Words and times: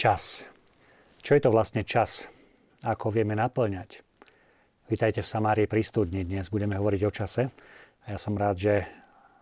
Čas. 0.00 0.48
Čo 1.20 1.36
je 1.36 1.44
to 1.44 1.52
vlastne 1.52 1.84
čas? 1.84 2.24
Ako 2.88 3.12
vieme 3.12 3.36
naplňať? 3.36 4.00
Vítajte 4.88 5.20
v 5.20 5.28
Samárii 5.28 5.68
pri 5.68 5.84
studni. 5.84 6.24
Dnes 6.24 6.48
budeme 6.48 6.72
hovoriť 6.80 7.02
o 7.04 7.12
čase. 7.12 7.52
A 8.08 8.16
ja 8.16 8.16
som 8.16 8.32
rád, 8.32 8.56
že 8.56 8.88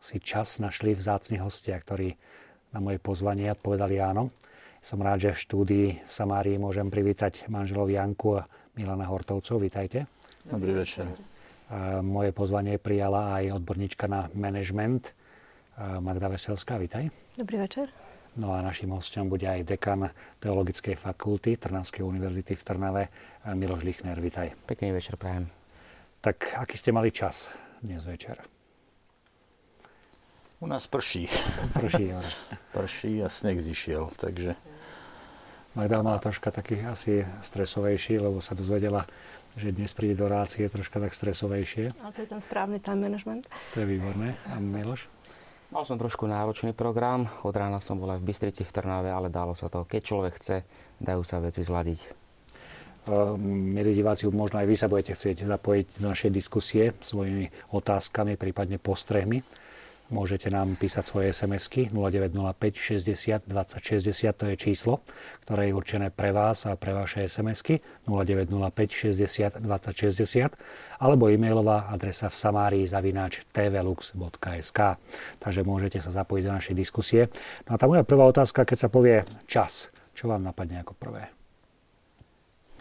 si 0.02 0.18
čas 0.18 0.58
našli 0.58 0.98
vzácni 0.98 1.38
hostia, 1.38 1.78
ktorí 1.78 2.10
na 2.74 2.82
moje 2.82 2.98
pozvanie 2.98 3.54
odpovedali 3.54 4.02
áno. 4.02 4.34
Som 4.82 4.98
rád, 4.98 5.30
že 5.30 5.38
v 5.38 5.42
štúdii 5.46 5.88
v 6.02 6.10
Samárii 6.10 6.58
môžem 6.58 6.90
privítať 6.90 7.46
manželov 7.46 7.86
Janku 7.94 8.42
a 8.42 8.50
Milana 8.74 9.06
Hortovcov. 9.06 9.62
Vítajte. 9.62 10.10
Dobrý 10.42 10.74
večer. 10.74 11.06
Moje 12.02 12.34
pozvanie 12.34 12.82
prijala 12.82 13.38
aj 13.38 13.62
odborníčka 13.62 14.10
na 14.10 14.26
management 14.34 15.14
Magda 16.02 16.26
Veselská. 16.26 16.82
Vítaj. 16.82 17.14
Dobrý 17.38 17.62
večer. 17.62 18.07
No 18.36 18.52
a 18.52 18.60
našim 18.60 18.92
hostom 18.92 19.32
bude 19.32 19.48
aj 19.48 19.64
dekan 19.64 20.12
Teologickej 20.42 21.00
fakulty 21.00 21.56
Trnavskej 21.56 22.04
univerzity 22.04 22.52
v 22.52 22.62
Trnave, 22.62 23.04
Miloš 23.48 23.82
Lichner. 23.86 24.20
Vítaj. 24.20 24.52
Pekný 24.68 24.92
večer, 24.92 25.16
prajem. 25.16 25.48
Tak 26.20 26.60
aký 26.60 26.76
ste 26.76 26.92
mali 26.92 27.08
čas 27.08 27.48
dnes 27.80 28.04
večer? 28.04 28.36
U 30.60 30.66
nás 30.66 30.86
prší. 30.86 31.30
Prší, 31.78 32.12
ale... 32.18 32.28
prší 32.74 33.22
a 33.22 33.28
sneh 33.30 33.62
zišiel, 33.62 34.10
takže... 34.18 34.54
Magda 35.78 36.02
mala 36.02 36.18
troška 36.18 36.50
taký 36.50 36.82
asi 36.82 37.22
stresovejší, 37.38 38.18
lebo 38.18 38.42
sa 38.42 38.58
dozvedela, 38.58 39.06
že 39.54 39.70
dnes 39.70 39.94
príde 39.94 40.18
do 40.18 40.26
rácie 40.26 40.66
troška 40.66 40.98
tak 40.98 41.14
stresovejšie. 41.14 41.94
Ale 42.02 42.10
to 42.10 42.26
je 42.26 42.28
ten 42.34 42.42
správny 42.42 42.82
time 42.82 43.06
management. 43.06 43.46
To 43.74 43.80
je 43.82 43.86
výborné. 43.86 44.34
A 44.50 44.58
Miloš? 44.58 45.06
Mal 45.68 45.84
som 45.84 46.00
trošku 46.00 46.24
náročný 46.24 46.72
program. 46.72 47.28
Od 47.44 47.52
rána 47.52 47.76
som 47.84 48.00
bol 48.00 48.08
aj 48.08 48.24
v 48.24 48.32
Bystrici 48.32 48.64
v 48.64 48.72
Trnave, 48.72 49.12
ale 49.12 49.28
dalo 49.28 49.52
sa 49.52 49.68
to. 49.68 49.84
Keď 49.84 50.00
človek 50.00 50.32
chce, 50.40 50.64
dajú 50.96 51.20
sa 51.20 51.44
veci 51.44 51.60
zladiť. 51.60 52.08
Milí 53.36 53.92
diváci, 53.92 54.24
možno 54.32 54.64
aj 54.64 54.68
vy 54.68 54.76
sa 54.80 54.88
budete 54.88 55.12
chcieť 55.12 55.44
zapojiť 55.44 56.00
do 56.00 56.08
našej 56.08 56.32
diskusie 56.32 56.96
svojimi 57.04 57.52
otázkami, 57.76 58.40
prípadne 58.40 58.80
postrehmi. 58.80 59.44
Môžete 60.08 60.48
nám 60.48 60.72
písať 60.80 61.04
svoje 61.04 61.36
SMS-ky 61.36 61.92
0905 61.92 63.04
60 63.04 63.44
20 63.44 64.08
60, 64.08 64.32
to 64.32 64.48
je 64.48 64.56
číslo, 64.56 65.04
ktoré 65.44 65.68
je 65.68 65.76
určené 65.76 66.08
pre 66.08 66.32
vás 66.32 66.64
a 66.64 66.80
pre 66.80 66.96
vaše 66.96 67.28
SMS-ky 67.28 67.84
0905 68.08 68.48
60 69.12 69.60
20 69.60 69.68
60 69.92 70.56
alebo 71.04 71.28
e-mailová 71.28 71.92
adresa 71.92 72.32
v 72.32 72.36
samárii 72.40 72.84
zavináč 72.88 73.44
tvlux.sk. 73.52 74.80
Takže 75.44 75.60
môžete 75.68 76.00
sa 76.00 76.08
zapojiť 76.08 76.42
do 76.48 76.52
našej 76.56 76.74
diskusie. 76.78 77.28
No 77.68 77.76
a 77.76 77.80
tá 77.80 77.84
moja 77.84 78.00
prvá 78.00 78.24
otázka, 78.24 78.64
keď 78.64 78.78
sa 78.80 78.88
povie 78.88 79.28
čas, 79.44 79.92
čo 80.16 80.32
vám 80.32 80.40
napadne 80.40 80.80
ako 80.80 80.96
prvé? 80.96 81.28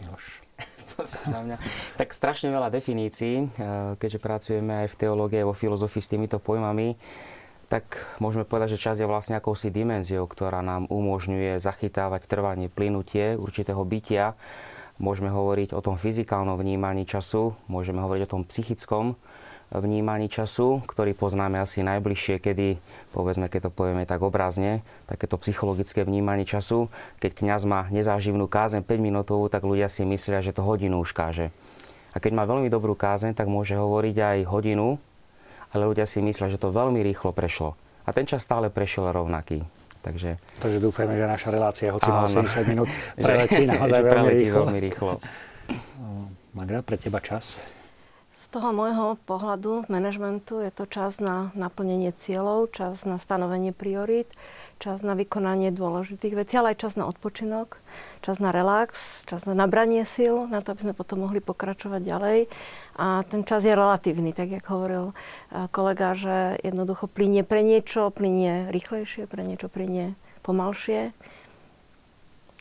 Miloš 0.00 0.37
na 1.34 1.40
mňa. 1.46 1.56
Tak 1.94 2.10
strašne 2.10 2.50
veľa 2.50 2.74
definícií, 2.74 3.34
eh, 3.46 3.48
keďže 3.98 4.18
pracujeme 4.18 4.86
aj 4.86 4.88
v 4.92 4.98
teológii, 4.98 5.46
vo 5.46 5.54
filozofii 5.54 6.02
s 6.02 6.10
týmito 6.10 6.38
pojmami, 6.42 6.98
tak 7.68 8.00
môžeme 8.16 8.48
povedať, 8.48 8.74
že 8.74 8.82
čas 8.88 8.96
je 8.96 9.04
vlastne 9.04 9.36
akousi 9.36 9.68
dimenziou, 9.68 10.24
ktorá 10.24 10.64
nám 10.64 10.88
umožňuje 10.88 11.60
zachytávať 11.60 12.24
trvanie, 12.24 12.72
plynutie 12.72 13.36
určitého 13.36 13.84
bytia. 13.84 14.40
Môžeme 14.96 15.28
hovoriť 15.28 15.76
o 15.76 15.80
tom 15.84 16.00
fyzikálnom 16.00 16.56
vnímaní 16.56 17.04
času, 17.04 17.54
môžeme 17.68 18.00
hovoriť 18.00 18.22
o 18.24 18.32
tom 18.32 18.42
psychickom 18.48 19.20
vnímaní 19.68 20.32
času, 20.32 20.80
ktorý 20.88 21.12
poznáme 21.12 21.60
asi 21.60 21.84
najbližšie, 21.84 22.40
kedy, 22.40 22.80
povedzme, 23.12 23.52
keď 23.52 23.68
to 23.68 23.70
povieme 23.74 24.08
tak 24.08 24.24
obrazne, 24.24 24.80
takéto 25.04 25.36
psychologické 25.44 26.08
vnímanie 26.08 26.48
času. 26.48 26.88
Keď 27.20 27.44
kňaz 27.44 27.62
má 27.68 27.84
nezáživnú 27.92 28.48
kázeň 28.48 28.80
5 28.80 28.88
minútovú, 29.04 29.52
tak 29.52 29.68
ľudia 29.68 29.92
si 29.92 30.08
myslia, 30.08 30.40
že 30.40 30.56
to 30.56 30.64
hodinu 30.64 31.04
už 31.04 31.12
káže. 31.12 31.52
A 32.16 32.22
keď 32.24 32.32
má 32.32 32.48
veľmi 32.48 32.72
dobrú 32.72 32.96
kázeň, 32.96 33.36
tak 33.36 33.52
môže 33.52 33.76
hovoriť 33.76 34.16
aj 34.16 34.38
hodinu, 34.48 34.96
ale 35.76 35.82
ľudia 35.84 36.08
si 36.08 36.24
myslia, 36.24 36.48
že 36.48 36.56
to 36.56 36.72
veľmi 36.72 37.04
rýchlo 37.04 37.36
prešlo. 37.36 37.76
A 38.08 38.16
ten 38.16 38.24
čas 38.24 38.40
stále 38.40 38.72
prešiel 38.72 39.12
rovnaký. 39.12 39.60
Takže, 40.00 40.40
Takže 40.62 40.78
dúfajme, 40.80 41.12
že 41.12 41.26
naša 41.28 41.48
relácia, 41.52 41.92
hoci 41.92 42.08
má 42.08 42.24
80 42.24 42.70
minút, 42.70 42.88
preletí 43.18 43.68
naozaj 43.68 44.00
veľmi 44.00 44.32
rýchlo. 44.32 44.58
veľmi 44.64 44.78
rýchlo. 44.80 45.12
Magda, 46.56 46.80
pre 46.80 46.96
teba 46.96 47.20
čas? 47.20 47.60
Z 48.48 48.56
toho 48.56 48.72
môjho 48.72 49.20
pohľadu 49.28 49.92
manažmentu 49.92 50.64
je 50.64 50.72
to 50.72 50.88
čas 50.88 51.20
na 51.20 51.52
naplnenie 51.52 52.16
cieľov, 52.16 52.72
čas 52.72 53.04
na 53.04 53.20
stanovenie 53.20 53.76
priorít, 53.76 54.32
čas 54.80 55.04
na 55.04 55.12
vykonanie 55.12 55.68
dôležitých 55.68 56.32
vecí, 56.32 56.56
ale 56.56 56.72
aj 56.72 56.80
čas 56.80 56.96
na 56.96 57.04
odpočinok, 57.04 57.76
čas 58.24 58.40
na 58.40 58.48
relax, 58.48 59.20
čas 59.28 59.44
na 59.44 59.52
nabranie 59.52 60.08
síl, 60.08 60.48
na 60.48 60.64
to, 60.64 60.72
aby 60.72 60.80
sme 60.80 60.94
potom 60.96 61.28
mohli 61.28 61.44
pokračovať 61.44 62.00
ďalej. 62.00 62.38
A 62.96 63.20
ten 63.28 63.44
čas 63.44 63.68
je 63.68 63.76
relatívny, 63.76 64.32
tak 64.32 64.48
jak 64.48 64.64
hovoril 64.64 65.12
eh, 65.12 65.68
kolega, 65.68 66.16
že 66.16 66.56
jednoducho 66.64 67.04
plinie 67.04 67.44
pre 67.44 67.60
niečo, 67.60 68.08
plinie 68.08 68.72
rýchlejšie, 68.72 69.28
pre 69.28 69.44
niečo 69.44 69.68
plinie 69.68 70.16
pomalšie. 70.40 71.12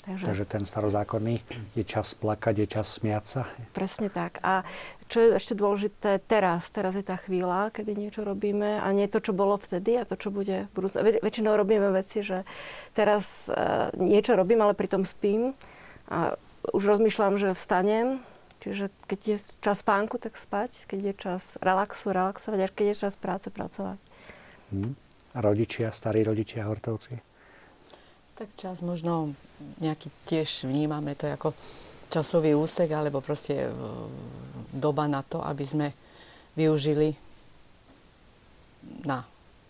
Takže... 0.07 0.23
Takže 0.23 0.45
ten 0.47 0.63
starozákonný 0.63 1.43
je 1.75 1.83
čas 1.83 2.15
plakať, 2.15 2.63
je 2.63 2.67
čas 2.79 2.87
smiať 2.95 3.23
sa. 3.27 3.41
Presne 3.75 4.07
tak. 4.07 4.39
A 4.39 4.63
čo 5.07 5.23
je 5.23 5.27
ešte 5.39 5.55
dôležité 5.55 6.19
teraz, 6.19 6.67
teraz 6.67 6.93
je 6.93 7.03
tá 7.03 7.15
chvíľa, 7.15 7.71
kedy 7.71 7.95
niečo 7.95 8.27
robíme 8.27 8.83
a 8.83 8.87
nie 8.91 9.07
to, 9.07 9.23
čo 9.23 9.31
bolo 9.31 9.55
vtedy 9.55 9.95
a 9.95 10.03
to, 10.03 10.19
čo 10.19 10.29
bude 10.29 10.67
v 10.67 10.71
budúcnosti. 10.75 11.23
Väčšinou 11.23 11.55
robíme 11.55 11.89
veci, 11.95 12.21
že 12.23 12.43
teraz 12.91 13.47
uh, 13.47 13.87
niečo 13.95 14.35
robím, 14.35 14.61
ale 14.61 14.75
pritom 14.75 15.07
spím 15.07 15.55
a 16.11 16.35
už 16.75 16.99
rozmýšľam, 16.99 17.39
že 17.39 17.55
vstanem, 17.55 18.19
čiže 18.59 18.91
keď 19.07 19.19
je 19.23 19.37
čas 19.63 19.79
spánku, 19.79 20.19
tak 20.19 20.35
spať, 20.35 20.83
keď 20.91 20.99
je 20.99 21.13
čas 21.15 21.43
relaxu, 21.63 22.11
relaxovať 22.11 22.59
a 22.59 22.67
keď 22.67 22.85
je 22.91 23.01
čas 23.07 23.15
práce, 23.15 23.47
pracovať. 23.47 23.99
Hmm. 24.75 24.99
A 25.31 25.37
rodičia, 25.39 25.95
starí 25.95 26.27
rodičia, 26.27 26.67
hortovci? 26.67 27.23
Tak 28.35 28.53
čas 28.59 28.83
možno 28.83 29.33
nejaký 29.79 30.11
tiež 30.27 30.67
vnímame 30.67 31.15
to 31.15 31.31
ako 31.31 31.55
časový 32.07 32.55
úsek 32.55 32.91
alebo 32.91 33.19
proste 33.19 33.67
e, 33.67 33.71
doba 34.73 35.07
na 35.07 35.23
to, 35.23 35.43
aby 35.43 35.65
sme 35.65 35.87
využili 36.57 37.15
na 39.03 39.23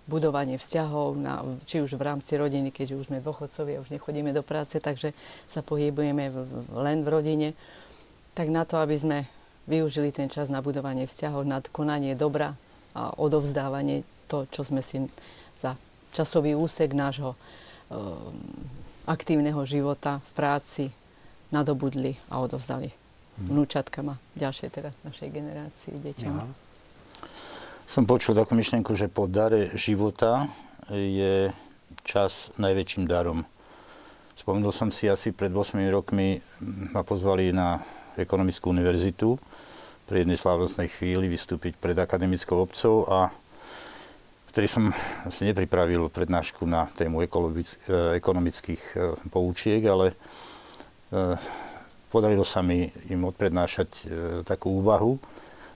budovanie 0.07 0.55
vzťahov, 0.55 1.19
na, 1.19 1.43
či 1.67 1.83
už 1.83 1.99
v 1.99 2.05
rámci 2.05 2.39
rodiny, 2.39 2.71
keďže 2.71 2.95
už 2.95 3.07
sme 3.11 3.19
dôchodcovia, 3.19 3.83
už 3.83 3.91
nechodíme 3.91 4.31
do 4.31 4.39
práce, 4.45 4.79
takže 4.79 5.11
sa 5.49 5.59
pohybujeme 5.59 6.31
v, 6.31 6.37
len 6.79 7.03
v 7.03 7.11
rodine, 7.11 7.49
tak 8.31 8.47
na 8.47 8.63
to, 8.63 8.79
aby 8.79 8.95
sme 8.95 9.17
využili 9.67 10.15
ten 10.15 10.31
čas 10.31 10.47
na 10.47 10.63
budovanie 10.63 11.03
vzťahov, 11.03 11.43
na 11.43 11.59
konanie 11.59 12.15
dobra 12.15 12.55
a 12.95 13.11
odovzdávanie 13.19 14.07
to, 14.31 14.47
čo 14.47 14.63
sme 14.63 14.79
si 14.79 15.03
za 15.59 15.75
časový 16.15 16.55
úsek 16.55 16.95
nášho 16.95 17.35
Um, 17.87 18.35
aktívneho 19.07 19.63
života 19.63 20.19
v 20.19 20.31
práci 20.35 20.83
nadobudli 21.51 22.17
a 22.31 22.39
odovzdali 22.43 22.91
hmm. 22.91 23.47
vnúčatkám 23.51 24.13
a 24.13 24.15
ďalšej 24.35 24.69
teda 24.71 24.91
našej 25.07 25.29
generácii 25.31 25.95
deťom. 25.95 26.33
Ja. 26.33 26.45
Som 27.87 28.03
počul 28.03 28.35
takú 28.35 28.51
myšlienku, 28.51 28.91
že 28.99 29.07
po 29.07 29.31
dare 29.31 29.71
života 29.79 30.51
je 30.91 31.55
čas 32.03 32.51
najväčším 32.59 33.07
darom. 33.07 33.47
Spomenul 34.35 34.75
som 34.75 34.91
si 34.91 35.07
asi 35.07 35.31
pred 35.31 35.49
8 35.49 35.79
rokmi, 35.91 36.39
ma 36.91 37.01
pozvali 37.01 37.55
na 37.55 37.79
ekonomickú 38.19 38.71
univerzitu 38.71 39.39
pri 40.07 40.23
jednej 40.23 40.39
slávnostnej 40.39 40.87
chvíli 40.87 41.27
vystúpiť 41.27 41.75
pred 41.75 41.97
akademickou 41.99 42.63
obcov 42.63 43.07
a 43.11 43.27
vtedy 44.51 44.67
som 44.71 44.87
si 45.27 45.43
nepripravil 45.43 46.07
prednášku 46.07 46.63
na 46.63 46.87
tému 46.95 47.21
e, 47.21 47.27
ekonomických 48.15 48.81
e, 48.95 48.97
poučiek, 49.27 49.83
ale 49.83 50.15
podarilo 52.11 52.43
sa 52.43 52.59
mi 52.59 52.91
im 53.07 53.21
odprednášať 53.27 53.89
takú 54.43 54.83
úvahu 54.83 55.19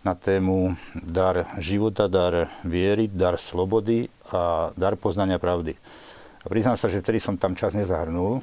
na 0.02 0.18
tému 0.18 0.74
dar 0.98 1.46
života, 1.62 2.10
dar 2.10 2.50
viery, 2.66 3.06
dar 3.06 3.38
slobody 3.38 4.10
a 4.34 4.74
dar 4.74 4.98
poznania 4.98 5.38
pravdy. 5.38 5.78
A 6.42 6.50
priznám 6.50 6.74
sa, 6.74 6.90
že 6.90 7.06
vtedy 7.06 7.22
som 7.22 7.38
tam 7.38 7.54
čas 7.54 7.78
nezahrnul. 7.78 8.42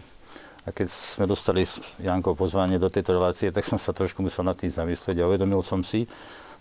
A 0.63 0.69
keď 0.71 0.87
sme 0.87 1.27
dostali 1.27 1.67
s 1.67 1.83
Jankou 1.99 2.39
pozvanie 2.39 2.79
do 2.79 2.93
tejto 2.93 3.17
relácie, 3.17 3.51
tak 3.51 3.67
som 3.67 3.81
sa 3.81 3.91
trošku 3.91 4.23
musel 4.23 4.47
nad 4.47 4.55
tým 4.55 4.71
zamyslieť 4.71 5.19
a 5.19 5.27
uvedomil 5.27 5.65
som 5.65 5.83
si, 5.83 6.07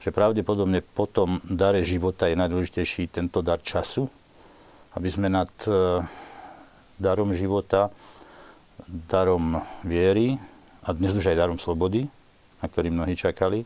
že 0.01 0.15
pravdepodobne 0.15 0.81
po 0.81 1.05
tom 1.05 1.37
dare 1.45 1.83
života 1.83 2.25
je 2.31 2.39
najdôležitejší 2.39 3.11
tento 3.11 3.43
dar 3.43 3.61
času, 3.61 4.07
aby 4.95 5.09
sme 5.11 5.27
nad 5.27 5.51
e, 5.67 6.01
darom 6.97 7.35
života, 7.35 7.91
darom 8.85 9.57
viery 9.81 10.37
a 10.85 10.93
dnes 10.93 11.11
už 11.17 11.33
aj 11.33 11.37
darom 11.37 11.57
slobody, 11.57 12.05
na 12.61 12.65
ktorý 12.69 12.93
mnohí 12.93 13.17
čakali, 13.17 13.65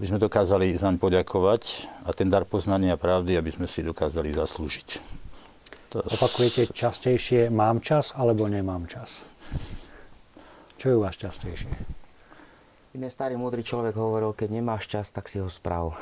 aby 0.00 0.04
sme 0.08 0.18
dokázali 0.18 0.72
zaň 0.74 0.96
poďakovať 0.96 1.88
a 2.08 2.16
ten 2.16 2.32
dar 2.32 2.48
poznania 2.48 2.96
pravdy, 2.96 3.36
aby 3.36 3.52
sme 3.52 3.68
si 3.68 3.84
dokázali 3.84 4.32
zaslúžiť. 4.32 4.88
To... 5.92 6.00
Opakujete 6.00 6.72
častejšie 6.72 7.52
mám 7.52 7.84
čas 7.84 8.16
alebo 8.16 8.48
nemám 8.48 8.88
čas? 8.88 9.28
Čo 10.80 10.84
je 10.88 10.94
u 10.96 11.04
vás 11.04 11.14
častejšie? 11.20 11.68
Jeden 12.96 13.08
starý 13.12 13.36
múdry 13.36 13.64
človek 13.64 13.96
hovoril, 13.96 14.36
keď 14.36 14.48
nemáš 14.52 14.88
čas, 14.88 15.12
tak 15.12 15.28
si 15.28 15.40
ho 15.40 15.48
správ. 15.48 15.96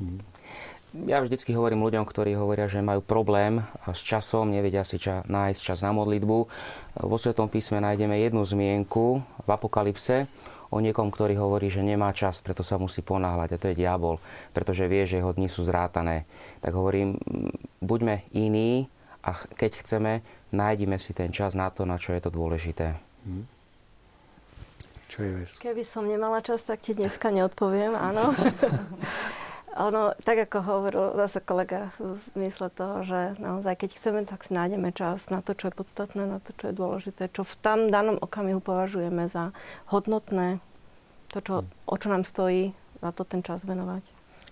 Hmm. 0.00 0.20
Ja 0.92 1.24
vždycky 1.24 1.56
hovorím 1.56 1.80
ľuďom, 1.88 2.04
ktorí 2.04 2.36
hovoria, 2.36 2.68
že 2.68 2.84
majú 2.84 3.00
problém 3.00 3.64
s 3.88 4.04
časom, 4.04 4.52
nevedia 4.52 4.84
si 4.84 5.00
ča, 5.00 5.24
nájsť 5.24 5.60
čas 5.72 5.80
na 5.80 5.88
modlitbu. 5.88 6.36
Vo 7.00 7.16
Svetom 7.16 7.48
písme 7.48 7.80
nájdeme 7.80 8.20
jednu 8.20 8.44
zmienku 8.44 9.24
v 9.24 9.48
Apokalypse 9.48 10.28
o 10.68 10.84
niekom, 10.84 11.08
ktorý 11.08 11.40
hovorí, 11.40 11.72
že 11.72 11.80
nemá 11.80 12.12
čas, 12.12 12.44
preto 12.44 12.60
sa 12.60 12.76
musí 12.76 13.00
ponáhľať. 13.00 13.56
A 13.56 13.60
to 13.60 13.68
je 13.72 13.80
diabol, 13.80 14.20
pretože 14.52 14.84
vie, 14.84 15.08
že 15.08 15.24
jeho 15.24 15.32
dni 15.32 15.48
sú 15.48 15.64
zrátané. 15.64 16.28
Tak 16.60 16.76
hovorím, 16.76 17.16
buďme 17.80 18.28
iní 18.36 18.84
a 19.24 19.32
keď 19.56 19.80
chceme, 19.80 20.20
nájdime 20.52 21.00
si 21.00 21.16
ten 21.16 21.32
čas 21.32 21.56
na 21.56 21.72
to, 21.72 21.88
na 21.88 21.96
čo 21.96 22.12
je 22.12 22.20
to 22.20 22.28
dôležité. 22.28 23.00
Hmm. 23.24 23.48
Čo 25.08 25.24
je? 25.24 25.32
Keby 25.56 25.84
som 25.88 26.04
nemala 26.04 26.44
čas, 26.44 26.68
tak 26.68 26.84
ti 26.84 26.92
dneska 26.92 27.32
neodpoviem, 27.32 27.96
áno. 27.96 28.32
Ono, 29.72 30.12
tak 30.20 30.36
ako 30.36 30.58
hovoril 30.60 31.04
zase 31.16 31.40
kolega 31.40 31.88
v 31.96 32.20
zmysle 32.36 32.68
toho, 32.76 33.00
že 33.08 33.40
naozaj 33.40 33.80
keď 33.80 33.90
chceme, 33.96 34.20
tak 34.28 34.44
si 34.44 34.52
nájdeme 34.52 34.92
čas 34.92 35.32
na 35.32 35.40
to, 35.40 35.56
čo 35.56 35.72
je 35.72 35.78
podstatné, 35.80 36.28
na 36.28 36.44
to, 36.44 36.52
čo 36.52 36.68
je 36.68 36.76
dôležité, 36.76 37.32
čo 37.32 37.40
v 37.40 37.56
tam 37.64 37.78
danom 37.88 38.20
okamihu 38.20 38.60
považujeme 38.60 39.32
za 39.32 39.56
hodnotné, 39.88 40.60
to, 41.32 41.40
čo, 41.40 41.54
o 41.88 41.96
čo 41.96 42.08
nám 42.12 42.28
stojí, 42.28 42.76
za 43.00 43.10
to 43.16 43.24
ten 43.24 43.40
čas 43.40 43.64
venovať. 43.64 44.04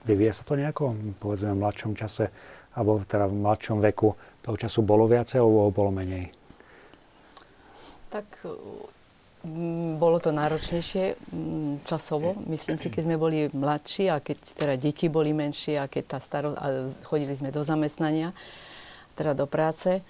Vyvíja 0.08 0.32
sa 0.32 0.49
to 0.49 0.56
nejako, 0.56 0.96
povedzme, 1.20 1.52
v 1.52 1.61
mladšom 1.69 1.93
čase, 1.93 2.32
alebo 2.73 2.96
teda 3.05 3.28
v 3.28 3.44
mladšom 3.44 3.78
veku, 3.84 4.16
toho 4.40 4.56
času 4.56 4.81
bolo 4.81 5.05
viacej, 5.05 5.37
alebo 5.37 5.69
bolo 5.69 5.93
menej? 5.93 6.32
Tak 8.08 8.25
bolo 9.96 10.20
to 10.20 10.37
náročnejšie 10.37 11.16
mm, 11.16 11.75
časovo. 11.88 12.37
Myslím 12.44 12.76
si, 12.76 12.92
keď 12.92 13.02
sme 13.08 13.16
boli 13.16 13.48
mladší 13.48 14.12
a 14.12 14.20
keď 14.20 14.37
teda 14.52 14.75
deti 14.76 15.08
boli 15.08 15.32
menšie 15.32 15.81
a 15.81 15.88
keď 15.88 16.04
tá 16.16 16.19
staro... 16.20 16.52
a 16.60 16.92
chodili 17.08 17.32
sme 17.32 17.48
do 17.48 17.64
zamestnania, 17.64 18.37
teda 19.16 19.32
do 19.32 19.48
práce, 19.48 20.04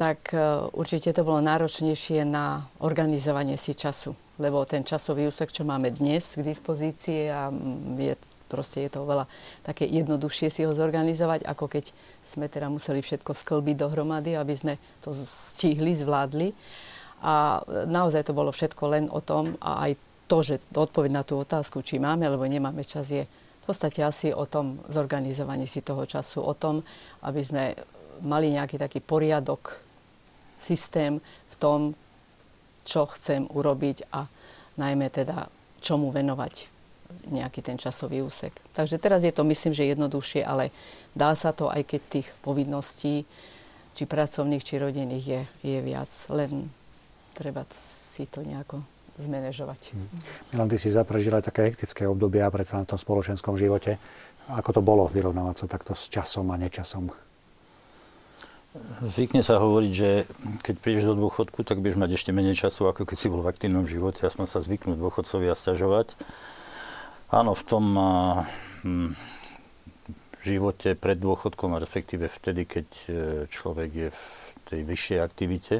tak 0.00 0.32
e, 0.32 0.40
určite 0.72 1.12
to 1.12 1.20
bolo 1.20 1.44
náročnejšie 1.44 2.24
na 2.24 2.64
organizovanie 2.80 3.60
si 3.60 3.76
času. 3.76 4.16
Lebo 4.40 4.64
ten 4.64 4.88
časový 4.88 5.28
úsek, 5.28 5.52
čo 5.52 5.68
máme 5.68 5.92
dnes 5.92 6.32
k 6.32 6.40
dispozícii 6.40 7.28
a 7.28 7.52
mm, 7.52 8.00
je, 8.00 8.14
proste 8.48 8.88
je 8.88 8.90
to 8.96 9.04
veľa 9.04 9.28
také 9.60 9.84
jednoduchšie 9.84 10.48
si 10.48 10.64
ho 10.64 10.72
zorganizovať, 10.72 11.44
ako 11.44 11.68
keď 11.68 11.92
sme 12.24 12.48
teda 12.48 12.72
museli 12.72 13.04
všetko 13.04 13.36
sklbiť 13.36 13.76
dohromady, 13.76 14.32
aby 14.32 14.56
sme 14.56 14.74
to 15.04 15.12
stihli, 15.12 15.92
zvládli. 15.92 16.56
A 17.22 17.62
naozaj 17.86 18.26
to 18.26 18.36
bolo 18.36 18.50
všetko 18.50 18.82
len 18.90 19.04
o 19.08 19.22
tom 19.22 19.54
a 19.62 19.86
aj 19.88 19.94
to, 20.26 20.42
že 20.42 20.58
odpoveď 20.74 21.10
na 21.12 21.22
tú 21.22 21.38
otázku, 21.38 21.82
či 21.86 22.02
máme 22.02 22.26
alebo 22.26 22.46
nemáme 22.46 22.82
čas, 22.82 23.10
je 23.14 23.22
v 23.62 23.64
podstate 23.64 24.02
asi 24.02 24.34
o 24.34 24.42
tom 24.42 24.82
zorganizovaní 24.90 25.70
si 25.70 25.86
toho 25.86 26.02
času, 26.02 26.42
o 26.42 26.54
tom, 26.58 26.82
aby 27.22 27.40
sme 27.46 27.78
mali 28.26 28.50
nejaký 28.50 28.74
taký 28.74 28.98
poriadok, 28.98 29.78
systém 30.62 31.18
v 31.22 31.54
tom, 31.58 31.80
čo 32.86 33.06
chcem 33.10 33.46
urobiť 33.50 34.14
a 34.14 34.26
najmä 34.78 35.10
teda 35.10 35.50
čomu 35.82 36.14
venovať 36.14 36.70
nejaký 37.28 37.60
ten 37.60 37.76
časový 37.76 38.22
úsek. 38.22 38.54
Takže 38.72 38.96
teraz 39.02 39.26
je 39.26 39.34
to 39.34 39.42
myslím, 39.44 39.74
že 39.74 39.90
jednoduchšie, 39.90 40.42
ale 40.46 40.70
dá 41.12 41.34
sa 41.34 41.50
to 41.50 41.68
aj 41.68 41.82
keď 41.82 42.00
tých 42.08 42.28
povinností, 42.40 43.26
či 43.92 44.02
pracovných, 44.08 44.64
či 44.64 44.80
rodinných 44.80 45.26
je, 45.26 45.40
je 45.66 45.78
viac. 45.84 46.08
Len 46.32 46.70
treba 47.34 47.66
si 47.72 48.28
to 48.28 48.44
nejako 48.44 48.84
zmanéžovať. 49.20 49.92
Hm. 49.92 50.08
Milan, 50.56 50.68
ty 50.72 50.76
si 50.80 50.88
zaprežila 50.88 51.44
také 51.44 51.68
hektické 51.68 52.08
obdobia 52.08 52.48
predsa 52.48 52.80
na 52.80 52.88
tom 52.88 52.96
spoločenskom 52.96 53.56
živote. 53.60 54.00
Ako 54.50 54.74
to 54.74 54.80
bolo 54.82 55.04
vyrovnávať 55.06 55.64
sa 55.64 55.66
takto 55.70 55.92
s 55.92 56.08
časom 56.08 56.50
a 56.50 56.56
nečasom? 56.58 57.12
Zvykne 59.04 59.44
sa 59.44 59.60
hovoriť, 59.60 59.92
že 59.92 60.24
keď 60.64 60.74
prídeš 60.80 61.04
do 61.12 61.14
dôchodku, 61.20 61.60
tak 61.60 61.84
budeš 61.84 62.00
mať 62.00 62.16
ešte 62.16 62.32
menej 62.32 62.56
času, 62.56 62.88
ako 62.88 63.04
keď 63.04 63.16
si 63.20 63.28
bol 63.28 63.44
v 63.44 63.52
aktívnom 63.52 63.84
živote. 63.84 64.24
Som 64.32 64.48
sa 64.48 64.64
zvyknúť 64.64 64.96
dôchodcovia 64.96 65.52
stiažovať. 65.52 66.16
Áno, 67.28 67.52
v 67.52 67.62
tom 67.68 67.84
hm, 68.80 69.12
živote 70.40 70.96
pred 70.96 71.20
dôchodkom, 71.20 71.76
respektíve 71.76 72.32
vtedy, 72.32 72.64
keď 72.64 72.88
e, 72.88 73.08
človek 73.52 73.90
je 73.92 74.08
v 74.08 74.24
tej 74.64 74.80
vyššej 74.88 75.18
aktivite, 75.20 75.74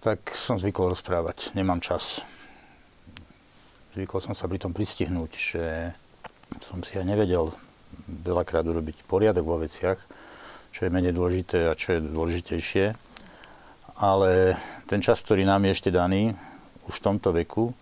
tak 0.00 0.32
som 0.32 0.56
zvykol 0.56 0.96
rozprávať. 0.96 1.52
Nemám 1.52 1.84
čas. 1.84 2.24
Zvykol 3.92 4.24
som 4.24 4.32
sa 4.32 4.48
pri 4.48 4.56
tom 4.56 4.72
pristihnúť, 4.72 5.30
že 5.36 5.64
som 6.64 6.80
si 6.80 6.96
aj 6.96 7.04
nevedel 7.04 7.52
veľakrát 8.08 8.64
urobiť 8.64 9.04
poriadok 9.04 9.44
vo 9.44 9.60
veciach, 9.60 10.00
čo 10.72 10.80
je 10.88 10.94
menej 10.94 11.12
dôležité 11.12 11.68
a 11.68 11.76
čo 11.76 12.00
je 12.00 12.00
dôležitejšie. 12.00 12.96
Ale 14.00 14.56
ten 14.88 15.04
čas, 15.04 15.20
ktorý 15.20 15.44
nám 15.44 15.68
je 15.68 15.74
ešte 15.76 15.90
daný, 15.92 16.32
už 16.88 16.96
v 16.96 17.04
tomto 17.04 17.36
veku, 17.36 17.76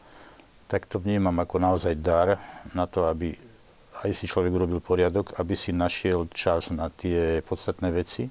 tak 0.67 0.91
to 0.91 0.99
vnímam 0.99 1.38
ako 1.38 1.62
naozaj 1.62 1.94
dar 2.03 2.35
na 2.75 2.91
to, 2.91 3.06
aby 3.06 3.31
aj 4.03 4.11
si 4.11 4.26
človek 4.26 4.50
urobil 4.50 4.82
poriadok, 4.82 5.38
aby 5.38 5.55
si 5.55 5.71
našiel 5.71 6.26
čas 6.35 6.75
na 6.75 6.91
tie 6.91 7.47
podstatné 7.47 7.94
veci 7.94 8.26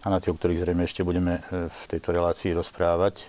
a 0.00 0.06
na 0.08 0.18
tie, 0.20 0.32
o 0.32 0.36
ktorých 0.36 0.64
zrejme 0.64 0.82
ešte 0.88 1.04
budeme 1.04 1.44
e, 1.50 1.68
v 1.68 1.82
tejto 1.88 2.16
relácii 2.16 2.56
rozprávať, 2.56 3.28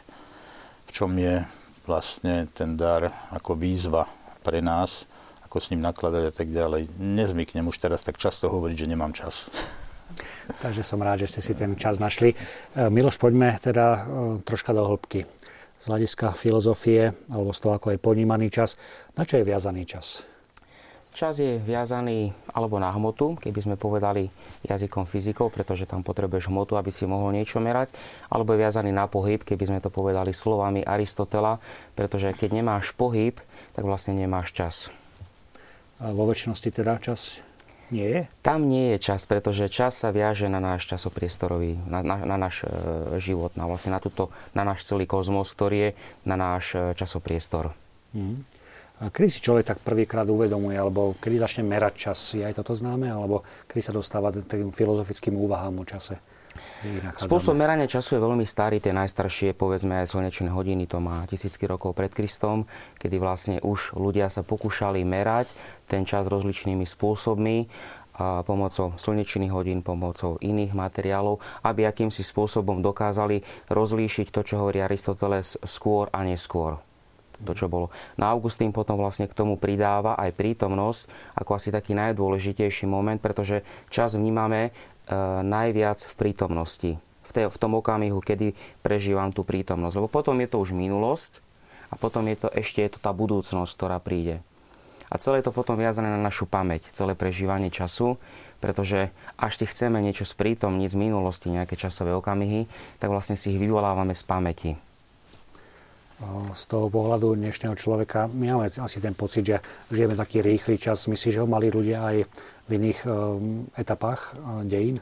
v 0.88 0.90
čom 0.92 1.12
je 1.20 1.44
vlastne 1.84 2.48
ten 2.56 2.80
dar 2.80 3.12
ako 3.36 3.60
výzva 3.60 4.08
pre 4.40 4.64
nás, 4.64 5.04
ako 5.44 5.60
s 5.60 5.70
ním 5.76 5.84
nakladať 5.84 6.24
a 6.32 6.34
tak 6.34 6.48
ďalej. 6.48 6.88
Nezvyknem 6.96 7.68
už 7.68 7.76
teraz 7.76 8.08
tak 8.08 8.16
často 8.16 8.48
hovoriť, 8.48 8.88
že 8.88 8.92
nemám 8.92 9.12
čas. 9.12 9.52
Takže 10.64 10.84
som 10.84 11.00
rád, 11.00 11.24
že 11.24 11.32
ste 11.32 11.42
si 11.44 11.54
ten 11.56 11.76
čas 11.76 12.00
našli. 12.00 12.32
E, 12.32 12.36
Miloš, 12.88 13.20
poďme 13.20 13.60
teda 13.60 13.86
e, 13.92 14.00
troška 14.48 14.72
do 14.72 14.88
hĺbky. 14.88 15.28
Z 15.82 15.90
hľadiska 15.90 16.38
filozofie, 16.38 17.12
alebo 17.34 17.52
z 17.52 17.60
toho, 17.60 17.74
ako 17.76 17.88
je 17.92 18.00
ponímaný 18.00 18.48
čas. 18.54 18.78
Na 19.18 19.26
čo 19.26 19.42
je 19.42 19.48
viazaný 19.48 19.84
čas? 19.90 20.31
Čas 21.12 21.44
je 21.44 21.60
viazaný 21.60 22.32
alebo 22.56 22.80
na 22.80 22.88
hmotu, 22.88 23.36
keby 23.36 23.60
sme 23.60 23.76
povedali 23.76 24.32
jazykom 24.64 25.04
fyzikov, 25.04 25.52
pretože 25.52 25.84
tam 25.84 26.08
potrebuješ 26.08 26.48
hmotu, 26.48 26.80
aby 26.80 26.88
si 26.88 27.04
mohol 27.04 27.36
niečo 27.36 27.60
merať, 27.60 27.92
alebo 28.32 28.56
je 28.56 28.64
viazaný 28.64 28.96
na 28.96 29.12
pohyb, 29.12 29.44
keby 29.44 29.68
sme 29.68 29.84
to 29.84 29.92
povedali 29.92 30.32
slovami 30.32 30.88
Aristotela, 30.88 31.60
pretože 32.00 32.32
keď 32.32 32.64
nemáš 32.64 32.96
pohyb, 32.96 33.36
tak 33.76 33.84
vlastne 33.84 34.16
nemáš 34.16 34.56
čas. 34.56 34.76
A 36.00 36.16
vo 36.16 36.26
väčšnosti 36.32 36.72
teda 36.72 36.96
čas 37.04 37.44
nie 37.92 38.08
je? 38.08 38.20
Tam 38.40 38.72
nie 38.72 38.96
je 38.96 39.12
čas, 39.12 39.28
pretože 39.28 39.68
čas 39.68 40.00
sa 40.00 40.16
viaže 40.16 40.48
na 40.48 40.64
náš 40.64 40.88
časopriestorový, 40.88 41.76
na, 41.92 42.00
na, 42.00 42.24
na 42.24 42.40
náš 42.40 42.64
e, 42.64 42.72
život, 43.20 43.52
na, 43.60 43.68
vlastne 43.68 43.92
na, 43.92 44.00
túto, 44.00 44.32
na 44.56 44.64
náš 44.64 44.88
celý 44.88 45.04
kozmos, 45.04 45.52
ktorý 45.52 45.78
je 45.78 45.90
na 46.24 46.40
náš 46.40 46.80
e, 46.80 46.96
časopriestor. 46.96 47.76
Mm. 48.16 48.40
Kedy 49.02 49.30
si 49.34 49.42
človek 49.42 49.66
tak 49.66 49.82
prvýkrát 49.82 50.30
uvedomuje, 50.30 50.78
alebo 50.78 51.18
kedy 51.18 51.42
začne 51.42 51.66
merať 51.66 51.94
čas? 51.98 52.38
Je 52.38 52.46
aj 52.46 52.62
toto 52.62 52.78
známe, 52.78 53.10
alebo 53.10 53.42
kedy 53.66 53.82
sa 53.82 53.94
dostáva 53.98 54.30
tým 54.30 54.70
filozofickým 54.70 55.34
úvahám 55.42 55.82
o 55.82 55.86
čase? 55.90 56.22
Spôsob 57.16 57.56
merania 57.56 57.88
času 57.88 58.20
je 58.20 58.26
veľmi 58.28 58.44
starý, 58.44 58.84
tie 58.84 58.92
najstaršie, 58.92 59.56
povedzme 59.56 60.04
aj 60.04 60.12
slnečné 60.12 60.52
hodiny, 60.52 60.84
to 60.84 61.00
má 61.00 61.24
tisícky 61.26 61.64
rokov 61.64 61.96
pred 61.96 62.12
Kristom, 62.12 62.68
kedy 63.00 63.16
vlastne 63.18 63.58
už 63.64 63.96
ľudia 63.96 64.28
sa 64.28 64.44
pokúšali 64.44 65.02
merať 65.08 65.48
ten 65.88 66.04
čas 66.04 66.28
rozličnými 66.28 66.84
spôsobmi, 66.84 67.72
pomocou 68.44 68.92
slnečných 69.00 69.56
hodín, 69.56 69.80
pomocou 69.80 70.36
iných 70.44 70.76
materiálov, 70.76 71.40
aby 71.64 71.88
akýmsi 71.88 72.22
spôsobom 72.22 72.84
dokázali 72.84 73.42
rozlíšiť 73.72 74.30
to, 74.30 74.44
čo 74.44 74.60
hovorí 74.60 74.84
Aristoteles 74.84 75.56
skôr 75.64 76.12
a 76.12 76.22
neskôr 76.28 76.84
to, 77.44 77.54
čo 77.58 77.68
bolo. 77.68 77.90
Na 78.16 78.32
Augustín 78.32 78.72
potom 78.72 78.98
vlastne 78.98 79.26
k 79.26 79.38
tomu 79.38 79.58
pridáva 79.58 80.16
aj 80.18 80.38
prítomnosť 80.38 81.02
ako 81.38 81.52
asi 81.58 81.70
taký 81.74 81.98
najdôležitejší 81.98 82.86
moment, 82.86 83.20
pretože 83.20 83.66
čas 83.90 84.14
vnímame 84.14 84.70
e, 84.70 84.72
najviac 85.42 86.02
v 86.02 86.14
prítomnosti. 86.16 86.92
V, 87.22 87.32
te, 87.32 87.42
v 87.48 87.58
tom 87.58 87.78
okamihu, 87.80 88.20
kedy 88.20 88.54
prežívam 88.84 89.32
tú 89.32 89.48
prítomnosť. 89.48 89.96
Lebo 89.98 90.10
potom 90.12 90.36
je 90.42 90.50
to 90.52 90.58
už 90.60 90.76
minulosť 90.76 91.40
a 91.92 91.96
potom 91.96 92.28
je 92.28 92.46
to 92.46 92.48
ešte 92.52 92.84
je 92.84 92.92
to 92.96 93.00
tá 93.00 93.12
budúcnosť, 93.16 93.72
ktorá 93.76 93.98
príde. 94.04 94.44
A 95.12 95.20
celé 95.20 95.44
je 95.44 95.52
to 95.52 95.56
potom 95.56 95.76
viazané 95.76 96.08
na 96.08 96.16
našu 96.16 96.48
pamäť, 96.48 96.88
celé 96.96 97.20
prežívanie 97.20 97.68
času, 97.68 98.16
pretože 98.64 99.12
až 99.36 99.54
si 99.60 99.68
chceme 99.68 100.00
niečo 100.00 100.24
sprítomniť 100.24 100.88
z 100.88 100.96
minulosti, 100.96 101.52
nejaké 101.52 101.76
časové 101.76 102.16
okamihy, 102.16 102.72
tak 102.96 103.12
vlastne 103.12 103.36
si 103.36 103.52
ich 103.52 103.60
vyvolávame 103.60 104.16
z 104.16 104.24
pamäti 104.24 104.72
z 106.54 106.64
toho 106.70 106.88
pohľadu 106.88 107.34
dnešného 107.34 107.74
človeka. 107.74 108.30
My 108.30 108.54
máme 108.54 108.70
asi 108.70 109.02
ten 109.02 109.18
pocit, 109.18 109.46
že 109.46 109.58
žijeme 109.90 110.14
taký 110.14 110.46
rýchly 110.46 110.78
čas. 110.78 111.10
Myslíš, 111.10 111.38
že 111.38 111.42
ho 111.42 111.50
mali 111.50 111.74
ľudia 111.74 112.06
aj 112.06 112.18
v 112.68 112.70
iných 112.70 113.00
um, 113.06 113.66
etapách 113.74 114.38
uh, 114.38 114.62
dejín? 114.62 115.02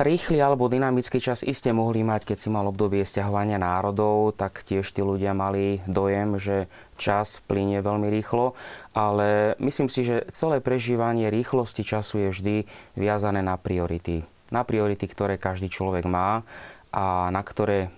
Rýchly 0.00 0.40
alebo 0.40 0.72
dynamický 0.72 1.20
čas 1.20 1.44
iste 1.44 1.76
mohli 1.76 2.00
mať, 2.00 2.32
keď 2.32 2.36
si 2.40 2.48
mal 2.48 2.64
obdobie 2.64 3.04
stiahovania 3.04 3.60
národov, 3.60 4.32
tak 4.32 4.64
tiež 4.64 4.88
tí 4.96 5.04
ľudia 5.04 5.36
mali 5.36 5.84
dojem, 5.84 6.40
že 6.40 6.72
čas 6.96 7.44
plinie 7.44 7.84
veľmi 7.84 8.08
rýchlo, 8.08 8.56
ale 8.96 9.60
myslím 9.60 9.92
si, 9.92 10.08
že 10.08 10.24
celé 10.32 10.64
prežívanie 10.64 11.28
rýchlosti 11.28 11.84
času 11.84 12.16
je 12.16 12.28
vždy 12.32 12.56
viazané 12.96 13.44
na 13.44 13.60
priority. 13.60 14.24
Na 14.48 14.64
priority, 14.64 15.04
ktoré 15.04 15.36
každý 15.36 15.68
človek 15.68 16.08
má 16.08 16.48
a 16.96 17.28
na 17.28 17.44
ktoré 17.44 17.92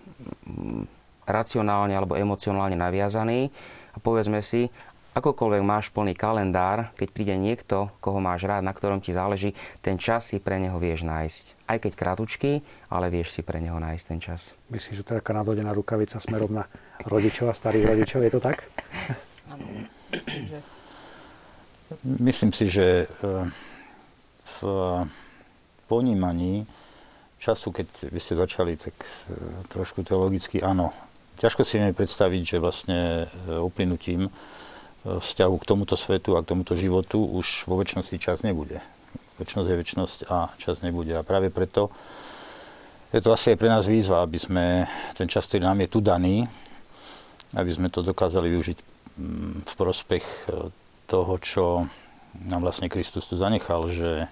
racionálne 1.26 1.94
alebo 1.94 2.18
emocionálne 2.18 2.74
naviazaný. 2.74 3.50
A 3.92 3.98
povedzme 4.00 4.40
si, 4.40 4.72
Akokoľvek 5.12 5.60
máš 5.60 5.92
plný 5.92 6.16
kalendár, 6.16 6.88
keď 6.96 7.08
príde 7.12 7.36
niekto, 7.36 7.92
koho 8.00 8.16
máš 8.16 8.48
rád, 8.48 8.64
na 8.64 8.72
ktorom 8.72 9.04
ti 9.04 9.12
záleží, 9.12 9.52
ten 9.84 10.00
čas 10.00 10.32
si 10.32 10.40
pre 10.40 10.56
neho 10.56 10.80
vieš 10.80 11.04
nájsť. 11.04 11.68
Aj 11.68 11.76
keď 11.76 11.92
kratučký, 11.92 12.64
ale 12.88 13.12
vieš 13.12 13.36
si 13.36 13.44
pre 13.44 13.60
neho 13.60 13.76
nájsť 13.76 14.04
ten 14.08 14.24
čas. 14.24 14.56
Myslím, 14.72 14.96
že 14.96 15.04
to 15.04 15.12
je 15.12 15.20
taká 15.20 15.36
nadodená 15.36 15.76
rukavica 15.76 16.16
smerom 16.16 16.56
na 16.56 16.64
rodičov 17.04 17.52
a 17.52 17.54
starých 17.54 17.92
rodičov. 17.92 18.24
Je 18.24 18.32
to 18.32 18.40
tak? 18.40 18.64
Myslím 22.00 22.56
si, 22.56 22.72
že 22.72 23.04
e, 23.04 23.06
v 24.48 24.58
ponímaní 25.92 26.64
času, 27.36 27.68
keď 27.68 28.08
vy 28.08 28.16
ste 28.16 28.32
začali 28.32 28.80
tak 28.80 28.96
e, 28.96 29.06
trošku 29.68 30.00
teologicky, 30.08 30.64
áno, 30.64 30.88
ťažko 31.42 31.66
si 31.66 31.82
mi 31.82 31.90
predstaviť, 31.90 32.42
že 32.46 32.62
vlastne 32.62 33.26
e, 33.26 33.58
uplynutím 33.58 34.30
vzťahu 35.02 35.54
k 35.58 35.66
tomuto 35.66 35.98
svetu 35.98 36.38
a 36.38 36.46
k 36.46 36.54
tomuto 36.54 36.78
životu 36.78 37.18
už 37.18 37.66
vo 37.66 37.74
väčšnosti 37.82 38.16
čas 38.22 38.46
nebude. 38.46 38.78
Väčšnosť 39.42 39.68
je 39.68 39.80
väčšnosť 39.82 40.18
a 40.30 40.46
čas 40.54 40.78
nebude. 40.86 41.18
A 41.18 41.26
práve 41.26 41.50
preto 41.50 41.90
je 43.10 43.18
to 43.18 43.34
asi 43.34 43.52
aj 43.52 43.58
pre 43.58 43.66
nás 43.66 43.90
výzva, 43.90 44.22
aby 44.22 44.38
sme 44.38 44.86
ten 45.18 45.26
čas, 45.26 45.50
ktorý 45.50 45.66
nám 45.66 45.82
je 45.82 45.90
tu 45.90 45.98
daný, 45.98 46.46
aby 47.58 47.70
sme 47.74 47.90
to 47.90 48.06
dokázali 48.06 48.46
využiť 48.54 48.78
mm, 49.18 49.66
v 49.66 49.72
prospech 49.74 50.24
e, 50.24 50.70
toho, 51.10 51.34
čo 51.42 51.64
nám 52.46 52.62
vlastne 52.62 52.86
Kristus 52.86 53.26
tu 53.26 53.34
zanechal, 53.34 53.90
že 53.90 54.24
e, 54.24 54.26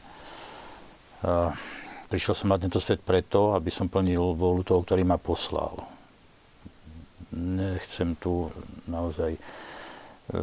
prišiel 2.06 2.38
som 2.38 2.54
na 2.54 2.62
tento 2.62 2.78
svet 2.78 3.02
preto, 3.02 3.58
aby 3.58 3.74
som 3.74 3.90
plnil 3.90 4.38
vôľu 4.38 4.62
toho, 4.62 4.80
ktorý 4.86 5.02
ma 5.02 5.18
poslal. 5.18 5.89
Nechcem 7.34 8.18
tu 8.18 8.50
naozaj 8.90 9.38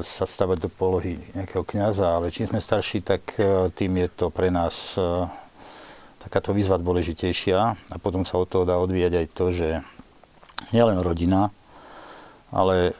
sa 0.03 0.27
stavať 0.27 0.67
do 0.67 0.69
polohy 0.71 1.15
nejakého 1.31 1.63
kniaza, 1.63 2.19
ale 2.19 2.31
čím 2.33 2.47
sme 2.47 2.59
starší, 2.59 2.99
tak 3.07 3.23
e, 3.39 3.71
tým 3.71 4.03
je 4.03 4.07
to 4.11 4.27
pre 4.27 4.51
nás 4.51 4.99
e, 4.99 5.01
takáto 6.27 6.51
výzva 6.51 6.75
dôležitejšia. 6.75 7.59
A 7.71 7.95
potom 7.95 8.27
sa 8.27 8.35
od 8.35 8.51
toho 8.51 8.67
dá 8.67 8.75
odvíjať 8.75 9.13
aj 9.15 9.27
to, 9.31 9.45
že 9.55 9.69
nielen 10.75 10.99
rodina, 10.99 11.55
ale 12.51 12.91
e, 12.91 12.93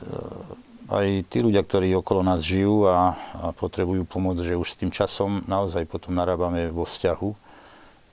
aj 0.88 1.08
tí 1.28 1.44
ľudia, 1.44 1.60
ktorí 1.60 1.92
okolo 2.00 2.24
nás 2.24 2.40
žijú 2.40 2.88
a, 2.88 3.12
a 3.16 3.52
potrebujú 3.52 4.08
pomoc, 4.08 4.40
že 4.40 4.56
už 4.56 4.68
s 4.72 4.80
tým 4.80 4.92
časom 4.92 5.44
naozaj 5.44 5.84
potom 5.92 6.16
narábame 6.16 6.72
vo 6.72 6.88
vzťahu 6.88 7.47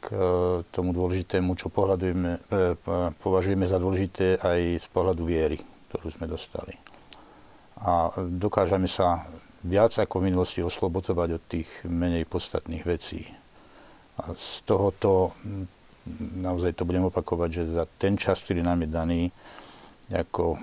k 0.04 0.12
tomu 0.68 0.92
dôležitému, 0.92 1.56
čo 1.56 1.72
pohľadujeme, 1.72 2.36
považujeme 3.24 3.64
za 3.64 3.80
dôležité 3.80 4.36
aj 4.36 4.84
z 4.84 4.88
pohľadu 4.92 5.24
viery, 5.24 5.56
ktorú 5.88 6.12
sme 6.12 6.28
dostali 6.28 6.76
a 7.84 8.08
dokážeme 8.16 8.88
sa 8.88 9.28
viac 9.60 9.92
ako 9.92 10.20
v 10.20 10.32
minulosti 10.32 10.64
oslobodzovať 10.64 11.28
od 11.36 11.42
tých 11.44 11.68
menej 11.84 12.24
podstatných 12.24 12.84
vecí. 12.88 13.28
A 14.20 14.32
z 14.32 14.62
tohoto 14.64 15.36
naozaj 16.40 16.76
to 16.80 16.88
budem 16.88 17.04
opakovať, 17.08 17.48
že 17.50 17.62
za 17.76 17.84
ten 18.00 18.16
čas, 18.16 18.40
ktorý 18.40 18.64
nám 18.64 18.84
je 18.84 18.88
daný, 18.88 19.22
ako 20.12 20.56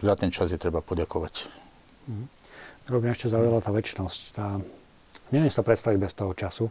za 0.00 0.14
ten 0.16 0.32
čas 0.32 0.52
je 0.52 0.60
treba 0.60 0.80
poďakovať. 0.80 1.34
Mhm. 2.08 2.26
Robím 2.84 3.16
ešte 3.16 3.32
zaujala 3.32 3.64
tá 3.64 3.72
väčšnosť. 3.72 4.20
Tá... 4.36 4.60
Neviem 5.32 5.48
si 5.48 5.56
to 5.56 5.64
predstaviť 5.64 5.98
bez 5.98 6.12
toho 6.12 6.36
času. 6.36 6.68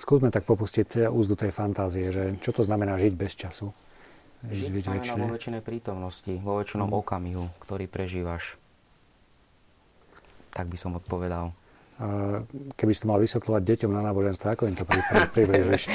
Skúsme 0.00 0.32
tak 0.32 0.48
popustiť 0.48 1.12
úzdu 1.12 1.36
tej 1.36 1.52
fantázie, 1.52 2.08
že 2.08 2.40
čo 2.40 2.56
to 2.56 2.64
znamená 2.64 2.96
žiť 2.96 3.12
bez 3.12 3.36
času. 3.36 3.68
Žiť 4.48 4.88
znamená 4.88 5.12
vo 5.20 5.28
väčšinej 5.36 5.60
prítomnosti, 5.60 6.32
vo 6.40 6.56
väčšinom 6.56 6.88
mm. 6.88 6.96
okamihu, 7.04 7.44
ktorý 7.60 7.84
prežívaš. 7.84 8.56
Tak 10.56 10.72
by 10.72 10.76
som 10.80 10.96
odpovedal. 10.96 11.52
Keby 12.80 12.92
si 12.96 13.04
to 13.04 13.12
mal 13.12 13.20
vysvetľovať 13.20 13.60
deťom 13.60 13.92
na 13.92 14.00
náboženstve, 14.08 14.48
ako 14.48 14.72
im 14.72 14.76
to 14.80 14.88
približíš? 15.36 15.84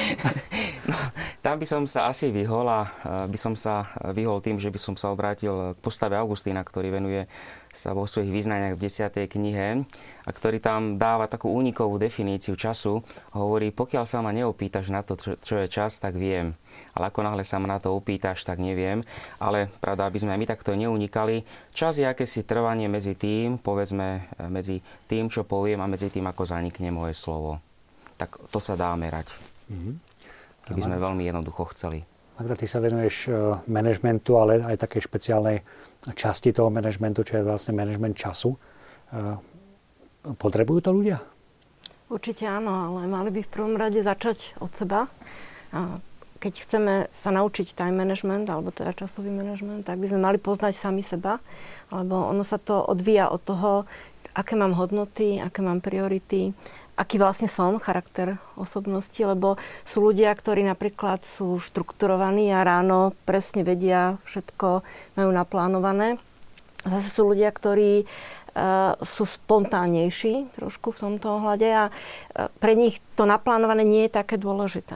no, 0.93 0.97
tam 1.45 1.61
by 1.61 1.67
som 1.69 1.85
sa 1.85 2.09
asi 2.09 2.33
vyhol 2.33 2.65
a 2.65 2.89
by 3.29 3.37
som 3.37 3.53
sa 3.53 3.85
vyhol 4.17 4.41
tým, 4.41 4.57
že 4.57 4.73
by 4.73 4.81
som 4.81 4.97
sa 4.97 5.13
obrátil 5.13 5.77
k 5.77 5.77
postave 5.77 6.17
Augustína, 6.17 6.65
ktorý 6.65 6.89
venuje 6.89 7.29
sa 7.69 7.93
vo 7.93 8.09
svojich 8.09 8.33
význaniach 8.33 8.73
v 8.73 8.81
10. 8.81 9.29
knihe 9.29 9.85
a 10.25 10.29
ktorý 10.33 10.57
tam 10.57 10.97
dáva 10.97 11.29
takú 11.29 11.53
únikovú 11.53 12.01
definíciu 12.01 12.57
času. 12.57 13.05
Hovorí, 13.37 13.69
pokiaľ 13.69 14.09
sa 14.09 14.25
ma 14.25 14.33
neopýtaš 14.33 14.89
na 14.89 15.05
to, 15.05 15.21
čo 15.37 15.53
je 15.61 15.69
čas, 15.69 16.01
tak 16.01 16.17
viem. 16.17 16.57
Ale 16.97 17.13
ako 17.13 17.21
náhle 17.21 17.45
sa 17.45 17.61
ma 17.61 17.69
na 17.69 17.77
to 17.77 17.93
opýtaš, 17.93 18.41
tak 18.41 18.57
neviem. 18.57 19.05
Ale 19.37 19.69
pravda, 19.77 20.09
aby 20.09 20.17
sme 20.17 20.33
aj 20.33 20.41
my 20.41 20.47
takto 20.49 20.73
neunikali, 20.73 21.45
čas 21.77 22.01
je 22.01 22.09
akési 22.09 22.41
trvanie 22.41 22.89
medzi 22.89 23.13
tým, 23.13 23.61
povedzme, 23.61 24.33
medzi 24.49 24.81
tým, 25.05 25.29
čo 25.29 25.45
poviem 25.45 25.77
a 25.77 25.85
medzi 25.85 26.09
tým, 26.09 26.25
ako 26.25 26.41
zanikne 26.41 26.89
moje 26.89 27.13
slovo. 27.13 27.61
Tak 28.17 28.49
to 28.49 28.57
sa 28.57 28.73
dá 28.73 28.89
merať. 28.97 29.29
Mm-hmm. 29.69 30.14
Keby 30.65 30.81
sme 30.81 30.97
veľmi 30.97 31.23
jednoducho 31.25 31.69
chceli. 31.73 32.05
Magda, 32.35 32.59
ty 32.59 32.67
sa 32.67 32.83
venuješ 32.83 33.15
e, 33.25 33.31
manažmentu, 33.69 34.35
ale 34.35 34.59
aj 34.59 34.81
také 34.81 34.99
špeciálnej 34.99 35.63
časti 36.17 36.51
toho 36.51 36.67
manažmentu, 36.67 37.23
čo 37.23 37.39
je 37.39 37.47
vlastne 37.47 37.71
manažment 37.71 38.17
času. 38.17 38.57
E, 38.57 38.59
potrebujú 40.35 40.79
to 40.83 40.91
ľudia? 40.91 41.17
Určite 42.05 42.45
áno, 42.45 42.69
ale 42.69 43.09
mali 43.09 43.29
by 43.33 43.41
v 43.41 43.49
prvom 43.49 43.73
rade 43.77 43.97
začať 44.05 44.53
od 44.61 44.69
seba. 44.69 45.09
Keď 46.37 46.53
chceme 46.61 46.93
sa 47.09 47.33
naučiť 47.33 47.73
time 47.73 47.97
management, 47.97 48.45
alebo 48.45 48.69
teda 48.69 48.93
časový 48.93 49.33
management, 49.33 49.89
tak 49.89 49.97
by 49.97 50.13
sme 50.13 50.21
mali 50.21 50.37
poznať 50.37 50.77
sami 50.77 51.01
seba, 51.01 51.41
lebo 51.89 52.29
ono 52.29 52.45
sa 52.45 52.61
to 52.61 52.77
odvíja 52.85 53.33
od 53.33 53.41
toho, 53.41 53.71
aké 54.37 54.53
mám 54.53 54.77
hodnoty, 54.77 55.41
aké 55.41 55.65
mám 55.65 55.81
priority, 55.81 56.53
aký 56.95 57.19
vlastne 57.19 57.51
som, 57.51 57.75
charakter 57.79 58.39
osobnosti, 58.55 59.19
lebo 59.19 59.59
sú 59.83 60.03
ľudia, 60.03 60.31
ktorí 60.31 60.63
napríklad 60.63 61.23
sú 61.23 61.59
štrukturovaní 61.59 62.51
a 62.55 62.63
ráno 62.63 63.15
presne 63.27 63.67
vedia 63.67 64.19
všetko, 64.23 64.83
majú 65.19 65.29
naplánované. 65.31 66.19
Zase 66.85 67.09
sú 67.09 67.33
ľudia, 67.33 67.49
ktorí 67.49 68.05
uh, 68.05 68.93
sú 69.01 69.23
spontánnejší 69.25 70.53
trošku 70.55 70.93
v 70.93 71.01
tomto 71.01 71.41
ohľade 71.41 71.67
a 71.67 71.83
uh, 71.89 72.47
pre 72.61 72.77
nich 72.77 73.01
to 73.17 73.25
naplánované 73.25 73.83
nie 73.83 74.07
je 74.07 74.15
také 74.21 74.37
dôležité 74.37 74.95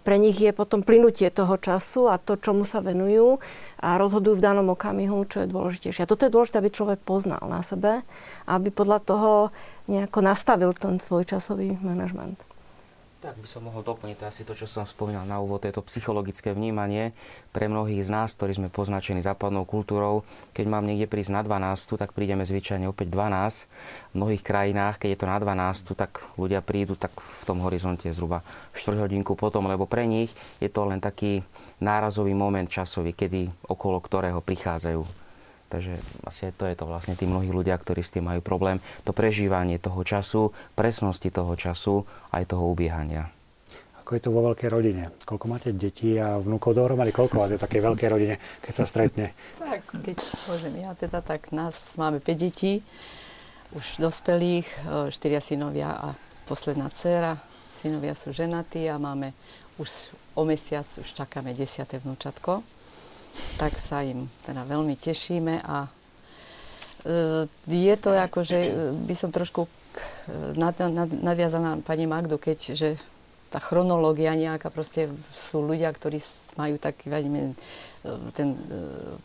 pre 0.00 0.16
nich 0.18 0.36
je 0.40 0.52
potom 0.52 0.82
plynutie 0.84 1.28
toho 1.30 1.56
času 1.56 2.10
a 2.10 2.18
to, 2.18 2.40
čomu 2.40 2.64
sa 2.64 2.80
venujú 2.84 3.38
a 3.80 4.00
rozhodujú 4.00 4.40
v 4.40 4.44
danom 4.44 4.72
okamihu, 4.72 5.24
čo 5.28 5.44
je 5.44 5.52
dôležitejšie. 5.52 6.04
A 6.04 6.10
toto 6.10 6.26
je 6.26 6.34
dôležité, 6.34 6.56
aby 6.60 6.70
človek 6.72 7.00
poznal 7.04 7.40
na 7.46 7.60
sebe 7.60 8.02
aby 8.50 8.68
podľa 8.74 8.98
toho 9.06 9.30
nejako 9.86 10.20
nastavil 10.26 10.74
ten 10.74 10.98
svoj 10.98 11.26
časový 11.26 11.78
manažment. 11.78 12.49
Tak 13.20 13.36
by 13.36 13.44
som 13.44 13.68
mohol 13.68 13.84
doplniť, 13.84 14.24
asi 14.24 14.48
to, 14.48 14.56
čo 14.56 14.64
som 14.64 14.88
spomínal 14.88 15.28
na 15.28 15.44
úvod, 15.44 15.60
je 15.68 15.76
to 15.76 15.84
psychologické 15.84 16.56
vnímanie 16.56 17.12
pre 17.52 17.68
mnohých 17.68 18.08
z 18.08 18.16
nás, 18.16 18.32
ktorí 18.32 18.56
sme 18.56 18.72
poznačení 18.72 19.20
západnou 19.20 19.68
kultúrou. 19.68 20.24
Keď 20.56 20.64
mám 20.64 20.88
niekde 20.88 21.04
prísť 21.04 21.36
na 21.36 21.44
12, 21.44 22.00
tak 22.00 22.16
prídeme 22.16 22.48
zvyčajne 22.48 22.88
opäť 22.88 23.12
12. 23.12 23.68
V 23.68 24.14
mnohých 24.16 24.40
krajinách, 24.40 24.96
keď 25.04 25.08
je 25.12 25.18
to 25.20 25.28
na 25.28 25.36
12, 25.36 26.00
tak 26.00 26.16
ľudia 26.40 26.64
prídu 26.64 26.96
tak 26.96 27.12
v 27.12 27.42
tom 27.44 27.60
horizonte 27.60 28.08
zhruba 28.08 28.40
4 28.72 29.04
hodinku 29.04 29.36
potom, 29.36 29.68
lebo 29.68 29.84
pre 29.84 30.08
nich 30.08 30.32
je 30.56 30.72
to 30.72 30.88
len 30.88 31.04
taký 31.04 31.44
nárazový 31.84 32.32
moment 32.32 32.72
časový, 32.72 33.12
kedy 33.12 33.68
okolo 33.68 34.00
ktorého 34.00 34.40
prichádzajú 34.40 35.29
Takže 35.70 35.94
asi 36.26 36.50
to 36.50 36.66
je 36.66 36.74
to 36.74 36.84
vlastne 36.84 37.14
tí 37.14 37.30
mnohí 37.30 37.46
ľudia, 37.54 37.78
ktorí 37.78 38.02
s 38.02 38.10
tým 38.10 38.26
majú 38.26 38.42
problém. 38.42 38.82
To 39.06 39.14
prežívanie 39.14 39.78
toho 39.78 40.02
času, 40.02 40.50
presnosti 40.74 41.30
toho 41.30 41.54
času, 41.54 42.02
aj 42.34 42.50
toho 42.50 42.74
ubiehania. 42.74 43.30
Ako 44.02 44.18
je 44.18 44.22
to 44.26 44.34
vo 44.34 44.42
veľkej 44.50 44.66
rodine? 44.66 45.14
Koľko 45.22 45.46
máte 45.46 45.70
detí 45.70 46.18
a 46.18 46.42
vnúkov 46.42 46.74
dohromady? 46.74 47.14
Koľko 47.14 47.38
vás 47.38 47.54
je 47.54 47.62
v 47.62 47.64
takej 47.64 47.82
veľkej 47.86 48.08
rodine, 48.10 48.34
keď 48.58 48.72
sa 48.74 48.84
stretne? 48.90 49.30
tak, 49.54 49.86
keď 49.86 50.18
môžem 50.50 50.74
ja 50.82 50.90
teda, 50.98 51.22
tak 51.22 51.54
nás 51.54 51.94
máme 51.94 52.18
5 52.18 52.26
detí, 52.34 52.82
už 53.70 54.02
dospelých, 54.02 54.66
4 55.14 55.14
e, 55.14 55.38
synovia 55.38 55.94
a 55.94 56.18
posledná 56.50 56.90
dcéra. 56.90 57.38
Synovia 57.78 58.18
sú 58.18 58.34
ženatí 58.34 58.90
a 58.90 58.98
máme 58.98 59.30
už 59.78 60.10
o 60.34 60.42
mesiac, 60.42 60.84
už 60.98 61.06
čakáme 61.06 61.54
10. 61.54 61.86
vnúčatko 62.02 62.66
tak 63.58 63.76
sa 63.76 64.02
im 64.02 64.26
teda 64.44 64.66
veľmi 64.66 64.94
tešíme 64.96 65.62
a 65.62 65.86
e, 65.86 65.90
je 67.68 67.94
to 68.00 68.10
ako, 68.12 68.40
že 68.42 68.58
e, 68.58 68.70
by 69.06 69.14
som 69.14 69.30
trošku 69.30 69.66
e, 69.66 69.70
nad, 70.58 70.74
nad, 70.78 71.08
nadviazaná 71.08 71.80
pani 71.84 72.08
Magdu, 72.10 72.40
keď 72.40 72.58
že 72.74 72.88
tá 73.50 73.58
chronológia 73.58 74.38
nejaká, 74.38 74.70
proste 74.70 75.10
sú 75.34 75.58
ľudia, 75.66 75.90
ktorí 75.90 76.22
majú 76.54 76.78
taký, 76.78 77.10
ten, 78.30 78.54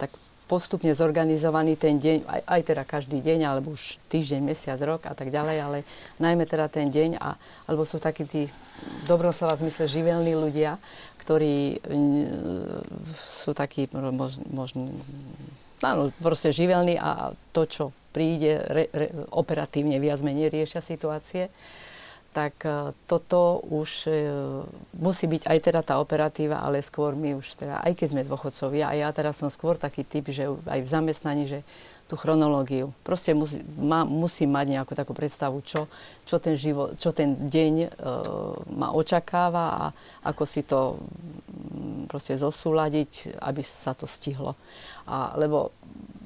tak 0.02 0.10
postupne 0.46 0.94
zorganizovaný 0.94 1.78
ten 1.78 1.98
deň, 1.98 2.26
aj, 2.26 2.42
aj 2.46 2.62
teda 2.66 2.84
každý 2.86 3.18
deň, 3.22 3.40
alebo 3.50 3.74
už 3.74 3.98
týždeň, 4.10 4.42
mesiac, 4.46 4.78
rok 4.82 5.10
a 5.10 5.14
tak 5.18 5.34
ďalej, 5.34 5.58
ale 5.58 5.78
najmä 6.22 6.46
teda 6.46 6.70
ten 6.70 6.90
deň, 6.90 7.18
a, 7.18 7.34
alebo 7.66 7.86
sú 7.86 7.98
takí 7.98 8.26
tí 8.30 8.46
dobrom 9.10 9.34
slova 9.34 9.58
zmysle 9.58 9.90
živelní 9.90 10.38
ľudia, 10.38 10.78
ktorí 11.26 11.82
sú 13.18 13.58
takí 13.58 13.90
možno, 13.92 14.46
možno 14.54 14.94
áno, 15.82 16.14
proste 16.22 16.54
živelní 16.54 17.02
a 17.02 17.34
to, 17.50 17.66
čo 17.66 17.84
príde, 18.14 18.62
re, 18.70 18.86
re, 18.94 19.10
operatívne 19.34 19.98
viac 19.98 20.22
menej 20.22 20.54
riešia 20.54 20.86
situácie 20.86 21.50
tak 22.36 22.68
e, 22.68 22.92
toto 23.08 23.64
už 23.72 24.12
e, 24.12 24.14
musí 25.00 25.24
byť 25.24 25.48
aj 25.48 25.58
teda 25.72 25.82
tá 25.88 25.96
operatíva, 26.04 26.60
ale 26.60 26.84
skôr 26.84 27.16
my 27.16 27.40
už 27.40 27.64
teda, 27.64 27.80
aj 27.80 27.96
keď 27.96 28.08
sme 28.12 28.28
dôchodcovia, 28.28 28.92
a 28.92 28.94
ja 29.00 29.10
teraz 29.16 29.40
som 29.40 29.48
skôr 29.48 29.80
taký 29.80 30.04
typ, 30.04 30.28
že 30.28 30.52
aj 30.68 30.80
v 30.84 30.92
zamestnaní, 30.92 31.48
že 31.48 31.64
tú 32.06 32.14
chronológiu. 32.22 32.94
Proste 33.02 33.34
musí, 33.34 33.66
má, 33.82 34.06
musí 34.06 34.46
mať 34.46 34.78
nejakú 34.78 34.94
takú 34.94 35.18
predstavu, 35.18 35.66
čo, 35.66 35.90
čo, 36.22 36.38
ten, 36.38 36.54
život, 36.54 36.94
čo 37.02 37.10
ten 37.10 37.50
deň 37.50 37.74
e, 37.82 37.88
ma 38.78 38.94
očakáva 38.94 39.66
a 39.74 39.84
ako 40.30 40.44
si 40.46 40.62
to 40.62 41.02
m, 41.02 42.06
proste 42.06 42.38
zosúľadiť, 42.38 43.42
aby 43.42 43.62
sa 43.66 43.98
to 43.98 44.06
stihlo. 44.06 44.54
A, 45.10 45.34
lebo 45.34 45.74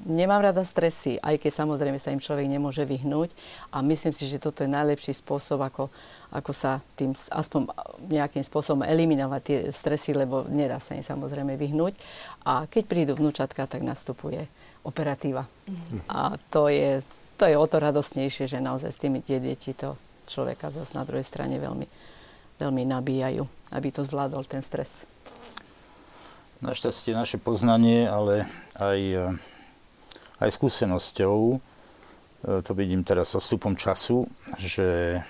nemám 0.04 0.52
rada 0.52 0.60
stresy, 0.68 1.16
aj 1.16 1.40
keď 1.40 1.64
samozrejme 1.64 1.96
sa 1.96 2.12
im 2.12 2.20
človek 2.20 2.44
nemôže 2.44 2.84
vyhnúť. 2.84 3.32
A 3.72 3.80
myslím 3.80 4.12
si, 4.12 4.28
že 4.28 4.36
toto 4.36 4.60
je 4.60 4.68
najlepší 4.68 5.16
spôsob, 5.16 5.64
ako, 5.64 5.88
ako 6.28 6.52
sa 6.52 6.84
tým 6.92 7.16
aspoň 7.16 7.72
nejakým 8.04 8.44
spôsobom 8.44 8.84
eliminovať 8.84 9.40
tie 9.40 9.58
stresy, 9.72 10.12
lebo 10.12 10.44
nedá 10.52 10.76
sa 10.76 10.92
im 10.92 11.04
samozrejme 11.04 11.56
vyhnúť. 11.56 11.96
A 12.44 12.68
keď 12.68 12.82
prídu 12.84 13.12
vnúčatka, 13.16 13.64
tak 13.64 13.80
nastupuje 13.80 14.44
operatíva. 14.86 15.44
Mm. 15.68 16.00
A 16.08 16.34
to 16.48 16.68
je, 16.72 17.04
to 17.36 17.44
je 17.44 17.56
o 17.56 17.66
to 17.66 17.76
radosnejšie, 17.80 18.48
že 18.48 18.64
naozaj 18.64 18.90
s 18.92 19.02
tými 19.02 19.20
tie 19.20 19.40
deti 19.40 19.76
to 19.76 19.96
človeka 20.24 20.70
zase 20.72 20.96
na 20.96 21.04
druhej 21.04 21.26
strane 21.26 21.58
veľmi, 21.58 21.86
veľmi 22.60 22.82
nabíjajú, 22.86 23.44
aby 23.76 23.88
to 23.92 24.06
zvládol 24.06 24.46
ten 24.46 24.64
stres. 24.64 25.04
Našťastie 26.60 27.16
naše 27.16 27.40
poznanie, 27.40 28.04
ale 28.04 28.44
aj 28.76 29.32
aj 30.40 30.50
skúsenosťou, 30.56 31.36
e, 31.52 31.56
to 32.64 32.72
vidím 32.72 33.04
teraz 33.04 33.36
so 33.36 33.38
vstupom 33.38 33.76
času, 33.76 34.24
že 34.56 35.20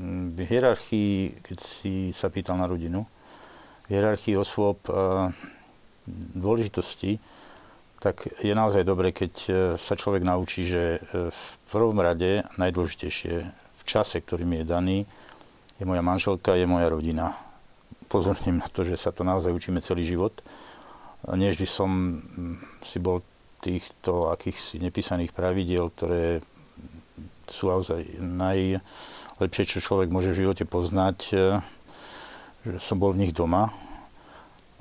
v 0.00 0.38
hierarchii, 0.42 1.44
keď 1.44 1.58
si 1.62 2.10
sa 2.10 2.32
pýtal 2.32 2.58
na 2.58 2.66
rodinu, 2.66 3.04
v 3.86 3.88
hierarchii 3.92 4.34
osôb 4.34 4.80
e, 4.88 5.30
dôležitosti, 6.34 7.20
tak 7.98 8.28
je 8.44 8.52
naozaj 8.52 8.84
dobre, 8.84 9.10
keď 9.10 9.32
e, 9.46 9.50
sa 9.80 9.94
človek 9.96 10.22
naučí, 10.22 10.68
že 10.68 11.00
v 11.12 11.42
prvom 11.72 11.96
rade 11.98 12.44
najdôležitejšie 12.60 13.34
v 13.50 13.82
čase, 13.82 14.20
ktorý 14.20 14.44
mi 14.44 14.62
je 14.62 14.66
daný, 14.66 14.98
je 15.76 15.84
moja 15.84 16.00
manželka, 16.00 16.56
je 16.56 16.68
moja 16.68 16.88
rodina. 16.88 17.36
Pozorním 18.08 18.62
na 18.62 18.68
to, 18.70 18.86
že 18.86 18.96
sa 18.96 19.12
to 19.12 19.26
naozaj 19.26 19.52
učíme 19.52 19.82
celý 19.82 20.06
život. 20.06 20.32
Než 21.26 21.58
by 21.58 21.68
som 21.68 21.90
si 22.84 23.02
bol 23.02 23.20
týchto 23.60 24.30
akýchsi 24.30 24.78
nepísaných 24.78 25.34
pravidiel, 25.34 25.90
ktoré 25.90 26.38
sú 27.50 27.70
naozaj 27.70 28.22
najlepšie, 28.22 29.64
čo 29.66 29.78
človek 29.82 30.10
môže 30.10 30.34
v 30.34 30.46
živote 30.46 30.64
poznať, 30.66 31.18
e, 31.32 31.36
že 32.66 32.78
som 32.82 32.98
bol 32.98 33.14
v 33.14 33.26
nich 33.26 33.32
doma. 33.34 33.70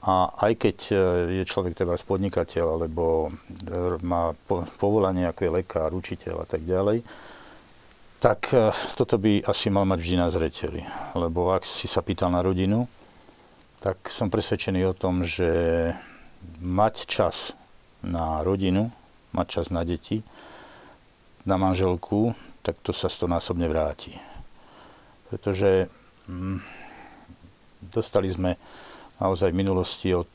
A 0.06 0.30
aj 0.46 0.54
keď 0.62 0.78
e, 0.89 0.96
je 1.41 1.44
človek 1.50 1.74
teda 1.74 1.98
podnikateľ, 1.98 2.65
alebo 2.78 3.28
e, 3.28 4.00
má 4.06 4.38
povolanie 4.78 5.26
ako 5.26 5.41
je 5.41 5.56
lekár, 5.62 5.89
učiteľ 5.98 6.46
a 6.46 6.48
tak 6.48 6.62
ďalej, 6.62 7.02
tak 8.22 8.50
toto 8.98 9.22
by 9.22 9.46
asi 9.46 9.70
mal 9.70 9.86
mať 9.86 10.00
vždy 10.02 10.15
na 10.18 10.34
zreteli. 10.34 10.82
Lebo 11.13 11.54
ak 11.54 11.62
si 11.62 11.86
sa 11.86 12.02
pýtal 12.02 12.34
na 12.34 12.41
rodinu, 12.41 12.89
tak 13.86 14.10
som 14.10 14.34
presvedčený 14.34 14.82
o 14.89 14.98
tom, 14.98 15.22
že 15.22 15.94
mať 16.58 17.06
čas 17.06 17.54
na 18.02 18.41
rodinu, 18.41 18.89
mať 19.34 19.48
čas 19.62 19.68
na 19.70 19.86
deti, 19.86 20.26
na 21.46 21.62
manželku, 21.62 22.34
tak 22.65 22.82
to 22.82 22.89
sa 22.89 23.13
stonásobne 23.13 23.70
vráti. 23.70 24.18
Pretože 25.30 25.86
hm, 26.26 26.58
dostali 27.94 28.34
sme 28.34 28.58
naozaj 29.19 29.56
v 29.56 29.60
minulosti 29.63 30.12
od 30.12 30.30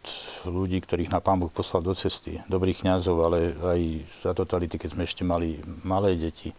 ľudí, 0.48 0.80
ktorých 0.80 1.12
na 1.12 1.20
Pán 1.20 1.36
Boh 1.36 1.52
poslal 1.52 1.84
do 1.84 1.92
cesty, 1.92 2.40
dobrých 2.48 2.84
kňazov, 2.84 3.16
ale 3.20 3.38
aj 3.52 3.80
za 4.24 4.32
totality, 4.32 4.80
keď 4.80 4.96
sme 4.96 5.04
ešte 5.04 5.22
mali 5.24 5.60
malé 5.84 6.16
deti, 6.16 6.56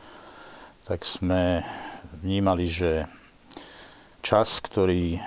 tak 0.85 1.01
sme 1.01 1.65
vnímali, 2.21 2.69
že 2.69 3.09
čas, 4.21 4.61
ktorý 4.61 5.17
e, 5.17 5.19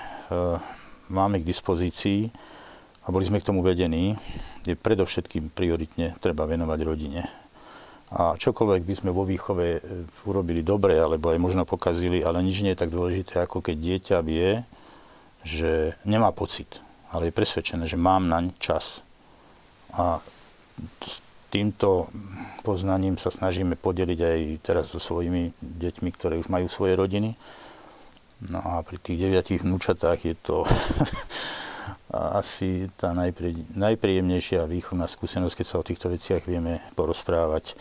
máme 1.10 1.42
k 1.42 1.48
dispozícii, 1.48 2.30
a 3.04 3.12
boli 3.12 3.28
sme 3.28 3.36
k 3.36 3.48
tomu 3.52 3.60
vedení, 3.60 4.16
je 4.64 4.72
predovšetkým 4.72 5.52
prioritne 5.52 6.16
treba 6.24 6.48
venovať 6.48 6.80
rodine. 6.80 7.28
A 8.14 8.32
čokoľvek 8.38 8.82
by 8.86 8.94
sme 8.96 9.10
vo 9.12 9.28
výchove 9.28 9.66
e, 9.76 9.80
urobili 10.24 10.64
dobre, 10.64 10.96
alebo 10.96 11.28
aj 11.28 11.42
možno 11.42 11.68
pokazili, 11.68 12.24
ale 12.24 12.40
nič 12.40 12.64
nie 12.64 12.72
je 12.72 12.80
tak 12.80 12.94
dôležité, 12.94 13.44
ako 13.44 13.60
keď 13.60 13.76
dieťa 13.76 14.18
vie, 14.24 14.62
že 15.44 15.94
nemá 16.08 16.32
pocit, 16.32 16.80
ale 17.12 17.28
je 17.28 17.36
presvedčené, 17.36 17.84
že 17.84 18.00
mám 18.00 18.26
naň 18.26 18.56
čas. 18.56 19.04
A 19.94 20.18
týmto 21.54 22.10
poznaním 22.66 23.14
sa 23.14 23.30
snažíme 23.30 23.78
podeliť 23.78 24.18
aj 24.18 24.38
teraz 24.66 24.90
so 24.90 24.98
svojimi 24.98 25.54
deťmi, 25.62 26.10
ktoré 26.10 26.34
už 26.40 26.50
majú 26.50 26.66
svoje 26.66 26.98
rodiny. 26.98 27.38
No 28.50 28.58
a 28.58 28.82
pri 28.82 28.98
tých 28.98 29.22
deviatich 29.22 29.62
vnúčatách 29.62 30.18
je 30.26 30.34
to 30.34 30.66
asi 32.34 32.90
tá 32.98 33.14
najprí, 33.14 33.54
najpríjemnejšia 33.78 34.66
výchovná 34.66 35.06
skúsenosť, 35.06 35.54
keď 35.62 35.66
sa 35.66 35.78
o 35.78 35.86
týchto 35.86 36.10
veciach 36.10 36.42
vieme 36.42 36.82
porozprávať. 36.98 37.78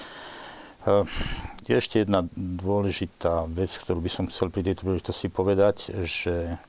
Je 1.64 1.74
ešte 1.80 2.04
jedna 2.04 2.28
dôležitá 2.38 3.48
vec, 3.48 3.72
ktorú 3.72 4.04
by 4.04 4.12
som 4.12 4.28
chcel 4.28 4.52
pri 4.52 4.68
tejto 4.68 4.84
príležitosti 4.84 5.32
povedať, 5.32 5.96
že 6.04 6.60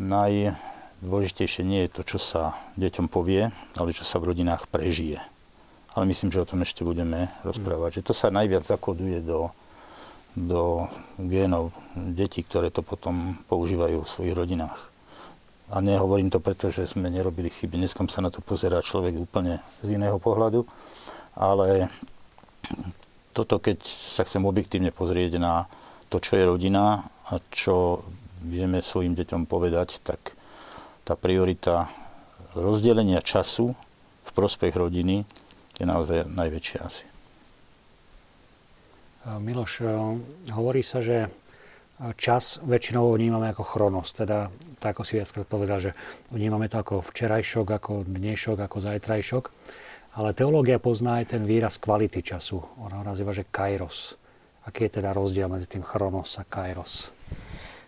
najdôležitejšie 0.00 1.62
nie 1.64 1.84
je 1.86 1.90
to, 1.92 2.02
čo 2.04 2.18
sa 2.20 2.42
deťom 2.80 3.06
povie, 3.12 3.52
ale 3.76 3.90
čo 3.92 4.04
sa 4.04 4.16
v 4.20 4.32
rodinách 4.32 4.68
prežije. 4.68 5.20
Ale 5.96 6.04
myslím, 6.08 6.28
že 6.28 6.44
o 6.44 6.48
tom 6.48 6.60
ešte 6.60 6.84
budeme 6.84 7.32
rozprávať. 7.40 8.00
Že 8.00 8.06
to 8.12 8.12
sa 8.12 8.28
najviac 8.28 8.68
zakoduje 8.68 9.24
do, 9.24 9.48
do 10.36 10.84
génov 11.16 11.72
detí, 11.96 12.44
ktoré 12.44 12.68
to 12.68 12.84
potom 12.84 13.40
používajú 13.48 14.04
v 14.04 14.12
svojich 14.12 14.36
rodinách. 14.36 14.92
A 15.72 15.80
nehovorím 15.82 16.30
to 16.30 16.38
preto, 16.38 16.70
že 16.70 16.86
sme 16.86 17.10
nerobili 17.10 17.50
chyby. 17.50 17.80
Dneskom 17.80 18.06
sa 18.06 18.22
na 18.22 18.30
to 18.30 18.44
pozerá 18.44 18.84
človek 18.84 19.16
úplne 19.18 19.58
z 19.82 19.98
iného 19.98 20.20
pohľadu. 20.20 20.68
Ale 21.34 21.90
toto, 23.32 23.58
keď 23.58 23.82
sa 23.88 24.22
chcem 24.24 24.44
objektívne 24.46 24.94
pozrieť 24.94 25.40
na 25.40 25.66
to, 26.06 26.22
čo 26.22 26.38
je 26.38 26.44
rodina 26.44 27.08
a 27.26 27.40
čo 27.50 28.06
vieme 28.44 28.84
svojim 28.84 29.16
deťom 29.16 29.48
povedať, 29.48 30.00
tak 30.04 30.36
tá 31.06 31.14
priorita 31.14 31.86
rozdelenia 32.56 33.22
času 33.22 33.76
v 34.26 34.30
prospech 34.34 34.74
rodiny 34.74 35.22
je 35.76 35.84
naozaj 35.84 36.26
najväčšia 36.26 36.80
asi. 36.82 37.06
Miloš, 39.26 39.82
hovorí 40.54 40.86
sa, 40.86 41.02
že 41.02 41.28
čas 42.14 42.62
väčšinou 42.62 43.10
vnímame 43.16 43.50
ako 43.50 43.64
chronos, 43.66 44.14
teda 44.14 44.52
tak 44.78 44.94
ako 44.96 45.02
si 45.02 45.18
viackrát 45.18 45.48
povedal, 45.48 45.78
že 45.80 45.96
vnímame 46.30 46.68
to 46.70 46.78
ako 46.78 47.02
včerajšok, 47.02 47.66
ako 47.66 47.92
dnešok, 48.06 48.58
ako 48.60 48.76
zajtrajšok. 48.84 49.44
Ale 50.16 50.32
teológia 50.32 50.80
pozná 50.80 51.20
aj 51.20 51.36
ten 51.36 51.42
výraz 51.44 51.76
kvality 51.76 52.24
času. 52.24 52.64
Ona 52.80 53.00
ho 53.00 53.04
nazýva, 53.04 53.36
že 53.36 53.44
kairos. 53.44 54.16
Aký 54.64 54.88
je 54.88 55.00
teda 55.00 55.12
rozdiel 55.12 55.44
medzi 55.50 55.68
tým 55.68 55.84
chronos 55.84 56.40
a 56.40 56.44
kairos? 56.48 57.12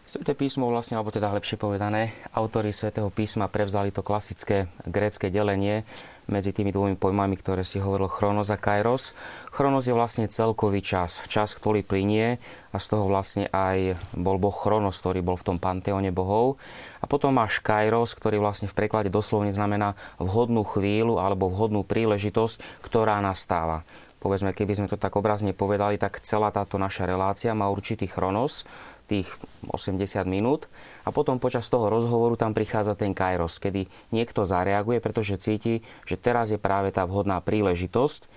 Sveté 0.09 0.33
písmo 0.33 0.73
vlastne, 0.73 0.97
alebo 0.97 1.13
teda 1.13 1.29
lepšie 1.37 1.61
povedané, 1.61 2.17
autory 2.33 2.73
Svetého 2.73 3.13
písma 3.13 3.45
prevzali 3.45 3.93
to 3.93 4.01
klasické 4.01 4.65
grécke 4.89 5.29
delenie 5.29 5.85
medzi 6.33 6.57
tými 6.57 6.73
dvomi 6.73 6.97
pojmami, 6.97 7.37
ktoré 7.37 7.61
si 7.61 7.77
hovoril 7.77 8.09
chronos 8.09 8.49
a 8.49 8.57
kairos. 8.57 9.13
Chronos 9.53 9.85
je 9.85 9.93
vlastne 9.93 10.25
celkový 10.25 10.81
čas, 10.81 11.21
čas, 11.29 11.53
ktorý 11.53 11.85
plinie 11.85 12.41
a 12.73 12.81
z 12.81 12.87
toho 12.89 13.05
vlastne 13.05 13.53
aj 13.53 14.01
bol 14.17 14.41
boh 14.41 14.57
chronos, 14.57 14.97
ktorý 14.97 15.21
bol 15.21 15.37
v 15.37 15.45
tom 15.45 15.59
panteóne 15.61 16.09
bohov. 16.09 16.57
A 17.01 17.05
potom 17.05 17.37
máš 17.37 17.61
kairos, 17.61 18.17
ktorý 18.17 18.41
vlastne 18.41 18.65
v 18.65 18.81
preklade 18.81 19.13
doslovne 19.13 19.53
znamená 19.53 19.93
vhodnú 20.17 20.65
chvíľu 20.65 21.21
alebo 21.21 21.53
vhodnú 21.53 21.85
príležitosť, 21.85 22.81
ktorá 22.81 23.21
nastáva 23.21 23.85
povedzme, 24.19 24.51
keby 24.51 24.75
sme 24.75 24.91
to 24.91 24.99
tak 24.99 25.15
obrazne 25.15 25.55
povedali, 25.55 25.95
tak 25.95 26.19
celá 26.27 26.51
táto 26.51 26.75
naša 26.75 27.07
relácia 27.07 27.55
má 27.55 27.71
určitý 27.71 28.11
chronos, 28.11 28.67
tých 29.09 29.29
80 29.65 30.29
minút 30.29 30.69
a 31.03 31.11
potom 31.11 31.41
počas 31.41 31.67
toho 31.73 31.89
rozhovoru 31.89 32.37
tam 32.37 32.53
prichádza 32.53 32.93
ten 32.93 33.17
kairos, 33.17 33.57
kedy 33.57 33.89
niekto 34.13 34.45
zareaguje, 34.45 35.01
pretože 35.01 35.41
cíti, 35.41 35.81
že 36.05 36.21
teraz 36.21 36.53
je 36.53 36.61
práve 36.61 36.93
tá 36.93 37.09
vhodná 37.09 37.41
príležitosť. 37.41 38.29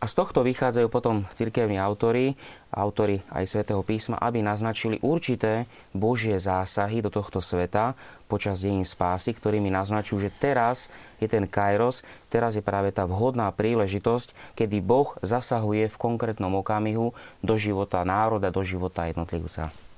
A 0.00 0.08
z 0.08 0.14
tohto 0.16 0.40
vychádzajú 0.40 0.88
potom 0.88 1.28
cirkevní 1.36 1.76
autory, 1.76 2.32
autory 2.72 3.20
aj 3.34 3.44
svätého 3.44 3.82
písma, 3.84 4.16
aby 4.16 4.40
naznačili 4.40 4.96
určité 5.04 5.68
božie 5.92 6.38
zásahy 6.40 7.04
do 7.04 7.12
tohto 7.12 7.42
sveta 7.42 7.98
počas 8.30 8.62
dejín 8.64 8.86
spásy, 8.86 9.36
ktorými 9.36 9.68
naznačujú, 9.68 10.24
že 10.24 10.30
teraz 10.32 10.88
je 11.18 11.28
ten 11.28 11.44
kairos, 11.44 12.06
teraz 12.32 12.56
je 12.56 12.64
práve 12.64 12.94
tá 12.94 13.04
vhodná 13.04 13.50
príležitosť, 13.52 14.56
kedy 14.56 14.80
Boh 14.80 15.12
zasahuje 15.20 15.90
v 15.90 16.00
konkrétnom 16.00 16.54
okamihu 16.62 17.12
do 17.44 17.54
života 17.60 18.00
národa, 18.06 18.54
do 18.54 18.62
života 18.64 19.04
jednotlivca 19.10 19.89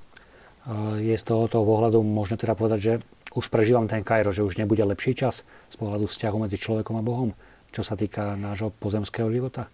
je 0.99 1.15
z 1.15 1.23
tohoto 1.23 1.59
pohľadu 1.63 1.99
možné 2.03 2.39
teda 2.39 2.55
povedať, 2.55 2.79
že 2.79 2.93
už 3.35 3.49
prežívam 3.49 3.89
ten 3.89 4.05
Kairo, 4.05 4.31
že 4.31 4.45
už 4.45 4.61
nebude 4.61 4.83
lepší 4.85 5.17
čas 5.17 5.43
z 5.67 5.75
pohľadu 5.75 6.07
vzťahu 6.07 6.37
medzi 6.39 6.55
človekom 6.55 6.95
a 6.95 7.03
Bohom, 7.03 7.35
čo 7.73 7.81
sa 7.81 7.97
týka 7.97 8.37
nášho 8.37 8.71
pozemského 8.79 9.27
života? 9.33 9.67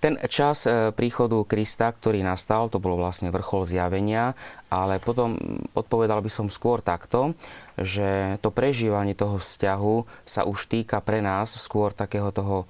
Ten 0.00 0.16
čas 0.32 0.64
e, 0.64 0.92
príchodu 0.96 1.44
Krista, 1.44 1.92
ktorý 1.92 2.24
nastal, 2.24 2.72
to 2.72 2.80
bolo 2.80 3.00
vlastne 3.00 3.28
vrchol 3.28 3.68
zjavenia, 3.68 4.32
ale 4.72 4.96
potom 4.96 5.36
odpovedal 5.76 6.24
by 6.24 6.30
som 6.32 6.48
skôr 6.48 6.80
takto, 6.80 7.36
že 7.76 8.40
to 8.40 8.48
prežívanie 8.48 9.12
toho 9.12 9.36
vzťahu 9.36 10.24
sa 10.24 10.48
už 10.48 10.72
týka 10.72 11.04
pre 11.04 11.20
nás 11.20 11.52
skôr 11.52 11.92
takého 11.92 12.32
toho 12.32 12.64
e, 12.64 12.66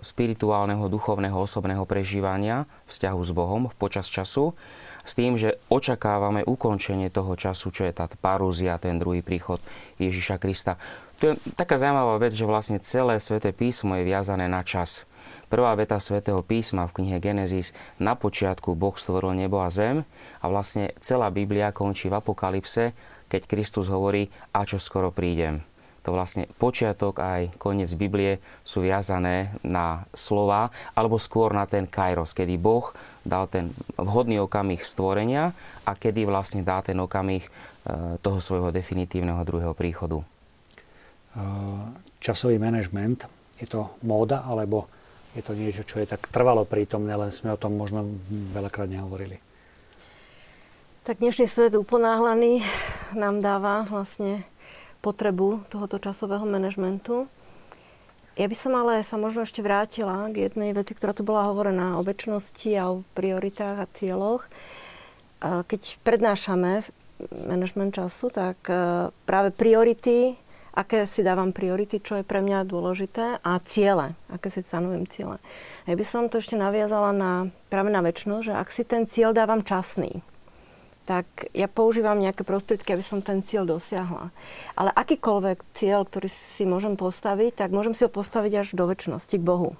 spirituálneho, 0.00 0.88
duchovného, 0.88 1.36
osobného 1.36 1.84
prežívania 1.84 2.64
vzťahu 2.88 3.20
s 3.20 3.30
Bohom 3.36 3.62
počas 3.76 4.08
času 4.08 4.56
s 5.08 5.16
tým, 5.16 5.40
že 5.40 5.56
očakávame 5.72 6.44
ukončenie 6.44 7.08
toho 7.08 7.32
času, 7.32 7.72
čo 7.72 7.88
je 7.88 7.96
tá 7.96 8.04
parúzia, 8.20 8.76
ten 8.76 9.00
druhý 9.00 9.24
príchod 9.24 9.56
Ježiša 9.96 10.36
Krista. 10.36 10.76
To 11.18 11.32
je 11.32 11.40
taká 11.56 11.80
zaujímavá 11.80 12.20
vec, 12.20 12.36
že 12.36 12.46
vlastne 12.46 12.78
celé 12.78 13.16
sväté 13.18 13.56
písmo 13.56 13.96
je 13.96 14.06
viazané 14.06 14.46
na 14.46 14.60
čas. 14.60 15.08
Prvá 15.48 15.72
veta 15.74 15.96
svätého 15.98 16.44
písma 16.44 16.84
v 16.86 17.02
knihe 17.02 17.18
Genesis, 17.18 17.72
na 17.96 18.14
počiatku 18.14 18.76
Boh 18.76 18.94
stvoril 18.94 19.34
nebo 19.34 19.64
a 19.64 19.72
zem 19.72 20.04
a 20.38 20.46
vlastne 20.46 20.92
celá 21.00 21.32
Biblia 21.32 21.72
končí 21.72 22.12
v 22.12 22.20
apokalypse, 22.20 22.92
keď 23.32 23.42
Kristus 23.48 23.88
hovorí, 23.88 24.28
a 24.52 24.64
čo 24.68 24.76
skoro 24.76 25.12
prídem 25.12 25.67
to 26.08 26.16
vlastne 26.16 26.48
počiatok 26.56 27.20
aj 27.20 27.60
koniec 27.60 27.92
Biblie 27.92 28.40
sú 28.64 28.80
viazané 28.80 29.52
na 29.60 30.08
slova, 30.16 30.72
alebo 30.96 31.20
skôr 31.20 31.52
na 31.52 31.68
ten 31.68 31.84
kairos, 31.84 32.32
kedy 32.32 32.56
Boh 32.56 32.96
dal 33.28 33.44
ten 33.44 33.68
vhodný 34.00 34.40
okamih 34.40 34.80
stvorenia 34.80 35.52
a 35.84 35.92
kedy 35.92 36.24
vlastne 36.24 36.64
dá 36.64 36.80
ten 36.80 36.96
okamih 36.96 37.44
e, 37.44 37.50
toho 38.24 38.40
svojho 38.40 38.72
definitívneho 38.72 39.44
druhého 39.44 39.76
príchodu. 39.76 40.24
Časový 42.24 42.56
manažment, 42.56 43.28
je 43.60 43.68
to 43.68 43.92
móda, 44.00 44.48
alebo 44.48 44.88
je 45.36 45.44
to 45.44 45.52
niečo, 45.52 45.84
čo 45.84 46.00
je 46.00 46.08
tak 46.08 46.24
trvalo 46.32 46.64
prítomné, 46.64 47.12
len 47.20 47.28
sme 47.28 47.52
o 47.52 47.60
tom 47.60 47.76
možno 47.76 48.08
veľakrát 48.56 48.88
nehovorili? 48.88 49.36
Tak 51.04 51.20
dnešný 51.20 51.44
svet 51.44 51.76
uponáhlaný 51.76 52.64
nám 53.12 53.44
dáva 53.44 53.84
vlastne 53.84 54.48
potrebu 55.00 55.66
tohoto 55.70 55.98
časového 55.98 56.44
manažmentu. 56.44 57.30
Ja 58.38 58.46
by 58.46 58.54
som 58.54 58.78
ale 58.78 59.02
sa 59.02 59.18
možno 59.18 59.42
ešte 59.42 59.66
vrátila 59.66 60.30
k 60.30 60.46
jednej 60.46 60.70
veci, 60.70 60.94
ktorá 60.94 61.10
tu 61.10 61.26
bola 61.26 61.50
hovorená 61.50 61.98
o 61.98 62.06
väčšnosti 62.06 62.70
a 62.78 62.94
o 62.94 63.02
prioritách 63.18 63.82
a 63.82 63.90
cieľoch. 63.90 64.46
Keď 65.42 66.02
prednášame 66.06 66.86
manažment 67.50 67.94
času, 67.94 68.30
tak 68.30 68.62
e, 68.70 69.10
práve 69.26 69.50
priority, 69.50 70.38
aké 70.70 71.02
si 71.02 71.26
dávam 71.26 71.50
priority, 71.50 71.98
čo 71.98 72.22
je 72.22 72.24
pre 72.26 72.38
mňa 72.38 72.62
dôležité 72.62 73.42
a 73.42 73.58
ciele, 73.66 74.14
aké 74.30 74.54
si 74.54 74.62
stanovujem 74.62 75.10
ciele. 75.10 75.36
Ja 75.90 75.98
by 75.98 76.04
som 76.06 76.30
to 76.30 76.38
ešte 76.38 76.54
naviazala 76.54 77.10
na, 77.10 77.32
práve 77.66 77.90
na 77.90 77.98
väčšnosť, 78.06 78.44
že 78.46 78.54
ak 78.54 78.68
si 78.70 78.82
ten 78.86 79.02
cieľ 79.10 79.34
dávam 79.34 79.66
časný, 79.66 80.22
tak 81.08 81.48
ja 81.56 81.64
používam 81.72 82.20
nejaké 82.20 82.44
prostriedky, 82.44 82.92
aby 82.92 83.00
som 83.00 83.24
ten 83.24 83.40
cieľ 83.40 83.64
dosiahla. 83.64 84.28
Ale 84.76 84.92
akýkoľvek 84.92 85.64
cieľ, 85.72 86.04
ktorý 86.04 86.28
si 86.28 86.68
môžem 86.68 87.00
postaviť, 87.00 87.64
tak 87.64 87.72
môžem 87.72 87.96
si 87.96 88.04
ho 88.04 88.12
postaviť 88.12 88.52
až 88.60 88.68
do 88.76 88.84
väčšnosti 88.84 89.40
k 89.40 89.40
Bohu. 89.40 89.72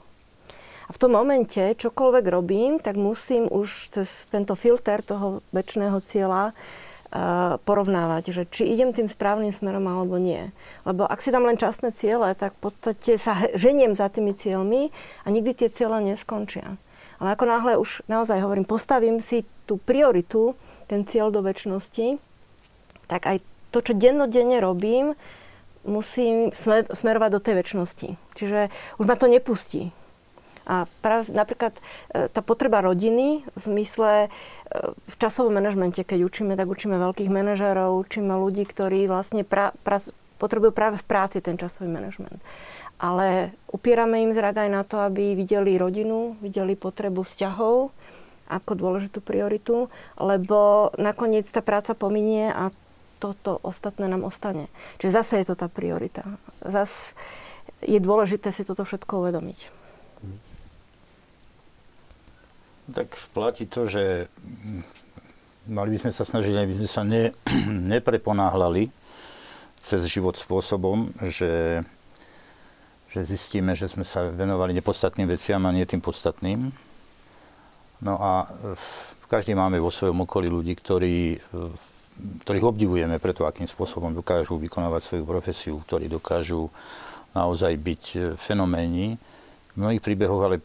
A 0.89 0.91
v 0.97 1.01
tom 1.05 1.13
momente, 1.13 1.61
čokoľvek 1.61 2.25
robím, 2.33 2.81
tak 2.81 2.97
musím 2.97 3.45
už 3.45 3.93
cez 3.93 4.33
tento 4.33 4.57
filter 4.57 5.05
toho 5.05 5.45
väčšného 5.53 6.01
cieľa 6.01 6.57
uh, 6.57 7.61
porovnávať, 7.61 8.33
že 8.33 8.43
či 8.49 8.65
idem 8.73 8.97
tým 8.97 9.13
správnym 9.13 9.53
smerom 9.53 9.85
alebo 9.85 10.17
nie. 10.17 10.49
Lebo 10.89 11.05
ak 11.05 11.21
si 11.21 11.29
dám 11.29 11.45
len 11.45 11.61
časné 11.61 11.93
ciele, 11.93 12.33
tak 12.33 12.57
v 12.57 12.73
podstate 12.73 13.21
sa 13.21 13.37
ženiem 13.53 13.93
za 13.93 14.09
tými 14.09 14.33
cieľmi 14.33 14.89
a 15.23 15.29
nikdy 15.29 15.61
tie 15.61 15.69
ciele 15.69 16.01
neskončia. 16.01 16.81
Ale 17.21 17.37
ako 17.37 17.45
náhle 17.45 17.73
už 17.77 18.09
naozaj 18.09 18.41
hovorím, 18.41 18.65
postavím 18.65 19.21
si 19.21 19.45
tú 19.69 19.77
prioritu, 19.77 20.57
ten 20.89 21.05
cieľ 21.05 21.29
do 21.29 21.45
väčšnosti, 21.45 22.17
tak 23.07 23.29
aj 23.29 23.45
to, 23.71 23.79
čo 23.85 23.93
dennodenne 23.93 24.59
robím, 24.59 25.13
musím 25.85 26.51
smerovať 26.89 27.31
do 27.33 27.41
tej 27.41 27.55
väčšnosti. 27.61 28.09
Čiže 28.35 28.73
už 28.97 29.05
ma 29.05 29.17
to 29.17 29.29
nepustí. 29.29 29.93
A 30.69 30.85
práve 31.01 31.33
napríklad 31.33 31.73
e, 32.13 32.29
tá 32.29 32.45
potreba 32.45 32.85
rodiny 32.85 33.41
v 33.41 33.57
zmysle 33.57 34.13
e, 34.27 34.29
v 34.93 35.15
časovom 35.17 35.57
manažmente, 35.57 36.05
keď 36.05 36.29
učíme, 36.29 36.61
tak 36.61 36.69
učíme 36.69 37.01
veľkých 37.01 37.33
manažerov, 37.33 38.05
učíme 38.05 38.37
ľudí, 38.37 38.69
ktorí 38.69 39.09
vlastne 39.09 39.49
pra, 39.49 39.73
pra, 39.81 39.97
potrebujú 40.37 40.77
práve 40.77 41.01
v 41.01 41.09
práci 41.09 41.41
ten 41.41 41.57
časový 41.57 41.89
manažment 41.89 42.37
ale 42.99 43.55
upierame 43.71 44.27
im 44.27 44.35
zrak 44.35 44.59
aj 44.59 44.71
na 44.71 44.83
to, 44.83 44.99
aby 44.99 45.39
videli 45.39 45.79
rodinu, 45.79 46.35
videli 46.43 46.75
potrebu 46.75 47.23
vzťahov 47.23 47.95
ako 48.49 48.73
dôležitú 48.75 49.21
prioritu, 49.21 49.93
lebo 50.17 50.91
nakoniec 50.97 51.45
tá 51.47 51.61
práca 51.61 51.93
pominie 51.93 52.49
a 52.49 52.73
toto 53.21 53.61
ostatné 53.61 54.09
nám 54.09 54.25
ostane. 54.25 54.73
Čiže 54.97 55.17
zase 55.23 55.33
je 55.43 55.47
to 55.53 55.57
tá 55.59 55.69
priorita. 55.69 56.25
Zase 56.65 57.13
je 57.85 57.99
dôležité 58.01 58.51
si 58.51 58.65
toto 58.65 58.83
všetko 58.83 59.29
uvedomiť. 59.29 59.59
Tak 62.89 63.09
platí 63.37 63.69
to, 63.69 63.85
že 63.85 64.33
mali 65.69 65.93
by 65.95 66.09
sme 66.09 66.13
sa 66.17 66.25
snažiť, 66.25 66.55
aby 66.57 66.75
sme 66.75 66.89
sa 66.89 67.03
ne, 67.05 67.37
nepreponáhľali 67.93 68.89
cez 69.79 70.01
život 70.09 70.35
spôsobom, 70.35 71.13
že 71.23 71.85
že 73.09 73.25
zistíme, 73.25 73.73
že 73.73 73.89
sme 73.89 74.05
sa 74.05 74.29
venovali 74.29 74.77
nepodstatným 74.77 75.33
veciam 75.33 75.65
a 75.65 75.73
nie 75.73 75.89
tým 75.89 76.05
podstatným. 76.05 76.69
No 77.99 78.15
a 78.19 78.47
každý 79.27 79.59
máme 79.59 79.83
vo 79.83 79.91
svojom 79.91 80.23
okolí 80.23 80.47
ľudí, 80.47 80.73
ktorí, 80.79 81.39
ktorých 82.47 82.67
obdivujeme 82.67 83.19
preto, 83.19 83.45
akým 83.45 83.67
spôsobom 83.67 84.15
dokážu 84.15 84.57
vykonávať 84.57 85.03
svoju 85.03 85.25
profesiu, 85.27 85.75
ktorí 85.83 86.07
dokážu 86.07 86.71
naozaj 87.35 87.75
byť 87.77 88.05
fenoméni. 88.39 89.19
V 89.75 89.87
mnohých 89.87 90.03
príbehoch 90.03 90.43
ale 90.43 90.57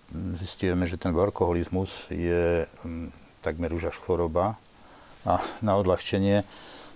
zistíme, 0.41 0.85
že 0.89 0.97
ten 0.97 1.13
workoholizmus 1.13 2.09
je 2.09 2.65
mm, 2.65 3.13
takmer 3.45 3.69
už 3.73 3.93
až 3.93 3.97
choroba. 4.01 4.57
A 5.27 5.37
na 5.61 5.77
odľahčenie 5.77 6.41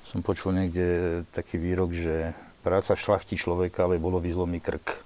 som 0.07 0.23
počul 0.23 0.55
niekde 0.55 1.21
taký 1.35 1.59
výrok, 1.59 1.91
že 1.91 2.31
práca 2.63 2.95
šlachti 2.95 3.35
človeka, 3.35 3.85
ale 3.85 3.99
bolo 3.99 4.23
vyzlomý 4.23 4.63
krk. 4.63 5.03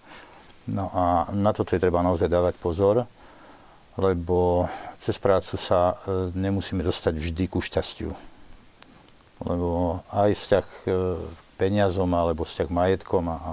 No 0.72 0.94
a 0.94 1.26
na 1.34 1.52
toto 1.52 1.74
je 1.74 1.82
treba 1.82 2.06
naozaj 2.06 2.30
dávať 2.30 2.56
pozor, 2.62 3.10
lebo 4.00 4.70
cez 5.02 5.20
prácu 5.20 5.60
sa 5.60 5.96
e, 6.06 6.32
nemusíme 6.38 6.80
dostať 6.80 7.14
vždy 7.18 7.46
ku 7.52 7.60
šťastiu. 7.60 8.12
Lebo 9.42 10.00
aj 10.14 10.32
vzťah 10.38 10.66
k 10.66 10.84
e, 10.88 10.96
peniazom 11.60 12.10
alebo 12.14 12.48
vzťah 12.48 12.68
k 12.70 12.78
majetkom 12.78 13.24
a, 13.28 13.36
a, 13.36 13.44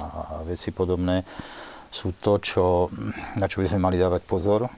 veci 0.47 0.71
podobné 0.71 1.27
sú 1.89 2.13
to, 2.21 2.39
čo, 2.39 2.93
na 3.41 3.49
čo 3.49 3.65
by 3.65 3.67
sme 3.67 3.81
mali 3.89 3.97
dávať 3.97 4.23
pozor 4.29 4.69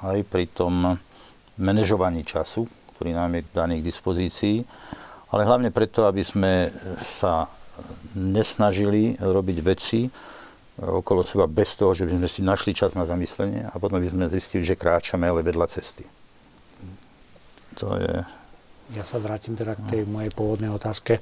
aj 0.00 0.18
pri 0.28 0.48
tom 0.48 0.96
manažovaní 1.56 2.24
času, 2.24 2.68
ktorý 2.96 3.12
nám 3.12 3.36
je 3.36 3.42
daný 3.52 3.80
k 3.80 3.88
dispozícii, 3.88 4.56
ale 5.32 5.44
hlavne 5.44 5.72
preto, 5.72 6.08
aby 6.08 6.24
sme 6.24 6.72
sa 6.96 7.48
nesnažili 8.16 9.20
robiť 9.20 9.58
veci, 9.60 10.08
okolo 10.76 11.24
seba 11.24 11.48
bez 11.48 11.72
toho, 11.76 11.96
že 11.96 12.04
by 12.04 12.20
sme 12.20 12.28
si 12.28 12.40
našli 12.44 12.76
čas 12.76 12.92
na 12.92 13.08
zamyslenie 13.08 13.64
a 13.64 13.74
potom 13.80 13.96
by 13.96 14.08
sme 14.12 14.28
zistili, 14.28 14.60
že 14.60 14.76
kráčame 14.76 15.24
ale 15.24 15.40
vedľa 15.40 15.66
cesty. 15.72 16.04
To 17.80 17.96
je... 17.96 18.14
Ja 18.94 19.02
sa 19.02 19.18
vrátim 19.18 19.56
teda 19.56 19.74
k 19.74 19.82
tej 19.88 20.02
mojej 20.06 20.30
pôvodnej 20.36 20.70
otázke. 20.70 21.18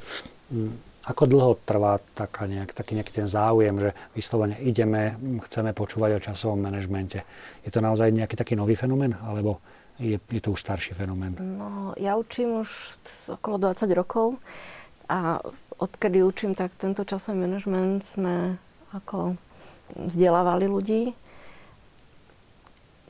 Mm, 0.53 0.77
ako 1.05 1.23
dlho 1.29 1.53
trvá 1.65 2.01
taká 2.17 2.49
nejak, 2.49 2.73
taký 2.73 2.97
nejaký 2.97 3.13
ten 3.13 3.29
záujem, 3.29 3.77
že 3.77 3.91
vyslovene 4.17 4.57
ideme, 4.61 5.17
chceme 5.45 5.77
počúvať 5.77 6.11
o 6.17 6.25
časovom 6.25 6.61
manažmente? 6.61 7.25
Je 7.63 7.71
to 7.71 7.85
naozaj 7.85 8.09
nejaký 8.09 8.37
taký 8.37 8.57
nový 8.57 8.75
fenomén, 8.77 9.17
alebo 9.21 9.61
je, 10.01 10.19
je 10.19 10.41
to 10.41 10.51
už 10.51 10.61
starší 10.61 10.97
fenomén? 10.97 11.37
No, 11.39 11.95
ja 12.01 12.19
učím 12.19 12.65
už 12.65 12.99
okolo 13.39 13.71
20 13.71 13.93
rokov 13.95 14.41
a 15.07 15.39
odkedy 15.79 16.25
učím, 16.25 16.57
tak 16.57 16.75
tento 16.75 17.05
časový 17.05 17.47
manažment 17.47 18.01
sme 18.01 18.57
ako 18.95 19.35
vzdelávali 19.95 20.71
ľudí. 20.71 21.13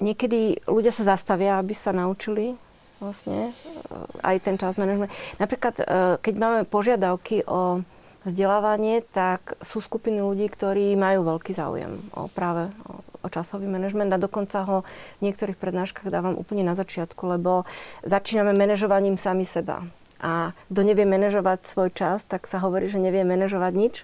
Niekedy 0.03 0.67
ľudia 0.67 0.91
sa 0.91 1.15
zastavia, 1.15 1.61
aby 1.61 1.71
sa 1.77 1.95
naučili 1.95 2.59
vlastne 2.99 3.51
eh, 3.51 4.27
aj 4.27 4.37
ten 4.43 4.57
čas 4.59 4.75
manažment. 4.81 5.13
Napríklad, 5.39 5.75
eh, 5.79 5.85
keď 6.19 6.35
máme 6.41 6.61
požiadavky 6.67 7.47
o 7.47 7.85
vzdelávanie, 8.25 9.05
tak 9.05 9.55
sú 9.61 9.85
skupiny 9.85 10.25
ľudí, 10.25 10.49
ktorí 10.49 10.97
majú 10.97 11.29
veľký 11.29 11.53
záujem 11.53 12.01
o 12.17 12.33
práve 12.33 12.73
o, 12.89 13.05
o 13.21 13.27
časový 13.29 13.69
manažment 13.69 14.09
a 14.17 14.21
dokonca 14.21 14.65
ho 14.65 14.77
v 15.21 15.29
niektorých 15.29 15.61
prednáškach 15.61 16.09
dávam 16.09 16.33
úplne 16.33 16.65
na 16.65 16.73
začiatku, 16.73 17.21
lebo 17.37 17.69
začíname 18.01 18.57
manažovaním 18.57 19.21
sami 19.21 19.45
seba. 19.45 19.85
A 20.25 20.57
kto 20.73 20.81
nevie 20.89 21.05
manažovať 21.05 21.69
svoj 21.69 21.93
čas, 21.93 22.25
tak 22.25 22.49
sa 22.49 22.57
hovorí, 22.65 22.89
že 22.89 22.97
nevie 22.97 23.29
manažovať 23.29 23.73
nič. 23.77 23.95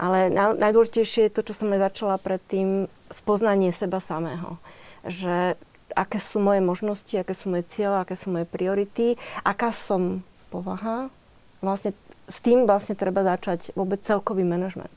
Ale 0.00 0.32
najdôležitejšie 0.32 1.28
je 1.28 1.34
to, 1.36 1.44
čo 1.44 1.52
som 1.52 1.76
aj 1.76 1.92
začala 1.92 2.16
predtým, 2.16 2.88
spoznanie 3.12 3.68
seba 3.68 4.00
samého. 4.00 4.56
Že 5.04 5.60
aké 5.92 6.16
sú 6.16 6.40
moje 6.40 6.64
možnosti, 6.64 7.12
aké 7.12 7.36
sú 7.36 7.52
moje 7.52 7.68
cieľe, 7.68 8.00
aké 8.00 8.16
sú 8.16 8.32
moje 8.32 8.48
priority, 8.48 9.20
aká 9.44 9.68
som 9.68 10.24
povaha. 10.48 11.12
Vlastne 11.60 11.92
s 12.30 12.38
tým 12.40 12.64
vlastne 12.64 12.96
treba 12.96 13.26
začať 13.26 13.76
vôbec 13.76 14.00
celkový 14.00 14.46
manažment. 14.46 14.94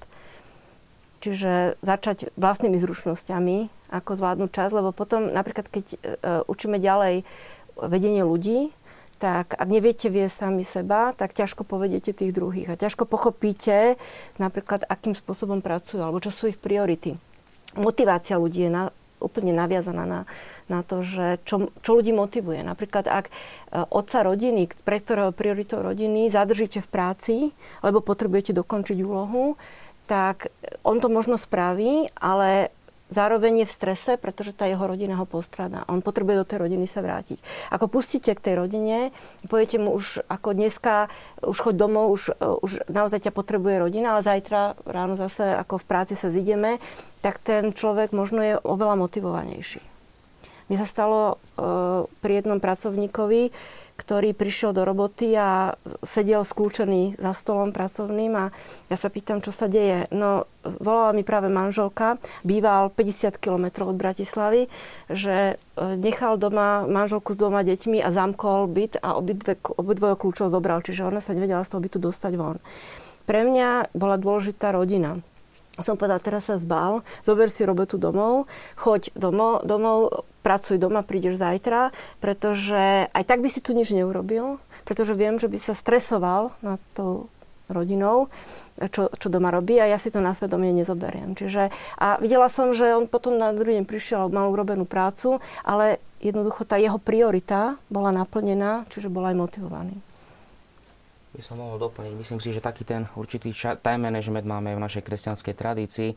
Čiže 1.20 1.80
začať 1.84 2.32
vlastnými 2.39 2.80
zručnosťami, 2.80 3.58
ako 3.92 4.12
zvládnuť 4.16 4.50
čas, 4.56 4.70
lebo 4.72 4.96
potom 4.96 5.32
napríklad, 5.32 5.68
keď 5.68 5.86
uh, 5.92 5.98
učíme 6.48 6.80
ďalej 6.80 7.28
vedenie 7.76 8.22
ľudí, 8.22 8.70
tak 9.24 9.56
ak 9.56 9.68
neviete 9.72 10.12
vie 10.12 10.28
sami 10.28 10.68
seba, 10.68 11.16
tak 11.16 11.32
ťažko 11.32 11.64
povediete 11.64 12.12
tých 12.12 12.36
druhých 12.36 12.68
a 12.68 12.76
ťažko 12.76 13.08
pochopíte 13.08 13.96
napríklad, 14.36 14.84
akým 14.84 15.16
spôsobom 15.16 15.64
pracujú 15.64 16.04
alebo 16.04 16.20
čo 16.20 16.28
sú 16.28 16.52
ich 16.52 16.60
priority. 16.60 17.16
Motivácia 17.80 18.36
ľudí 18.36 18.68
je 18.68 18.72
na, 18.76 18.84
úplne 19.24 19.56
naviazaná 19.56 20.04
na, 20.04 20.22
na 20.68 20.84
to, 20.84 21.08
že 21.08 21.40
čo, 21.48 21.72
čo 21.80 21.96
ľudí 21.96 22.12
motivuje. 22.12 22.68
Napríklad, 22.68 23.08
ak 23.08 23.32
e, 23.32 23.34
otca 23.88 24.28
rodiny, 24.28 24.68
pre 24.84 25.00
ktorého 25.00 25.32
prioritou 25.32 25.80
rodiny 25.80 26.28
zadržíte 26.28 26.84
v 26.84 26.92
práci, 26.92 27.36
lebo 27.80 28.04
potrebujete 28.04 28.52
dokončiť 28.52 29.00
úlohu, 29.08 29.56
tak 30.04 30.52
on 30.84 31.00
to 31.00 31.08
možno 31.08 31.40
spraví, 31.40 32.12
ale 32.20 32.76
zároveň 33.13 33.63
je 33.63 33.67
v 33.69 33.76
strese, 33.78 34.12
pretože 34.17 34.58
tá 34.58 34.65
jeho 34.65 34.82
rodina 34.82 35.13
ho 35.15 35.30
postrada. 35.30 35.86
On 35.86 36.02
potrebuje 36.02 36.41
do 36.41 36.49
tej 36.49 36.60
rodiny 36.65 36.89
sa 36.89 37.06
vrátiť. 37.06 37.39
Ako 37.69 37.88
pustíte 37.88 38.34
k 38.34 38.41
tej 38.41 38.56
rodine, 38.58 39.13
poviete 39.47 39.78
mu 39.78 39.93
už 39.93 40.26
ako 40.26 40.58
dneska, 40.58 41.13
už 41.45 41.58
choď 41.62 41.76
domov, 41.78 42.10
už, 42.10 42.34
už 42.65 42.71
naozaj 42.89 43.30
ťa 43.30 43.32
potrebuje 43.32 43.86
rodina, 43.86 44.17
ale 44.17 44.26
zajtra 44.26 44.73
ráno 44.89 45.13
zase 45.13 45.54
ako 45.54 45.78
v 45.78 45.86
práci 45.86 46.17
sa 46.17 46.34
zideme, 46.34 46.82
tak 47.21 47.38
ten 47.39 47.69
človek 47.71 48.12
možno 48.17 48.41
je 48.41 48.58
oveľa 48.65 48.97
motivovanejší. 48.97 49.93
Mi 50.71 50.76
sa 50.80 50.88
stalo 50.88 51.38
uh, 51.60 52.08
pri 52.23 52.39
jednom 52.39 52.60
pracovníkovi, 52.63 53.52
ktorý 53.93 54.34
prišiel 54.34 54.73
do 54.73 54.84
roboty 54.84 55.38
a 55.38 55.78
sedel 56.02 56.41
skľúčený 56.41 57.21
za 57.21 57.32
stolom 57.38 57.69
pracovným 57.69 58.34
a 58.34 58.45
ja 58.89 58.97
sa 58.97 59.13
pýtam, 59.13 59.38
čo 59.39 59.54
sa 59.54 59.69
deje. 59.69 60.10
No, 60.10 60.49
volala 60.65 61.13
mi 61.13 61.21
práve 61.21 61.47
manželka, 61.47 62.17
býval 62.41 62.89
50 62.89 63.38
km 63.38 63.86
od 63.86 63.95
Bratislavy, 63.95 64.65
že 65.13 65.56
e, 65.56 65.93
nechal 66.02 66.41
doma 66.41 66.89
manželku 66.89 67.38
s 67.38 67.39
dvoma 67.39 67.62
deťmi 67.62 68.02
a 68.02 68.10
zamkol 68.10 68.65
byt 68.65 68.97
a 69.06 69.13
obidve, 69.13 69.62
obidvojo 69.62 70.17
kľúčov 70.17 70.49
zobral, 70.49 70.82
čiže 70.82 71.06
ona 71.06 71.21
sa 71.21 71.38
nevedela 71.38 71.62
z 71.62 71.78
toho 71.78 71.86
bytu 71.86 71.97
dostať 72.02 72.34
von. 72.34 72.58
Pre 73.30 73.39
mňa 73.45 73.93
bola 73.93 74.17
dôležitá 74.17 74.73
rodina 74.73 75.21
som 75.82 75.97
povedala, 75.97 76.21
teraz 76.21 76.54
sa 76.54 76.62
zbal, 76.62 77.02
zober 77.26 77.49
si 77.49 77.65
robotu 77.65 77.97
domov, 77.97 78.45
choď 78.78 79.10
domov, 79.17 79.65
domov, 79.65 80.21
pracuj 80.44 80.78
doma, 80.78 81.02
prídeš 81.02 81.40
zajtra, 81.40 81.96
pretože 82.20 83.08
aj 83.10 83.24
tak 83.24 83.40
by 83.40 83.50
si 83.50 83.64
tu 83.64 83.72
nič 83.72 83.96
neurobil, 83.96 84.60
pretože 84.84 85.16
viem, 85.16 85.40
že 85.40 85.48
by 85.48 85.58
sa 85.58 85.74
stresoval 85.74 86.52
nad 86.60 86.84
tou 86.92 87.32
rodinou, 87.72 88.28
čo, 88.92 89.08
čo 89.08 89.28
doma 89.32 89.50
robí 89.50 89.80
a 89.80 89.88
ja 89.88 89.96
si 89.96 90.12
to 90.12 90.20
na 90.20 90.36
svedomie 90.36 90.76
nezoberiem. 90.76 91.34
Čiže, 91.34 91.72
a 91.96 92.20
videla 92.20 92.52
som, 92.52 92.76
že 92.76 92.92
on 92.92 93.08
potom 93.08 93.40
na 93.40 93.56
druhý 93.56 93.80
deň 93.80 93.88
prišiel, 93.88 94.28
mal 94.28 94.52
urobenú 94.52 94.84
prácu, 94.84 95.40
ale 95.64 96.04
jednoducho 96.20 96.68
tá 96.68 96.76
jeho 96.76 97.00
priorita 97.00 97.80
bola 97.88 98.12
naplnená, 98.12 98.84
čiže 98.92 99.08
bol 99.08 99.24
aj 99.24 99.40
motivovaný 99.40 99.96
by 101.34 101.41
som 101.41 101.58
mohol 101.58 101.82
doplniť. 101.82 102.13
Myslím 102.13 102.38
si, 102.38 102.54
že 102.54 102.62
taký 102.62 102.86
ten 102.86 103.10
určitý 103.17 103.50
time 103.82 104.06
management 104.06 104.46
máme 104.46 104.78
v 104.78 104.84
našej 104.86 105.02
kresťanskej 105.02 105.54
tradícii. 105.58 106.10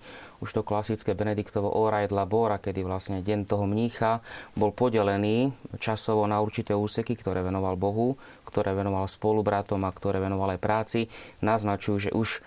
Už 0.44 0.52
to 0.52 0.60
klasické 0.60 1.16
Benediktovo 1.16 1.72
ora 1.72 2.04
et 2.04 2.12
labora, 2.12 2.60
kedy 2.60 2.84
vlastne 2.84 3.24
deň 3.24 3.48
toho 3.48 3.64
mnícha 3.64 4.20
bol 4.52 4.76
podelený 4.76 5.56
časovo 5.80 6.28
na 6.28 6.44
určité 6.44 6.76
úseky, 6.76 7.16
ktoré 7.16 7.40
venoval 7.40 7.80
Bohu, 7.80 8.20
ktoré 8.44 8.76
venoval 8.76 9.08
spolubratom 9.08 9.80
a 9.88 9.90
ktoré 9.96 10.20
venoval 10.20 10.52
aj 10.52 10.60
práci. 10.60 11.00
Naznačujú, 11.40 11.96
že 11.96 12.10
už 12.12 12.28
e, 12.36 12.38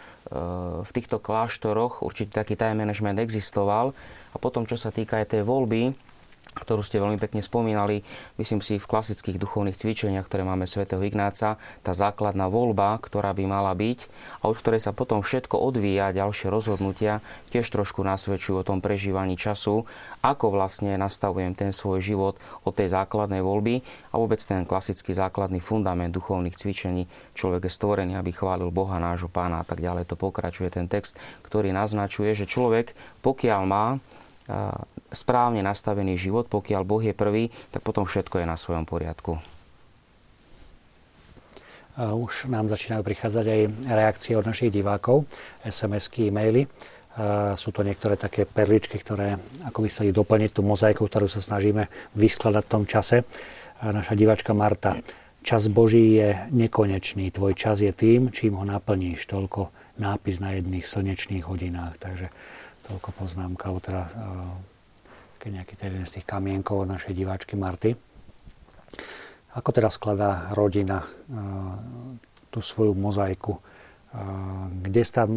v 0.86 0.91
týchto 0.93 1.17
kláštoroch 1.17 2.05
určitý 2.05 2.38
taký 2.38 2.53
time 2.53 2.86
management 2.86 3.17
existoval. 3.17 3.97
A 4.29 4.38
potom, 4.38 4.69
čo 4.69 4.77
sa 4.77 4.93
týka 4.93 5.17
aj 5.17 5.34
tej 5.34 5.41
voľby, 5.41 6.09
ktorú 6.60 6.84
ste 6.84 7.00
veľmi 7.00 7.15
pekne 7.17 7.39
spomínali, 7.39 8.04
myslím 8.36 8.60
si, 8.60 8.76
v 8.78 8.86
klasických 8.86 9.39
duchovných 9.39 9.80
cvičeniach, 9.80 10.28
ktoré 10.28 10.43
máme 10.43 10.67
svätého 10.67 11.00
Ignáca, 11.00 11.56
tá 11.82 11.91
základná 11.95 12.52
voľba, 12.52 13.00
ktorá 13.00 13.32
by 13.32 13.43
mala 13.48 13.72
byť 13.72 14.00
a 14.43 14.52
od 14.52 14.56
ktorej 14.60 14.84
sa 14.84 14.91
potom 14.91 15.24
všetko 15.24 15.56
odvíja, 15.56 16.12
ďalšie 16.12 16.52
rozhodnutia, 16.52 17.24
tiež 17.50 17.65
trošku 17.72 18.04
nasvedčujú 18.04 18.62
o 18.62 18.67
tom 18.67 18.84
prežívaní 18.84 19.39
času, 19.39 19.88
ako 20.19 20.52
vlastne 20.54 21.00
nastavujem 21.00 21.56
ten 21.56 21.72
svoj 21.72 22.04
život 22.04 22.36
od 22.67 22.74
tej 22.76 22.91
základnej 22.91 23.39
voľby 23.39 23.82
a 24.12 24.19
vôbec 24.19 24.43
ten 24.43 24.67
klasický 24.67 25.15
základný 25.15 25.63
fundament 25.63 26.12
duchovných 26.12 26.58
cvičení. 26.60 27.08
Človek 27.34 27.69
je 27.69 27.72
stvorený, 27.72 28.13
aby 28.19 28.36
chválil 28.36 28.67
Boha, 28.74 29.00
nášho 29.00 29.32
pána 29.32 29.63
a 29.63 29.65
tak 29.65 29.80
ďalej. 29.80 30.12
To 30.12 30.19
pokračuje 30.19 30.67
ten 30.74 30.91
text, 30.91 31.15
ktorý 31.45 31.72
naznačuje, 31.72 32.36
že 32.36 32.50
človek, 32.50 32.91
pokiaľ 33.24 33.62
má 33.63 33.86
správne 35.10 35.65
nastavený 35.65 36.15
život, 36.15 36.48
pokiaľ 36.50 36.82
Boh 36.86 37.02
je 37.02 37.13
prvý, 37.17 37.50
tak 37.74 37.82
potom 37.82 38.06
všetko 38.06 38.41
je 38.41 38.45
na 38.45 38.58
svojom 38.58 38.86
poriadku. 38.86 39.38
Už 42.00 42.48
nám 42.48 42.72
začínajú 42.72 43.04
prichádzať 43.04 43.45
aj 43.50 43.62
reakcie 43.91 44.34
od 44.39 44.48
našich 44.48 44.72
divákov, 44.72 45.28
SMS-ky, 45.67 46.32
e-maily. 46.32 46.63
Sú 47.60 47.76
to 47.76 47.84
niektoré 47.84 48.15
také 48.15 48.48
perličky, 48.48 48.95
ktoré 48.95 49.36
ako 49.67 49.84
by 49.84 49.88
chceli 49.91 50.15
doplniť 50.15 50.56
tú 50.56 50.63
mozaiku, 50.63 51.04
ktorú 51.12 51.28
sa 51.28 51.43
snažíme 51.43 51.91
vyskladať 52.15 52.63
v 52.63 52.72
tom 52.72 52.84
čase. 52.88 53.28
Naša 53.84 54.15
diváčka 54.15 54.56
Marta. 54.56 54.95
Čas 55.43 55.67
Boží 55.67 56.15
je 56.15 56.39
nekonečný. 56.56 57.28
Tvoj 57.36 57.52
čas 57.60 57.84
je 57.84 57.91
tým, 57.91 58.32
čím 58.32 58.56
ho 58.56 58.63
naplníš. 58.63 59.28
Toľko 59.28 59.67
nápis 60.00 60.39
na 60.39 60.56
jedných 60.56 60.88
slnečných 60.88 61.43
hodinách. 61.43 62.00
Takže 62.00 62.32
toľko 62.88 63.10
poznámka, 63.19 63.76
teda 63.84 64.08
keď 65.39 65.63
nejaký 65.63 65.73
jeden 65.80 66.04
z 66.04 66.19
tých 66.19 66.28
kamienkov 66.28 66.84
našej 66.84 67.15
diváčky 67.15 67.56
Marty. 67.56 67.95
Ako 69.56 69.71
teda 69.71 69.88
skladá 69.88 70.52
rodina 70.52 71.02
tú 72.52 72.60
svoju 72.60 72.93
mozaiku? 72.93 73.58
Kde 74.84 75.02
tam, 75.06 75.30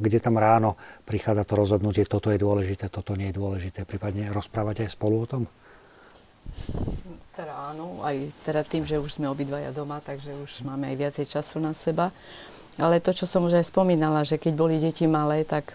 kde 0.00 0.18
tam 0.20 0.36
ráno 0.36 0.76
prichádza 1.04 1.48
to 1.48 1.56
rozhodnutie, 1.56 2.04
toto 2.04 2.28
je 2.28 2.38
dôležité, 2.40 2.92
toto 2.92 3.16
nie 3.16 3.32
je 3.32 3.36
dôležité? 3.36 3.88
Prípadne 3.88 4.32
rozprávať 4.32 4.84
aj 4.86 4.94
spolu 4.94 5.24
o 5.24 5.26
tom? 5.26 5.42
Teda 7.32 7.72
áno, 7.72 8.00
aj 8.04 8.32
teda 8.46 8.64
tým, 8.64 8.84
že 8.84 9.00
už 9.00 9.20
sme 9.20 9.28
obidvaja 9.28 9.72
doma, 9.72 10.00
takže 10.00 10.32
už 10.40 10.64
máme 10.64 10.88
aj 10.92 10.96
viacej 10.96 11.26
času 11.28 11.60
na 11.60 11.76
seba. 11.76 12.12
Ale 12.76 13.00
to, 13.00 13.16
čo 13.16 13.24
som 13.24 13.48
už 13.48 13.56
aj 13.56 13.72
spomínala, 13.72 14.28
že 14.28 14.36
keď 14.36 14.52
boli 14.52 14.76
deti 14.76 15.08
malé, 15.08 15.48
tak 15.48 15.72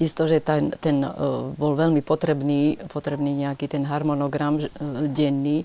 Isto, 0.00 0.24
že 0.24 0.40
ten, 0.40 0.72
ten 0.80 1.04
bol 1.54 1.76
veľmi 1.76 2.00
potrebný, 2.00 2.80
potrebný 2.88 3.46
nejaký 3.46 3.68
ten 3.68 3.84
harmonogram 3.84 4.58
denný 5.12 5.62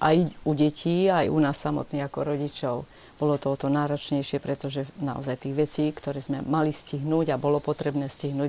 aj 0.00 0.16
u 0.48 0.52
detí, 0.56 1.12
aj 1.12 1.28
u 1.28 1.38
nás 1.38 1.60
samotných 1.60 2.08
ako 2.08 2.18
rodičov 2.24 2.76
bolo 3.20 3.36
to 3.36 3.52
o 3.52 3.60
to 3.60 3.68
náročnejšie, 3.68 4.40
pretože 4.40 4.88
naozaj 4.96 5.44
tých 5.44 5.52
vecí, 5.52 5.84
ktoré 5.92 6.24
sme 6.24 6.40
mali 6.40 6.72
stihnúť 6.72 7.36
a 7.36 7.36
bolo 7.36 7.60
potrebné 7.60 8.08
stihnúť, 8.08 8.48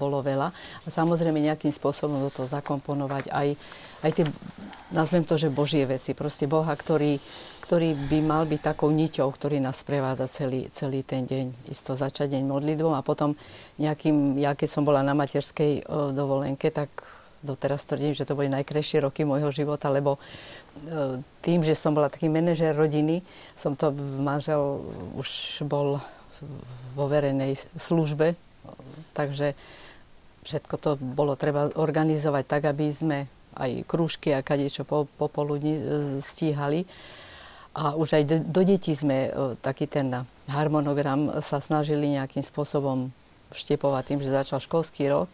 bolo 0.00 0.24
veľa. 0.24 0.48
A 0.48 0.88
samozrejme 0.88 1.36
nejakým 1.44 1.68
spôsobom 1.68 2.16
do 2.16 2.32
toho 2.32 2.48
zakomponovať 2.48 3.28
aj, 3.28 3.48
aj 4.08 4.10
tie, 4.16 4.24
nazvem 4.96 5.28
to, 5.28 5.36
že 5.36 5.52
Božie 5.52 5.84
veci. 5.84 6.16
Proste 6.16 6.48
Boha, 6.48 6.72
ktorý, 6.72 7.20
ktorý 7.60 7.92
by 8.08 8.18
mal 8.24 8.48
byť 8.48 8.60
takou 8.72 8.88
niťou, 8.88 9.28
ktorý 9.28 9.60
nás 9.60 9.84
sprevádza 9.84 10.24
celý, 10.32 10.72
celý 10.72 11.04
ten 11.04 11.28
deň. 11.28 11.68
Isto 11.68 11.92
začať 11.92 12.32
deň 12.32 12.48
modlitbou 12.48 12.96
a 12.96 13.04
potom 13.04 13.36
nejakým, 13.76 14.40
ja 14.40 14.56
keď 14.56 14.68
som 14.72 14.88
bola 14.88 15.04
na 15.04 15.12
materskej 15.12 15.84
dovolenke, 16.16 16.72
tak 16.72 16.88
doteraz 17.42 17.86
tvrdím, 17.86 18.14
že 18.14 18.26
to 18.26 18.34
boli 18.34 18.50
najkrajšie 18.50 19.06
roky 19.06 19.22
môjho 19.22 19.54
života, 19.54 19.86
lebo 19.86 20.18
tým, 21.42 21.60
že 21.66 21.74
som 21.74 21.92
bola 21.94 22.08
taký 22.08 22.30
manažer 22.30 22.74
rodiny, 22.74 23.22
som 23.58 23.74
to 23.74 23.90
manžel 24.22 24.82
už 25.18 25.62
bol 25.66 25.98
vo 26.94 27.04
verejnej 27.10 27.58
službe, 27.74 28.38
takže 29.12 29.58
všetko 30.46 30.74
to 30.78 30.90
bolo 30.96 31.34
treba 31.34 31.68
organizovať 31.74 32.44
tak, 32.46 32.62
aby 32.70 32.86
sme 32.94 33.18
aj 33.58 33.84
krúžky 33.90 34.30
a 34.32 34.44
kadečo 34.44 34.86
po, 34.86 35.10
popoludní 35.18 35.76
stíhali. 36.22 36.86
A 37.74 37.94
už 37.94 38.22
aj 38.22 38.24
do, 38.26 38.36
do 38.42 38.62
detí 38.66 38.94
sme 38.94 39.28
e, 39.28 39.30
taký 39.62 39.86
ten 39.86 40.10
harmonogram 40.50 41.38
sa 41.38 41.62
snažili 41.62 42.16
nejakým 42.16 42.42
spôsobom 42.42 43.10
vštepovať 43.54 44.02
tým, 44.08 44.20
že 44.22 44.34
začal 44.34 44.58
školský 44.58 45.10
rok, 45.10 45.30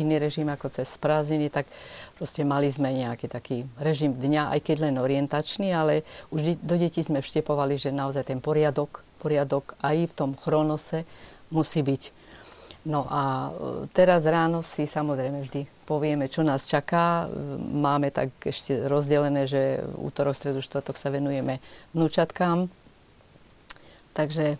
iný 0.00 0.16
režim 0.22 0.48
ako 0.48 0.72
cez 0.72 0.88
prázdniny, 0.96 1.52
tak 1.52 1.68
proste 2.16 2.46
mali 2.46 2.72
sme 2.72 2.92
nejaký 2.92 3.26
taký 3.28 3.56
režim 3.76 4.16
dňa, 4.16 4.56
aj 4.56 4.60
keď 4.64 4.76
len 4.88 4.96
orientačný, 4.96 5.72
ale 5.74 6.06
už 6.32 6.56
do 6.60 6.76
detí 6.80 7.04
sme 7.04 7.20
vštepovali, 7.20 7.76
že 7.76 7.92
naozaj 7.92 8.32
ten 8.32 8.40
poriadok, 8.40 9.04
poriadok 9.20 9.76
aj 9.84 9.96
v 10.08 10.16
tom 10.16 10.30
chronose 10.32 11.04
musí 11.52 11.84
byť. 11.84 12.24
No 12.82 13.06
a 13.06 13.22
e, 13.22 13.86
teraz 13.94 14.26
ráno 14.26 14.58
si 14.58 14.90
samozrejme 14.90 15.46
vždy 15.46 15.86
povieme, 15.86 16.26
čo 16.26 16.42
nás 16.42 16.66
čaká. 16.66 17.30
Máme 17.62 18.10
tak 18.10 18.34
ešte 18.42 18.90
rozdelené, 18.90 19.46
že 19.46 19.78
útorok, 20.02 20.34
stredu, 20.34 20.58
štvrtok 20.58 20.98
sa 20.98 21.14
venujeme 21.14 21.62
vnúčatkám. 21.94 22.66
Takže 24.18 24.58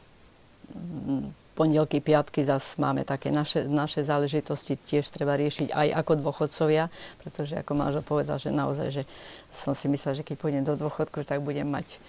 pondelky, 1.52 2.00
piatky 2.00 2.42
zase 2.42 2.80
máme 2.80 3.04
také 3.04 3.28
naše, 3.28 3.68
naše 3.68 4.00
záležitosti, 4.02 4.80
tiež 4.80 5.12
treba 5.12 5.36
riešiť 5.36 5.72
aj 5.72 5.88
ako 6.00 6.12
dôchodcovia, 6.24 6.88
pretože 7.20 7.60
ako 7.60 7.72
manžel 7.76 8.02
povedal, 8.04 8.36
že 8.40 8.50
naozaj, 8.50 8.88
že 8.90 9.02
som 9.52 9.76
si 9.76 9.88
myslel, 9.92 10.20
že 10.20 10.26
keď 10.26 10.36
pôjdem 10.40 10.64
do 10.64 10.74
dôchodku, 10.76 11.24
tak 11.24 11.44
budem 11.44 11.68
mať 11.68 12.00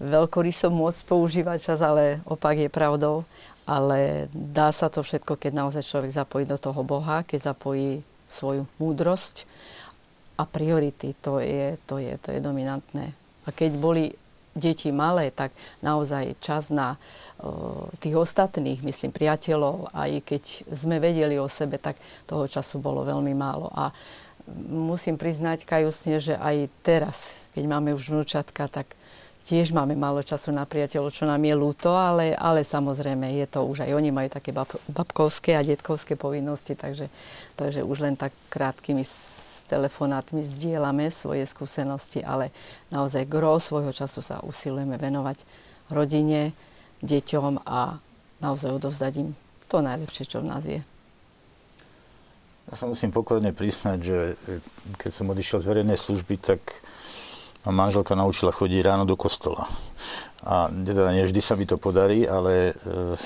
veľkoryso 0.00 0.72
môcť 0.72 1.00
používať 1.04 1.58
čas, 1.60 1.80
ale 1.84 2.24
opak 2.24 2.56
je 2.56 2.72
pravdou. 2.72 3.28
Ale 3.68 4.26
dá 4.34 4.74
sa 4.74 4.90
to 4.90 5.04
všetko, 5.04 5.38
keď 5.38 5.52
naozaj 5.54 5.84
človek 5.86 6.10
zapojí 6.10 6.42
do 6.48 6.58
toho 6.58 6.82
Boha, 6.82 7.22
keď 7.22 7.54
zapojí 7.54 8.02
svoju 8.26 8.66
múdrosť 8.82 9.46
a 10.40 10.48
priority, 10.48 11.14
to 11.20 11.38
je, 11.38 11.76
to 11.86 12.00
je, 12.02 12.16
to 12.18 12.34
je 12.34 12.40
dominantné. 12.40 13.12
A 13.46 13.48
keď 13.52 13.76
boli 13.78 14.10
deti 14.54 14.90
malé, 14.90 15.30
tak 15.30 15.54
naozaj 15.80 16.38
čas 16.42 16.74
na 16.74 16.96
uh, 16.96 17.86
tých 18.02 18.18
ostatných, 18.18 18.82
myslím, 18.82 19.14
priateľov, 19.14 19.94
aj 19.94 20.10
keď 20.26 20.42
sme 20.74 20.98
vedeli 20.98 21.38
o 21.38 21.46
sebe, 21.46 21.78
tak 21.78 21.98
toho 22.26 22.50
času 22.50 22.82
bolo 22.82 23.06
veľmi 23.06 23.32
málo. 23.34 23.70
A 23.70 23.94
musím 24.70 25.14
priznať 25.14 25.62
kajusne, 25.62 26.18
že 26.18 26.34
aj 26.34 26.56
teraz, 26.82 27.46
keď 27.54 27.64
máme 27.70 27.94
už 27.94 28.10
vnúčatka, 28.10 28.66
tak 28.66 28.98
tiež 29.44 29.72
máme 29.72 29.96
málo 29.96 30.20
času 30.20 30.52
na 30.52 30.68
priateľov, 30.68 31.10
čo 31.10 31.24
nám 31.24 31.40
je 31.40 31.54
ľúto, 31.56 31.90
ale, 31.92 32.36
ale 32.36 32.62
samozrejme 32.62 33.26
je 33.40 33.46
to 33.48 33.64
už 33.64 33.84
aj 33.88 33.92
oni 33.96 34.10
majú 34.12 34.28
také 34.28 34.52
bab, 34.52 34.68
babkovské 34.92 35.56
a 35.56 35.64
detkovské 35.64 36.14
povinnosti, 36.14 36.76
takže, 36.76 37.08
takže 37.56 37.80
už 37.82 37.98
len 38.04 38.14
tak 38.14 38.30
krátkými 38.52 39.02
telefonátmi 39.70 40.42
zdieľame 40.42 41.08
svoje 41.14 41.46
skúsenosti, 41.46 42.20
ale 42.26 42.50
naozaj 42.90 43.30
gro 43.30 43.56
svojho 43.62 43.94
času 43.94 44.20
sa 44.20 44.42
usilujeme 44.42 44.98
venovať 44.98 45.42
rodine, 45.94 46.50
deťom 47.00 47.64
a 47.64 47.96
naozaj 48.44 48.76
odovzdať 48.76 49.12
im 49.24 49.28
to 49.70 49.78
najlepšie, 49.80 50.26
čo 50.26 50.42
v 50.42 50.48
nás 50.50 50.64
je. 50.66 50.80
Ja 52.70 52.74
sa 52.78 52.86
musím 52.86 53.10
pokorne 53.10 53.50
priznať, 53.50 53.98
že 53.98 54.18
keď 54.98 55.10
som 55.10 55.30
odišiel 55.30 55.58
z 55.62 55.70
verejnej 55.74 55.98
služby, 55.98 56.38
tak 56.38 56.62
ma 57.66 57.72
manželka 57.86 58.16
naučila 58.16 58.52
chodiť 58.52 58.80
ráno 58.80 59.04
do 59.04 59.16
kostola. 59.16 59.68
A 60.40 60.72
teda 60.72 61.12
nie 61.12 61.28
vždy 61.28 61.40
sa 61.44 61.54
mi 61.56 61.68
to 61.68 61.76
podarí, 61.76 62.24
ale 62.24 62.72
e, 62.72 63.16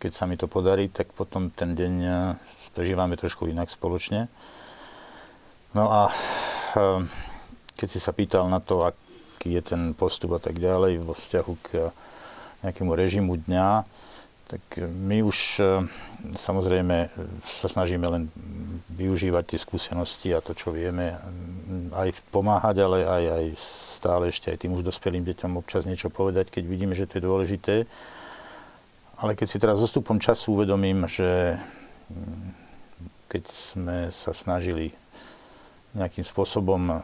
keď 0.00 0.12
sa 0.12 0.24
mi 0.24 0.40
to 0.40 0.48
podarí, 0.48 0.88
tak 0.88 1.12
potom 1.12 1.52
ten 1.52 1.76
deň 1.76 1.92
e, 2.00 2.10
prežívame 2.72 3.20
trošku 3.20 3.44
inak 3.44 3.68
spoločne. 3.68 4.32
No 5.76 5.90
a 5.92 6.08
ehm, 6.78 7.04
keď 7.76 7.88
si 7.90 8.00
sa 8.00 8.16
pýtal 8.16 8.48
na 8.48 8.62
to, 8.64 8.86
aký 8.88 9.60
je 9.60 9.62
ten 9.62 9.92
postup 9.92 10.38
a 10.38 10.40
tak 10.40 10.56
ďalej 10.56 11.04
vo 11.04 11.12
vzťahu 11.12 11.52
k 11.60 11.92
nejakému 12.64 12.92
režimu 12.96 13.36
dňa, 13.44 13.84
tak 14.44 14.62
my 14.84 15.24
už 15.24 15.38
ehm, 15.60 15.88
samozrejme 16.36 17.08
sa 17.42 17.68
snažíme 17.68 18.04
len 18.04 18.28
využívať 18.92 19.44
tie 19.54 19.58
skúsenosti 19.58 20.28
a 20.36 20.44
to, 20.44 20.52
čo 20.52 20.70
vieme, 20.70 21.16
ehm, 21.16 21.90
aj 21.96 22.12
pomáhať, 22.28 22.76
ale 22.84 22.98
aj, 23.08 23.24
aj 23.24 23.46
stále 23.98 24.28
ešte 24.28 24.52
aj 24.52 24.60
tým 24.60 24.76
už 24.76 24.84
dospelým 24.84 25.24
deťom 25.24 25.56
občas 25.56 25.88
niečo 25.88 26.12
povedať, 26.12 26.52
keď 26.52 26.64
vidíme, 26.68 26.92
že 26.92 27.08
to 27.08 27.16
je 27.18 27.26
dôležité. 27.26 27.74
Ale 29.18 29.32
keď 29.32 29.46
si 29.48 29.62
teraz 29.62 29.80
zostupom 29.80 30.20
času 30.20 30.60
uvedomím, 30.60 31.08
že 31.08 31.56
mm, 32.12 32.48
keď 33.32 33.44
sme 33.48 33.98
sa 34.12 34.36
snažili 34.36 34.92
nejakým 35.94 36.26
spôsobom 36.26 36.90
um, 36.90 36.98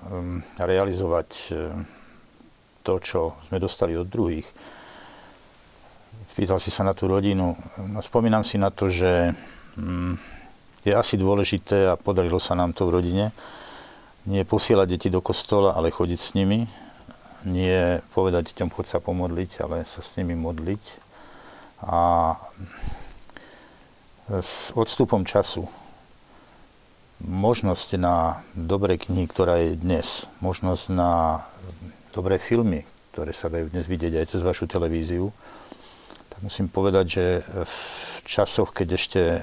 realizovať 0.59 1.55
to, 2.83 2.94
čo 2.98 3.20
sme 3.48 3.62
dostali 3.62 3.94
od 3.94 4.09
druhých. 4.09 4.48
Spýtal 6.40 6.57
si 6.57 6.72
sa 6.72 6.88
na 6.88 6.96
tú 6.96 7.05
rodinu. 7.05 7.53
No, 7.92 8.00
spomínam 8.00 8.40
si 8.48 8.57
na 8.57 8.72
to, 8.72 8.88
že 8.88 9.37
um, 9.76 10.16
je 10.81 10.88
asi 10.88 11.20
dôležité 11.20 11.92
a 11.92 12.00
podarilo 12.00 12.40
sa 12.40 12.57
nám 12.57 12.72
to 12.72 12.88
v 12.88 12.96
rodine, 12.96 13.29
nie 14.24 14.48
posielať 14.48 14.88
deti 14.88 15.12
do 15.12 15.20
kostola, 15.20 15.76
ale 15.76 15.92
chodiť 15.92 16.16
s 16.16 16.33
nimi. 16.33 16.64
Nie 17.44 18.00
povedať 18.16 18.57
deťom, 18.57 18.72
chod 18.72 18.88
sa 18.88 19.05
pomodliť, 19.05 19.68
ale 19.68 19.85
sa 19.85 20.00
s 20.00 20.16
nimi 20.16 20.33
modliť. 20.33 20.81
A 21.85 22.00
s 24.33 24.72
odstupom 24.72 25.29
času 25.29 25.68
možnosť 27.20 28.00
na 28.00 28.40
dobré 28.57 28.96
knihy, 28.96 29.29
ktorá 29.29 29.61
je 29.61 29.76
dnes, 29.76 30.24
možnosť 30.40 30.88
na 30.88 31.44
dobré 32.16 32.40
filmy, 32.40 32.88
ktoré 33.12 33.37
sa 33.37 33.53
dajú 33.53 33.68
dnes 33.68 33.85
vidieť 33.85 34.24
aj 34.24 34.26
cez 34.33 34.40
vašu 34.40 34.64
televíziu, 34.64 35.37
musím 36.40 36.72
povedať, 36.72 37.05
že 37.07 37.24
v 37.44 37.76
časoch, 38.24 38.72
keď 38.72 38.88
ešte 38.96 39.20
e, 39.20 39.40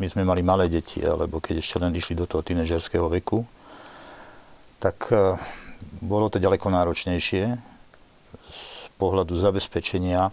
my 0.00 0.06
sme 0.08 0.22
mali 0.24 0.40
malé 0.40 0.68
deti, 0.68 1.04
alebo 1.04 1.40
keď 1.40 1.60
ešte 1.60 1.76
len 1.80 1.92
išli 1.92 2.16
do 2.16 2.24
toho 2.24 2.40
tínežerského 2.40 3.06
veku, 3.08 3.44
tak 4.80 5.12
e, 5.12 5.36
bolo 6.00 6.32
to 6.32 6.40
ďaleko 6.40 6.72
náročnejšie 6.72 7.44
z 8.34 8.88
pohľadu 8.96 9.36
zabezpečenia 9.36 10.32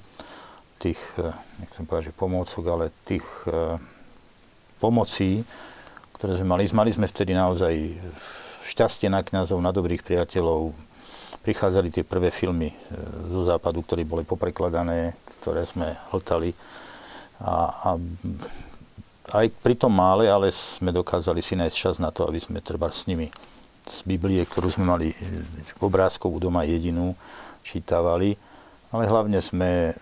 tých, 0.79 0.99
e, 1.19 1.29
nechcem 1.61 1.83
povedať, 1.83 2.11
že 2.11 2.19
pomôcok, 2.19 2.63
ale 2.71 2.85
tých 3.03 3.25
pomocí, 4.81 5.45
ktoré 6.17 6.37
sme 6.37 6.57
mali. 6.57 6.65
Mali 6.73 6.89
sme 6.89 7.05
vtedy 7.05 7.37
naozaj 7.37 7.73
šťastie 8.65 9.09
na 9.13 9.21
kňazov, 9.21 9.61
na 9.61 9.69
dobrých 9.69 10.01
priateľov. 10.01 10.73
Prichádzali 11.41 11.89
tie 11.89 12.05
prvé 12.05 12.29
filmy 12.29 12.69
e, 12.69 12.75
zo 13.33 13.49
západu, 13.49 13.81
ktoré 13.81 14.05
boli 14.05 14.21
poprekladané, 14.23 15.17
ktoré 15.41 15.65
sme 15.65 15.97
hltali. 16.13 16.53
A, 17.41 17.53
a 17.73 17.89
aj 19.31 19.47
pri 19.63 19.73
tom 19.73 19.95
mále, 19.95 20.29
ale 20.29 20.53
sme 20.53 20.93
dokázali 20.93 21.41
si 21.41 21.57
nájsť 21.57 21.77
čas 21.77 21.95
na 21.97 22.13
to, 22.13 22.29
aby 22.29 22.37
sme 22.37 22.61
treba 22.61 22.91
s 22.93 23.09
nimi 23.09 23.33
z 23.87 23.97
Biblie, 24.05 24.45
ktorú 24.45 24.69
sme 24.69 24.85
mali 24.85 25.07
e, 25.09 25.15
obrázkovú 25.81 26.37
doma 26.37 26.61
jedinú, 26.67 27.17
čítavali. 27.65 28.37
Ale 28.91 29.07
hlavne 29.07 29.39
sme 29.39 29.95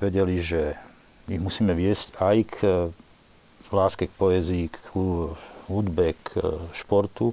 vedeli, 0.00 0.40
že 0.40 0.74
ich 1.28 1.38
musíme 1.38 1.76
viesť 1.76 2.18
aj 2.18 2.36
k 2.48 2.56
láske 3.72 4.08
k 4.08 4.16
poezii, 4.18 4.66
k 4.68 4.76
hudbe, 5.70 6.18
k 6.26 6.28
e, 6.40 6.42
športu. 6.74 7.32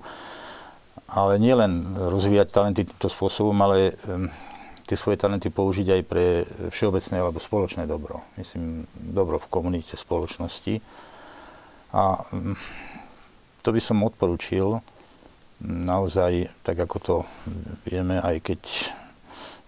Ale 1.09 1.41
nielen 1.41 1.97
rozvíjať 1.97 2.53
talenty 2.53 2.85
týmto 2.85 3.09
spôsobom, 3.09 3.57
ale 3.65 3.97
tie 4.85 4.97
svoje 4.97 5.21
talenty 5.21 5.53
použiť 5.53 5.87
aj 5.89 6.01
pre 6.05 6.45
všeobecné 6.69 7.21
alebo 7.21 7.37
spoločné 7.37 7.85
dobro. 7.85 8.25
Myslím, 8.37 8.85
dobro 8.93 9.37
v 9.37 9.49
komunite, 9.49 9.97
spoločnosti. 9.97 10.81
A 11.93 12.21
to 13.61 13.69
by 13.69 13.81
som 13.81 14.05
odporučil 14.05 14.81
naozaj, 15.65 16.49
tak 16.65 16.77
ako 16.77 16.97
to 17.01 17.15
vieme, 17.85 18.21
aj 18.21 18.39
keď 18.45 18.61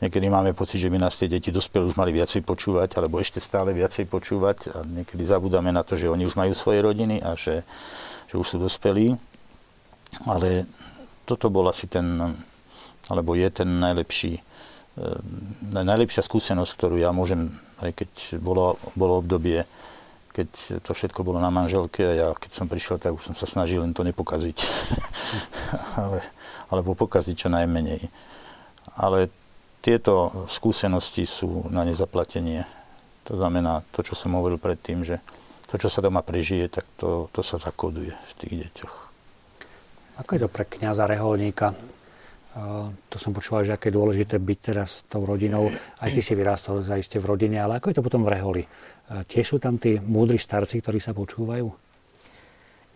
niekedy 0.01 0.29
máme 0.29 0.57
pocit, 0.57 0.81
že 0.81 0.89
by 0.89 0.97
nás 0.97 1.17
tie 1.17 1.29
deti 1.29 1.53
dospelé 1.53 1.85
už 1.85 1.99
mali 2.01 2.09
viacej 2.09 2.41
počúvať, 2.41 2.97
alebo 2.97 3.21
ešte 3.21 3.37
stále 3.37 3.73
viacej 3.73 4.09
počúvať 4.09 4.57
a 4.73 4.77
niekedy 4.81 5.21
zabudáme 5.21 5.69
na 5.69 5.85
to, 5.85 5.93
že 5.93 6.09
oni 6.09 6.25
už 6.25 6.33
majú 6.33 6.53
svoje 6.57 6.81
rodiny 6.81 7.21
a 7.21 7.37
že, 7.37 7.61
že 8.25 8.35
už 8.41 8.45
sú 8.45 8.57
dospelí. 8.57 9.13
Ale 10.25 10.65
toto 11.31 11.47
bol 11.47 11.71
asi 11.71 11.87
ten, 11.87 12.03
alebo 13.07 13.31
je 13.39 13.47
ten 13.47 13.67
najlepší, 13.79 14.35
e, 14.35 14.41
najlepšia 15.71 16.27
skúsenosť, 16.27 16.71
ktorú 16.75 16.99
ja 16.99 17.15
môžem, 17.15 17.47
aj 17.79 18.03
keď 18.03 18.11
bolo, 18.43 18.75
bolo 18.99 19.23
obdobie, 19.23 19.63
keď 20.31 20.79
to 20.83 20.91
všetko 20.95 21.23
bolo 21.23 21.39
na 21.39 21.51
manželke 21.51 22.03
a 22.03 22.13
ja 22.15 22.27
keď 22.35 22.51
som 22.51 22.67
prišiel, 22.67 22.99
tak 22.99 23.15
už 23.15 23.31
som 23.31 23.35
sa 23.35 23.47
snažil 23.47 23.83
len 23.83 23.95
to 23.95 24.03
nepokaziť. 24.03 24.57
Ale, 25.99 26.19
alebo 26.71 26.95
pokaziť 26.95 27.35
čo 27.35 27.49
najmenej. 27.51 28.07
Ale 28.95 29.27
tieto 29.83 30.47
skúsenosti 30.47 31.27
sú 31.27 31.67
na 31.67 31.83
nezaplatenie. 31.83 32.63
To 33.27 33.35
znamená 33.35 33.83
to, 33.91 34.03
čo 34.03 34.15
som 34.15 34.35
hovoril 34.39 34.59
predtým, 34.59 35.03
že 35.03 35.19
to, 35.67 35.75
čo 35.79 35.87
sa 35.91 36.03
doma 36.03 36.23
prežije, 36.23 36.67
tak 36.67 36.87
to, 36.95 37.27
to 37.31 37.43
sa 37.43 37.59
zakoduje 37.59 38.11
v 38.11 38.31
tých 38.39 38.53
deťoch. 38.67 39.10
Ako 40.19 40.35
je 40.35 40.41
to 40.43 40.49
pre 40.51 40.67
kniaza 40.67 41.07
reholníka? 41.07 41.71
Uh, 42.51 42.91
to 43.07 43.15
som 43.15 43.31
počúval, 43.31 43.63
že 43.63 43.71
aké 43.71 43.87
je 43.87 43.95
dôležité 43.95 44.35
byť 44.35 44.59
teraz 44.59 44.89
s 44.99 45.07
tou 45.07 45.23
rodinou. 45.23 45.71
Aj 46.03 46.11
ty 46.11 46.19
si 46.19 46.35
vyrastol 46.35 46.83
zaiste 46.83 47.15
v 47.15 47.31
rodine, 47.31 47.63
ale 47.63 47.79
ako 47.79 47.95
je 47.95 47.95
to 47.95 48.03
potom 48.03 48.27
v 48.27 48.33
reholi? 48.35 48.63
Uh, 49.07 49.23
tiež 49.23 49.55
sú 49.55 49.57
tam 49.63 49.79
tí 49.79 49.95
múdri 50.03 50.35
starci, 50.35 50.83
ktorí 50.83 50.99
sa 50.99 51.15
počúvajú? 51.15 51.71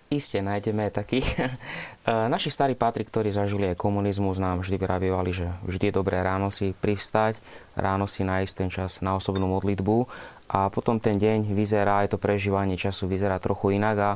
Iste 0.06 0.38
nájdeme 0.38 0.94
takých. 0.94 1.26
Naši 2.06 2.54
starí 2.54 2.78
pátri, 2.78 3.02
ktorí 3.02 3.34
zažili 3.34 3.74
aj 3.74 3.82
komunizmus, 3.82 4.38
nám 4.38 4.62
vždy 4.62 4.78
vyravievali, 4.78 5.32
že 5.34 5.50
vždy 5.66 5.90
je 5.90 5.98
dobré 5.98 6.22
ráno 6.22 6.54
si 6.54 6.78
privstať, 6.78 7.42
ráno 7.74 8.06
si 8.06 8.22
nájsť 8.22 8.54
ten 8.54 8.70
čas 8.70 9.02
na 9.02 9.18
osobnú 9.18 9.50
modlitbu 9.50 10.06
a 10.46 10.70
potom 10.70 11.02
ten 11.02 11.18
deň 11.18 11.54
vyzerá, 11.58 12.06
aj 12.06 12.14
to 12.14 12.18
prežívanie 12.22 12.78
času 12.78 13.10
vyzerá 13.10 13.42
trochu 13.42 13.78
inak 13.78 13.98
a 13.98 14.12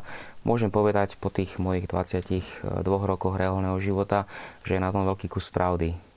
môžem 0.45 0.69
povedať 0.69 1.17
po 1.17 1.33
tých 1.33 1.57
mojich 1.57 1.89
22 1.89 2.85
rokoch 2.85 3.33
reálneho 3.33 3.77
života, 3.81 4.29
že 4.61 4.77
je 4.77 4.83
na 4.83 4.93
tom 4.93 5.09
veľký 5.09 5.25
kus 5.25 5.49
pravdy. 5.49 6.08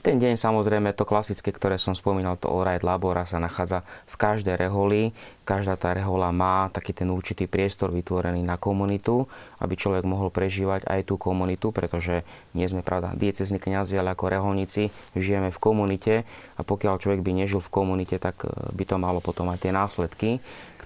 Ten 0.00 0.16
deň 0.16 0.40
samozrejme 0.40 0.96
to 0.96 1.04
klasické, 1.04 1.52
ktoré 1.52 1.76
som 1.76 1.92
spomínal, 1.92 2.40
to 2.40 2.48
Orajt 2.48 2.80
Labora 2.80 3.28
sa 3.28 3.36
nachádza 3.36 3.84
v 4.08 4.14
každej 4.16 4.56
reholi. 4.56 5.12
Každá 5.44 5.76
tá 5.76 5.92
rehola 5.92 6.32
má 6.32 6.72
taký 6.72 6.96
ten 6.96 7.12
určitý 7.12 7.44
priestor 7.44 7.92
vytvorený 7.92 8.40
na 8.40 8.56
komunitu, 8.56 9.28
aby 9.60 9.76
človek 9.76 10.08
mohol 10.08 10.32
prežívať 10.32 10.88
aj 10.88 11.00
tú 11.04 11.20
komunitu, 11.20 11.68
pretože 11.68 12.24
nie 12.56 12.64
sme, 12.64 12.80
pravda, 12.80 13.12
diecezni 13.12 13.60
kniazy, 13.60 14.00
ale 14.00 14.16
ako 14.16 14.32
reholníci 14.32 14.88
žijeme 15.12 15.52
v 15.52 15.58
komunite 15.60 16.14
a 16.56 16.64
pokiaľ 16.64 16.96
človek 16.96 17.20
by 17.20 17.44
nežil 17.44 17.60
v 17.60 17.68
komunite, 17.68 18.16
tak 18.16 18.48
eh, 18.48 18.50
by 18.72 18.84
to 18.88 18.96
malo 18.96 19.20
potom 19.20 19.52
aj 19.52 19.68
tie 19.68 19.72
následky 19.74 20.40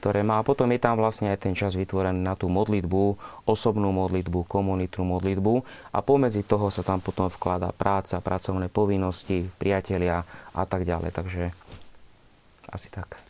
ktoré 0.04 0.20
má. 0.20 0.36
A 0.36 0.44
potom 0.44 0.68
je 0.68 0.76
tam 0.76 1.00
vlastne 1.00 1.32
aj 1.32 1.48
ten 1.48 1.56
čas 1.56 1.72
vytvorený 1.72 2.20
na 2.20 2.36
tú 2.36 2.52
modlitbu, 2.52 3.16
osobnú 3.48 3.88
modlitbu, 3.88 4.44
komunitnú 4.44 5.08
modlitbu 5.08 5.64
a 5.96 6.04
pomedzi 6.04 6.44
toho 6.44 6.68
sa 6.68 6.84
tam 6.84 7.00
potom 7.00 7.32
vkladá 7.32 7.72
práca, 7.72 8.20
pracovné 8.20 8.68
povinnosti, 8.68 9.48
priatelia 9.56 10.20
a 10.52 10.68
tak 10.68 10.84
ďalej. 10.84 11.08
Takže 11.08 11.42
asi 12.68 12.92
tak. 12.92 13.23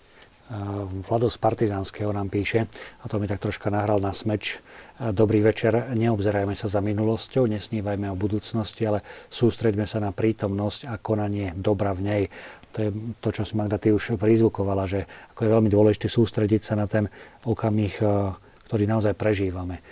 Vlado 1.09 1.32
z 1.32 1.40
Partizánskeho 1.40 2.12
nám 2.12 2.28
píše, 2.28 2.68
a 3.01 3.05
to 3.09 3.16
mi 3.16 3.24
tak 3.24 3.40
troška 3.40 3.72
nahral 3.72 3.97
na 3.97 4.12
smeč, 4.12 4.61
Dobrý 4.95 5.42
večer, 5.42 5.90
neobzerajme 5.90 6.55
sa 6.55 6.70
za 6.70 6.78
minulosťou, 6.78 7.51
nesnívajme 7.51 8.14
o 8.14 8.16
budúcnosti, 8.16 8.86
ale 8.86 9.03
sústreďme 9.26 9.90
sa 9.90 9.99
na 9.99 10.14
prítomnosť 10.14 10.86
a 10.86 11.03
konanie 11.03 11.51
dobra 11.51 11.90
v 11.99 12.01
nej. 12.07 12.22
To 12.78 12.78
je 12.78 12.90
to, 13.18 13.34
čo 13.34 13.42
si 13.42 13.59
Magda 13.59 13.74
ty 13.74 13.90
už 13.90 14.14
prizvukovala, 14.14 14.86
že 14.86 15.11
ako 15.34 15.40
je 15.42 15.51
veľmi 15.51 15.66
dôležité 15.66 16.07
sústrediť 16.07 16.62
sa 16.62 16.78
na 16.78 16.86
ten 16.86 17.11
okamih, 17.42 17.90
ktorý 18.70 18.86
naozaj 18.86 19.18
prežívame. 19.18 19.82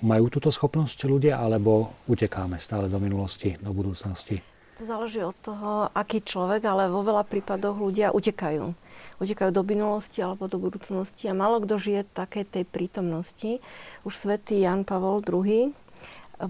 Majú 0.00 0.24
túto 0.32 0.48
schopnosť 0.48 1.04
ľudia, 1.04 1.36
alebo 1.36 2.00
utekáme 2.08 2.56
stále 2.56 2.88
do 2.88 2.96
minulosti, 2.96 3.60
do 3.60 3.76
budúcnosti? 3.76 4.40
To 4.80 4.88
záleží 4.88 5.20
od 5.20 5.36
toho, 5.44 5.92
aký 5.92 6.24
človek, 6.24 6.64
ale 6.64 6.88
vo 6.88 7.04
veľa 7.04 7.28
prípadoch 7.28 7.76
ľudia 7.76 8.08
utekajú 8.08 8.72
utekajú 9.18 9.50
do 9.54 9.62
minulosti 9.66 10.20
alebo 10.20 10.50
do 10.50 10.58
budúcnosti 10.58 11.30
a 11.30 11.34
malo 11.36 11.62
kto 11.62 11.78
žije 11.78 12.02
také 12.10 12.42
tej 12.44 12.66
prítomnosti. 12.68 13.62
Už 14.02 14.14
svätý 14.14 14.62
Jan 14.62 14.82
Pavol 14.82 15.22
II 15.22 15.74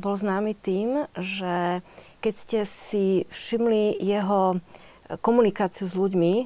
bol 0.01 0.15
známy 0.17 0.57
tým, 0.57 1.05
že 1.19 1.85
keď 2.25 2.35
ste 2.35 2.61
si 2.65 3.07
všimli 3.29 4.01
jeho 4.01 4.59
komunikáciu 5.21 5.85
s 5.85 5.95
ľuďmi 5.95 6.33
e, 6.41 6.45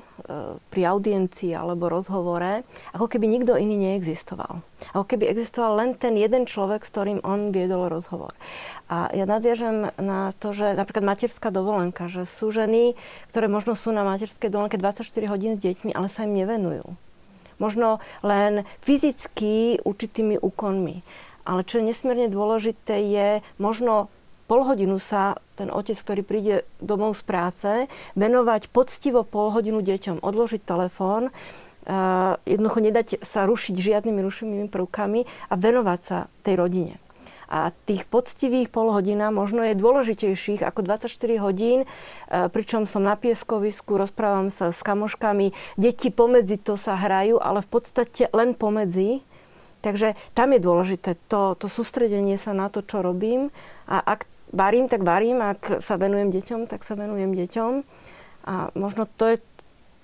pri 0.58 0.82
audiencii 0.90 1.54
alebo 1.54 1.86
rozhovore, 1.86 2.66
ako 2.90 3.06
keby 3.06 3.30
nikto 3.30 3.54
iný 3.54 3.78
neexistoval. 3.78 4.66
Ako 4.98 5.04
keby 5.06 5.30
existoval 5.30 5.78
len 5.78 5.90
ten 5.94 6.18
jeden 6.18 6.42
človek, 6.42 6.82
s 6.82 6.90
ktorým 6.90 7.22
on 7.22 7.54
viedol 7.54 7.86
rozhovor. 7.86 8.34
A 8.90 9.14
ja 9.14 9.30
nadviažem 9.30 9.94
na 10.02 10.34
to, 10.42 10.50
že 10.50 10.74
napríklad 10.74 11.06
materská 11.06 11.54
dovolenka, 11.54 12.10
že 12.10 12.26
sú 12.26 12.50
ženy, 12.50 12.98
ktoré 13.30 13.46
možno 13.46 13.78
sú 13.78 13.94
na 13.94 14.02
materskej 14.02 14.50
dovolenke 14.50 14.80
24 14.80 15.06
hodín 15.30 15.54
s 15.54 15.62
deťmi, 15.62 15.94
ale 15.94 16.10
sa 16.10 16.26
im 16.26 16.34
nevenujú. 16.34 16.98
Možno 17.62 18.02
len 18.22 18.66
fyzicky 18.82 19.82
určitými 19.82 20.38
úkonmi. 20.38 21.02
Ale 21.48 21.64
čo 21.64 21.80
je 21.80 21.88
nesmierne 21.90 22.30
dôležité 22.30 23.02
je 23.02 23.28
možno 23.56 24.12
pol 24.48 24.64
hodinu 24.64 24.96
sa 24.96 25.36
ten 25.60 25.68
otec, 25.68 25.94
ktorý 26.00 26.22
príde 26.24 26.54
domov 26.80 27.20
z 27.20 27.22
práce, 27.28 27.70
venovať 28.16 28.72
poctivo 28.72 29.22
pol 29.22 29.52
hodinu 29.52 29.84
deťom, 29.84 30.24
odložiť 30.24 30.64
telefón, 30.64 31.28
jednoducho 32.48 32.80
nedať 32.80 33.08
sa 33.24 33.44
rušiť 33.44 33.74
žiadnymi 33.76 34.20
rušivými 34.20 34.68
prvkami 34.68 35.20
a 35.48 35.54
venovať 35.56 36.00
sa 36.00 36.18
tej 36.44 36.56
rodine. 36.60 36.96
A 37.48 37.72
tých 37.88 38.04
poctivých 38.04 38.68
pol 38.68 38.92
hodina 38.92 39.32
možno 39.32 39.64
je 39.64 39.72
dôležitejších 39.72 40.60
ako 40.60 40.84
24 40.84 41.08
hodín, 41.40 41.88
pričom 42.28 42.84
som 42.84 43.00
na 43.00 43.16
pieskovisku, 43.16 43.96
rozprávam 43.96 44.52
sa 44.52 44.68
s 44.68 44.84
kamoškami, 44.84 45.56
deti 45.80 46.12
pomedzi 46.12 46.60
to 46.60 46.76
sa 46.76 47.00
hrajú, 47.00 47.40
ale 47.40 47.64
v 47.64 47.68
podstate 47.72 48.28
len 48.36 48.52
pomedzi. 48.52 49.24
Takže 49.80 50.12
tam 50.36 50.52
je 50.52 50.60
dôležité 50.60 51.16
to, 51.30 51.56
to 51.56 51.72
sústredenie 51.72 52.36
sa 52.36 52.52
na 52.52 52.68
to, 52.68 52.84
čo 52.84 53.00
robím. 53.00 53.48
A 53.88 53.96
ak 54.02 54.28
varím, 54.52 54.88
tak 54.88 55.02
varím, 55.04 55.42
ak 55.42 55.82
sa 55.84 55.98
venujem 55.98 56.30
deťom, 56.32 56.70
tak 56.70 56.86
sa 56.86 56.94
venujem 56.94 57.34
deťom. 57.34 57.72
A 58.48 58.72
možno 58.78 59.04
to 59.04 59.34
je, 59.34 59.36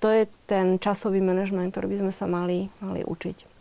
to 0.03 0.09
je 0.13 0.29
ten 0.45 0.77
časový 0.77 1.25
manažment, 1.25 1.73
ktorý 1.73 1.97
by 1.97 1.97
sme 2.05 2.13
sa 2.13 2.27
mali, 2.29 2.69
mali 2.85 3.01
učiť. 3.07 3.54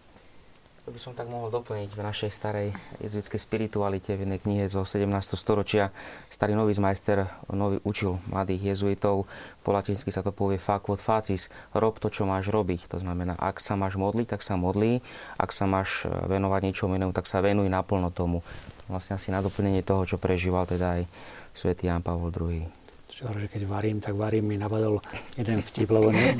To 0.83 0.91
by 0.91 0.99
som 0.99 1.15
tak 1.15 1.31
mohol 1.31 1.47
doplniť 1.47 1.95
v 1.95 2.01
našej 2.03 2.31
starej 2.35 2.67
jezuitskej 2.99 3.39
spiritualite 3.39 4.19
v 4.19 4.27
jednej 4.27 4.35
knihe 4.35 4.67
zo 4.67 4.83
17. 4.83 5.07
storočia. 5.39 5.95
Starý 6.27 6.59
nový 6.59 6.75
majster 6.75 7.23
nový 7.47 7.79
učil 7.87 8.19
mladých 8.27 8.75
jezuitov. 8.75 9.23
Po 9.63 9.71
latinsky 9.71 10.11
sa 10.11 10.19
to 10.19 10.35
povie 10.35 10.59
quod 10.59 10.99
facis. 10.99 11.47
Rob 11.71 12.03
to, 12.03 12.11
čo 12.11 12.27
máš 12.27 12.51
robiť. 12.51 12.91
To 12.91 12.99
znamená, 12.99 13.39
ak 13.39 13.63
sa 13.63 13.79
máš 13.79 13.95
modliť, 13.95 14.35
tak 14.35 14.43
sa 14.43 14.59
modlí. 14.59 14.99
Ak 15.39 15.55
sa 15.55 15.71
máš 15.71 16.03
venovať 16.03 16.67
niečomu 16.67 16.99
inému, 16.99 17.15
tak 17.15 17.31
sa 17.31 17.39
venuj 17.39 17.71
naplno 17.71 18.11
tomu 18.11 18.43
vlastne 18.91 19.15
asi 19.15 19.31
na 19.31 19.39
doplnenie 19.39 19.87
toho, 19.87 20.03
čo 20.03 20.19
prežíval 20.19 20.67
teda 20.67 20.99
aj 20.99 21.07
svätý 21.55 21.87
Jan 21.87 22.03
Pavol 22.03 22.35
II. 22.35 22.82
Čo, 23.13 23.29
že 23.37 23.45
keď 23.45 23.69
varím, 23.69 24.01
tak 24.01 24.17
varím 24.17 24.49
mi 24.49 24.57
nabadol 24.57 24.97
jeden 25.37 25.61
vtip, 25.61 25.85
lebo 25.85 26.09
ne, 26.09 26.33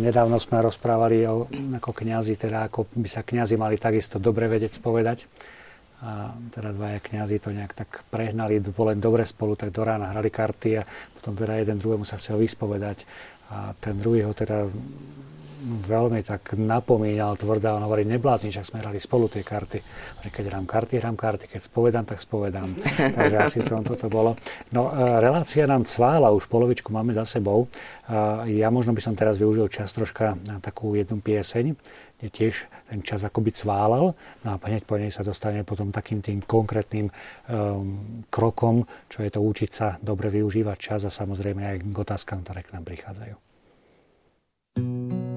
nedávno 0.00 0.40
sme 0.40 0.64
rozprávali 0.64 1.28
o, 1.28 1.44
ako 1.76 1.92
kniazy, 1.92 2.40
teda 2.40 2.72
ako 2.72 2.88
by 2.96 3.04
sa 3.04 3.20
kňazi 3.20 3.60
mali 3.60 3.76
takisto 3.76 4.16
dobre 4.16 4.48
vedieť 4.48 4.80
spovedať. 4.80 5.28
A 6.02 6.32
teda 6.50 6.72
dvaja 6.72 6.98
kňazi 7.04 7.36
to 7.36 7.52
nejak 7.52 7.76
tak 7.76 8.00
prehnali, 8.08 8.64
boli 8.64 8.96
dobre 8.96 9.28
spolu, 9.28 9.52
tak 9.52 9.76
do 9.76 9.84
rána 9.84 10.16
hrali 10.16 10.32
karty 10.32 10.70
a 10.80 10.88
potom 11.22 11.38
teda 11.38 11.62
jeden 11.62 11.78
druhému 11.78 12.02
sa 12.02 12.18
chcel 12.18 12.42
vyspovedať. 12.42 13.06
A 13.54 13.78
ten 13.78 13.94
druhý 13.94 14.26
ho 14.26 14.34
teda 14.34 14.66
veľmi 15.62 16.26
tak 16.26 16.58
napomínal 16.58 17.38
tvrdá, 17.38 17.78
on 17.78 17.86
hovorí, 17.86 18.02
neblázni, 18.02 18.50
ak 18.50 18.66
sme 18.66 18.82
hrali 18.82 18.98
spolu 18.98 19.30
tie 19.30 19.46
karty. 19.46 19.78
Keď 20.26 20.44
hrám 20.50 20.66
karty, 20.66 20.98
hrám 20.98 21.14
karty, 21.14 21.46
keď 21.46 21.60
spovedám, 21.62 22.02
tak 22.02 22.18
spovedám. 22.18 22.66
Takže 23.22 23.36
asi 23.38 23.58
to, 23.62 23.78
toto 23.86 24.10
bolo. 24.10 24.34
No, 24.74 24.90
e, 24.90 25.22
relácia 25.22 25.62
nám 25.70 25.86
cvála, 25.86 26.34
už 26.34 26.50
polovičku 26.50 26.90
máme 26.90 27.14
za 27.14 27.22
sebou. 27.22 27.70
Ja 28.50 28.68
možno 28.74 28.90
by 28.92 29.00
som 29.00 29.14
teraz 29.14 29.38
využil 29.38 29.70
čas 29.70 29.94
troška 29.94 30.34
na 30.50 30.58
takú 30.58 30.98
jednu 30.98 31.22
pieseň, 31.22 31.78
kde 32.18 32.28
tiež 32.30 32.54
ten 32.90 33.02
čas 33.02 33.22
akoby 33.26 33.50
cválal. 33.50 34.18
No 34.42 34.48
a 34.54 34.56
hneď 34.66 34.86
po 34.86 34.98
nej 34.98 35.14
sa 35.14 35.26
dostane 35.26 35.62
potom 35.62 35.94
takým 35.94 36.22
tým 36.22 36.42
konkrétnym 36.42 37.10
um, 37.10 38.24
krokom, 38.30 38.86
čo 39.10 39.26
je 39.26 39.30
to 39.30 39.42
učiť 39.42 39.70
sa 39.70 39.98
dobre 39.98 40.30
využívať 40.30 40.76
čas 40.78 41.02
a 41.02 41.10
samozrejme 41.12 41.62
aj 41.62 41.76
k 41.84 41.96
otázkam, 41.96 42.40
ktoré 42.40 42.64
k 42.64 42.72
nám 42.72 42.88
prichádzajú. 42.88 43.36
thank 44.72 45.12
you 45.12 45.31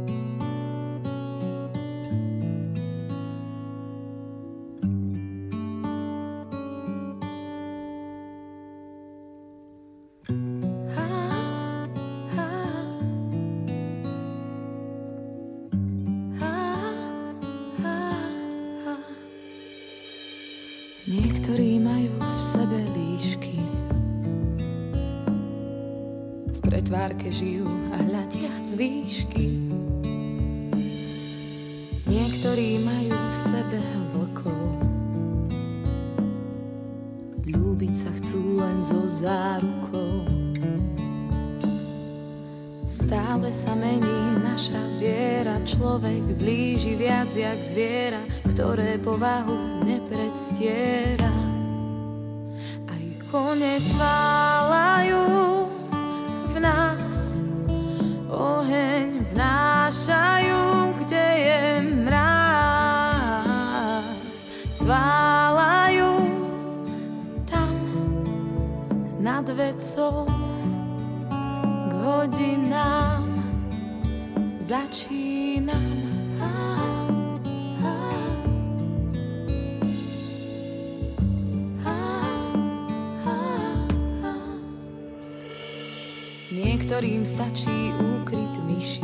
stačí 87.35 87.91
úkryt 87.99 88.55
myší. 88.63 89.03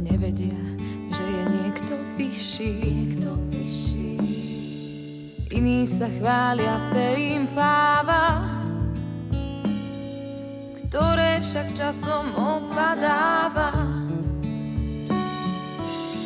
Nevedia, 0.00 0.56
že 1.12 1.24
je 1.28 1.42
niekto 1.60 1.94
vyšší, 2.16 2.70
niekto 2.80 3.36
vyšší. 3.52 4.16
Iní 5.52 5.84
sa 5.84 6.08
chvália 6.08 6.80
perím 6.88 7.44
páva, 7.52 8.48
ktoré 10.80 11.44
však 11.44 11.68
časom 11.76 12.32
opadáva. 12.32 13.76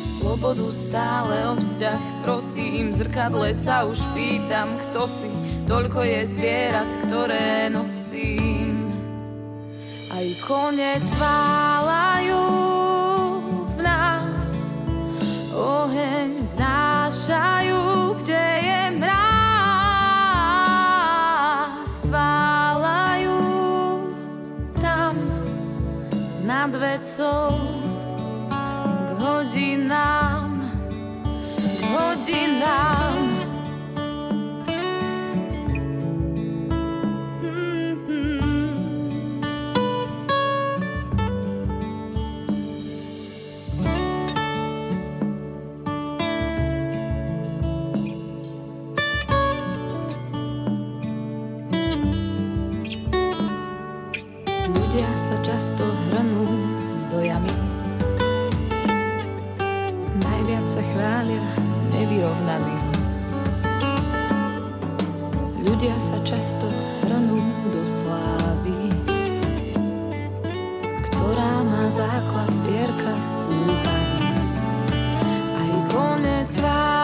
Slobodu 0.07 0.71
stále 0.71 1.51
o 1.51 1.59
vzťah 1.59 2.23
prosím, 2.23 2.87
v 2.87 3.03
zrkadle 3.03 3.51
sa 3.51 3.83
už 3.83 3.99
pýtam, 4.15 4.79
kto 4.87 5.03
si, 5.03 5.27
toľko 5.67 5.99
je 5.99 6.21
zvierat, 6.23 6.87
ktoré 7.03 7.67
nosím. 7.67 8.90
Aj 10.11 10.27
konec 10.43 11.07
válajú 11.15 12.43
v 13.63 13.79
nás, 13.79 14.75
oheň 15.55 16.51
vnášajú, 16.51 18.19
kde 18.19 18.43
je 18.59 18.91
mráz. 18.99 19.31
Sválajú 22.11 23.39
tam 24.83 25.15
nad 26.43 26.75
vecou 26.75 27.55
k 28.83 29.15
hodinám, 29.15 30.59
k 31.55 31.81
hodinám. 31.87 33.00
Často 55.61 55.85
hrnú 55.85 56.41
do 57.13 57.21
jamy. 57.21 57.53
Najviac 60.17 60.65
sa 60.65 60.81
chvália 60.81 61.45
nevyrovnaní. 61.93 62.77
Ľudia 65.61 66.01
sa 66.01 66.17
často 66.25 66.65
hrnú 67.05 67.45
do 67.69 67.85
slávy, 67.85 68.89
ktorá 71.05 71.61
má 71.61 71.93
základ 71.93 72.49
v 72.49 72.59
pierkach 72.65 73.25
úpaní. 73.53 74.33
Aj 75.61 75.73
konec 75.93 76.49
válajú 76.57 77.00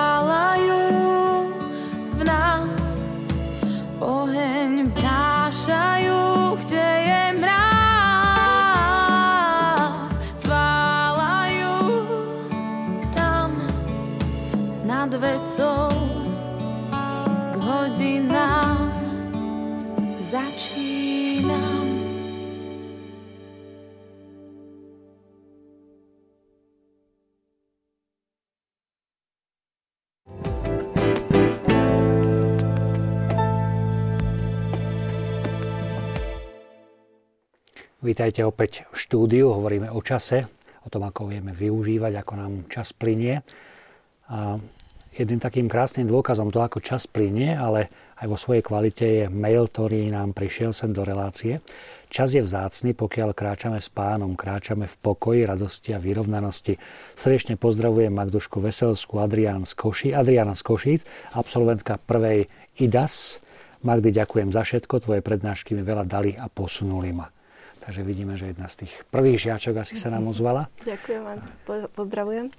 vecou 15.57 15.89
k 17.51 17.55
hodinám 17.57 18.77
začínam. 20.21 21.85
Vítajte 37.97 38.45
opäť 38.45 38.85
v 38.93 38.97
štúdiu, 39.01 39.57
hovoríme 39.57 39.89
o 39.89 40.05
čase, 40.05 40.45
o 40.85 40.87
tom, 40.93 41.01
ako 41.09 41.33
vieme 41.33 41.49
využívať, 41.49 42.13
ako 42.21 42.33
nám 42.37 42.53
čas 42.69 42.93
plinie. 42.93 43.41
A 44.29 44.61
jedným 45.17 45.41
takým 45.41 45.65
krásnym 45.65 46.05
dôkazom 46.05 46.53
to, 46.53 46.61
ako 46.61 46.77
čas 46.77 47.09
plinie, 47.09 47.57
ale 47.57 47.89
aj 48.21 48.27
vo 48.29 48.37
svojej 48.37 48.61
kvalite 48.61 49.05
je 49.05 49.25
mail, 49.27 49.65
ktorý 49.65 50.13
nám 50.13 50.37
prišiel 50.37 50.69
sem 50.73 50.93
do 50.93 51.01
relácie. 51.01 51.57
Čas 52.07 52.37
je 52.37 52.41
vzácny, 52.45 52.93
pokiaľ 52.93 53.33
kráčame 53.33 53.81
s 53.81 53.89
pánom, 53.89 54.37
kráčame 54.37 54.85
v 54.85 54.95
pokoji, 55.01 55.43
radosti 55.43 55.91
a 55.91 55.99
vyrovnanosti. 55.99 56.77
Srdečne 57.17 57.57
pozdravujem 57.57 58.13
Magdušku 58.13 58.61
Veselskú, 58.61 59.19
Adrián 59.19 59.65
z 59.65 59.73
Koší, 59.73 60.09
Adriana 60.13 60.53
z 60.53 60.63
Košíc, 60.63 61.01
absolventka 61.33 61.97
prvej 61.97 62.45
IDAS. 62.77 63.41
Magdy, 63.83 64.13
ďakujem 64.13 64.49
za 64.53 64.65
všetko, 64.65 65.01
tvoje 65.01 65.21
prednášky 65.21 65.73
mi 65.77 65.83
veľa 65.85 66.05
dali 66.05 66.33
a 66.37 66.49
posunuli 66.49 67.13
ma. 67.13 67.29
Takže 67.81 68.01
vidíme, 68.03 68.35
že 68.35 68.51
jedna 68.51 68.67
z 68.67 68.83
tých 68.83 68.93
prvých 69.13 69.47
žiačok 69.47 69.79
asi 69.79 69.95
sa 69.95 70.11
nám 70.11 70.27
ozvala. 70.27 70.67
Ďakujem 70.83 71.21
pozdravujem. 71.95 72.49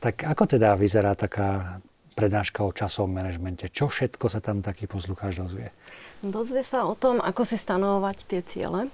Tak 0.00 0.24
ako 0.24 0.56
teda 0.56 0.72
vyzerá 0.80 1.12
taká 1.12 1.80
prednáška 2.16 2.64
o 2.64 2.72
časovom 2.72 3.12
manažmente? 3.12 3.68
Čo 3.68 3.92
všetko 3.92 4.26
sa 4.32 4.40
tam 4.40 4.64
taký 4.64 4.88
poslucháč 4.88 5.36
dozvie? 5.36 5.68
Dozvie 6.24 6.64
sa 6.64 6.88
o 6.88 6.96
tom, 6.96 7.20
ako 7.20 7.44
si 7.44 7.60
stanovovať 7.60 8.16
tie 8.24 8.40
ciele 8.40 8.88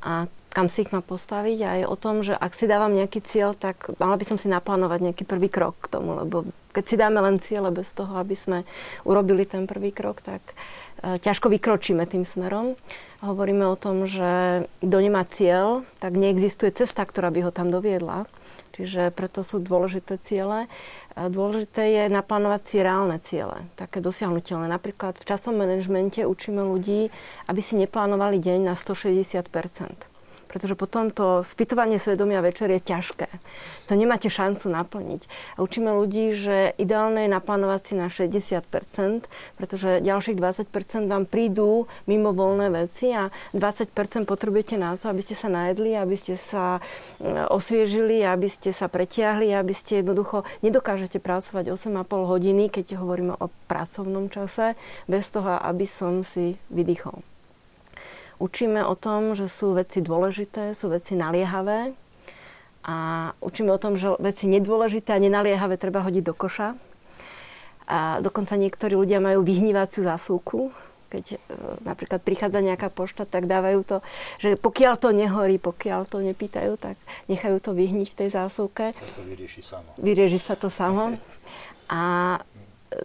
a 0.00 0.24
kam 0.52 0.72
si 0.72 0.88
ich 0.88 0.92
má 0.92 1.04
postaviť 1.04 1.58
a 1.60 1.68
aj 1.80 1.82
o 1.84 1.96
tom, 2.00 2.24
že 2.24 2.32
ak 2.32 2.56
si 2.56 2.64
dávam 2.64 2.96
nejaký 2.96 3.20
cieľ, 3.28 3.52
tak 3.52 3.92
mala 4.00 4.16
by 4.16 4.24
som 4.24 4.40
si 4.40 4.48
naplánovať 4.48 5.12
nejaký 5.12 5.24
prvý 5.28 5.52
krok 5.52 5.76
k 5.84 5.92
tomu, 5.92 6.16
lebo 6.16 6.48
keď 6.76 6.84
si 6.84 7.00
dáme 7.00 7.24
len 7.24 7.40
ciele 7.40 7.72
bez 7.72 7.88
toho, 7.96 8.20
aby 8.20 8.36
sme 8.36 8.68
urobili 9.08 9.48
ten 9.48 9.64
prvý 9.64 9.96
krok, 9.96 10.20
tak 10.20 10.44
e, 11.00 11.16
ťažko 11.16 11.48
vykročíme 11.48 12.04
tým 12.04 12.20
smerom. 12.20 12.76
Hovoríme 13.24 13.64
o 13.64 13.80
tom, 13.80 14.04
že 14.04 14.68
kto 14.84 14.96
nemá 15.00 15.24
cieľ, 15.24 15.88
tak 16.04 16.20
neexistuje 16.20 16.68
cesta, 16.76 17.08
ktorá 17.08 17.32
by 17.32 17.48
ho 17.48 17.52
tam 17.56 17.72
doviedla. 17.72 18.28
Čiže 18.76 19.08
preto 19.16 19.40
sú 19.40 19.56
dôležité 19.56 20.20
ciele. 20.20 20.68
A 21.16 21.32
Dôležité 21.32 21.96
je 21.96 22.12
naplánovať 22.12 22.60
si 22.68 22.76
reálne 22.84 23.16
ciele, 23.24 23.64
také 23.80 24.04
dosiahnutelné. 24.04 24.68
Napríklad 24.68 25.16
v 25.16 25.24
časom 25.24 25.56
manažmente 25.56 26.28
učíme 26.28 26.60
ľudí, 26.60 27.08
aby 27.48 27.60
si 27.64 27.80
neplánovali 27.80 28.36
deň 28.36 28.68
na 28.68 28.76
160 28.76 29.48
pretože 30.56 30.72
potom 30.72 31.12
to 31.12 31.44
spytovanie 31.44 32.00
svedomia 32.00 32.40
večer 32.40 32.72
je 32.72 32.80
ťažké. 32.80 33.28
To 33.86 33.92
nemáte 33.92 34.32
šancu 34.32 34.72
naplniť. 34.72 35.28
A 35.60 35.60
učíme 35.60 35.92
ľudí, 35.92 36.32
že 36.32 36.72
ideálne 36.80 37.28
je 37.28 37.36
naplánovať 37.36 37.80
si 37.84 37.92
na 37.92 38.08
60%, 38.08 38.64
pretože 39.60 40.00
ďalších 40.00 40.40
20% 40.40 41.12
vám 41.12 41.28
prídu 41.28 41.84
mimo 42.08 42.32
voľné 42.32 42.72
veci 42.72 43.12
a 43.12 43.28
20% 43.52 44.24
potrebujete 44.24 44.80
na 44.80 44.96
to, 44.96 45.12
aby 45.12 45.20
ste 45.20 45.36
sa 45.36 45.52
najedli, 45.52 45.92
aby 45.92 46.16
ste 46.16 46.40
sa 46.40 46.80
mm, 47.20 47.52
osviežili, 47.52 48.24
aby 48.24 48.48
ste 48.48 48.72
sa 48.72 48.88
pretiahli, 48.88 49.52
aby 49.52 49.76
ste 49.76 50.00
jednoducho 50.00 50.48
nedokážete 50.64 51.20
pracovať 51.20 51.68
8,5 51.68 52.00
hodiny, 52.08 52.72
keď 52.72 52.96
hovoríme 52.96 53.36
o 53.36 53.52
pracovnom 53.68 54.32
čase, 54.32 54.72
bez 55.04 55.28
toho, 55.28 55.60
aby 55.60 55.84
som 55.84 56.24
si 56.24 56.56
vydýchol. 56.72 57.35
Učíme 58.36 58.84
o 58.84 58.92
tom, 58.92 59.32
že 59.32 59.48
sú 59.48 59.72
veci 59.72 60.04
dôležité, 60.04 60.76
sú 60.76 60.92
veci 60.92 61.16
naliehavé 61.16 61.96
a 62.84 62.96
učíme 63.40 63.72
o 63.72 63.80
tom, 63.80 63.96
že 63.96 64.12
veci 64.20 64.46
nedôležité 64.46 65.16
a 65.16 65.22
nenaliehavé 65.22 65.80
treba 65.80 66.04
hodiť 66.04 66.24
do 66.24 66.34
koša. 66.36 66.76
A 67.86 68.18
dokonca 68.20 68.58
niektorí 68.58 68.98
ľudia 68.98 69.22
majú 69.22 69.46
vyhnívaciu 69.46 70.04
zásuvku, 70.04 70.74
keď 71.06 71.24
e, 71.32 71.36
napríklad 71.86 72.20
prichádza 72.20 72.58
nejaká 72.60 72.90
pošta, 72.90 73.22
tak 73.24 73.46
dávajú 73.46 73.80
to, 73.86 73.96
že 74.42 74.58
pokiaľ 74.58 74.94
to 74.98 75.14
nehorí, 75.14 75.56
pokiaľ 75.56 76.04
to 76.10 76.18
nepýtajú, 76.18 76.74
tak 76.76 76.98
nechajú 77.30 77.62
to 77.62 77.70
vyhniť 77.72 78.08
v 78.10 78.18
tej 78.18 78.28
zásuvke. 78.34 78.92
To 78.92 79.22
vyrieši 79.22 79.62
samo. 79.62 79.88
Vyrieši 80.02 80.40
sa 80.42 80.58
to 80.58 80.66
samo. 80.66 81.14
A 81.86 82.02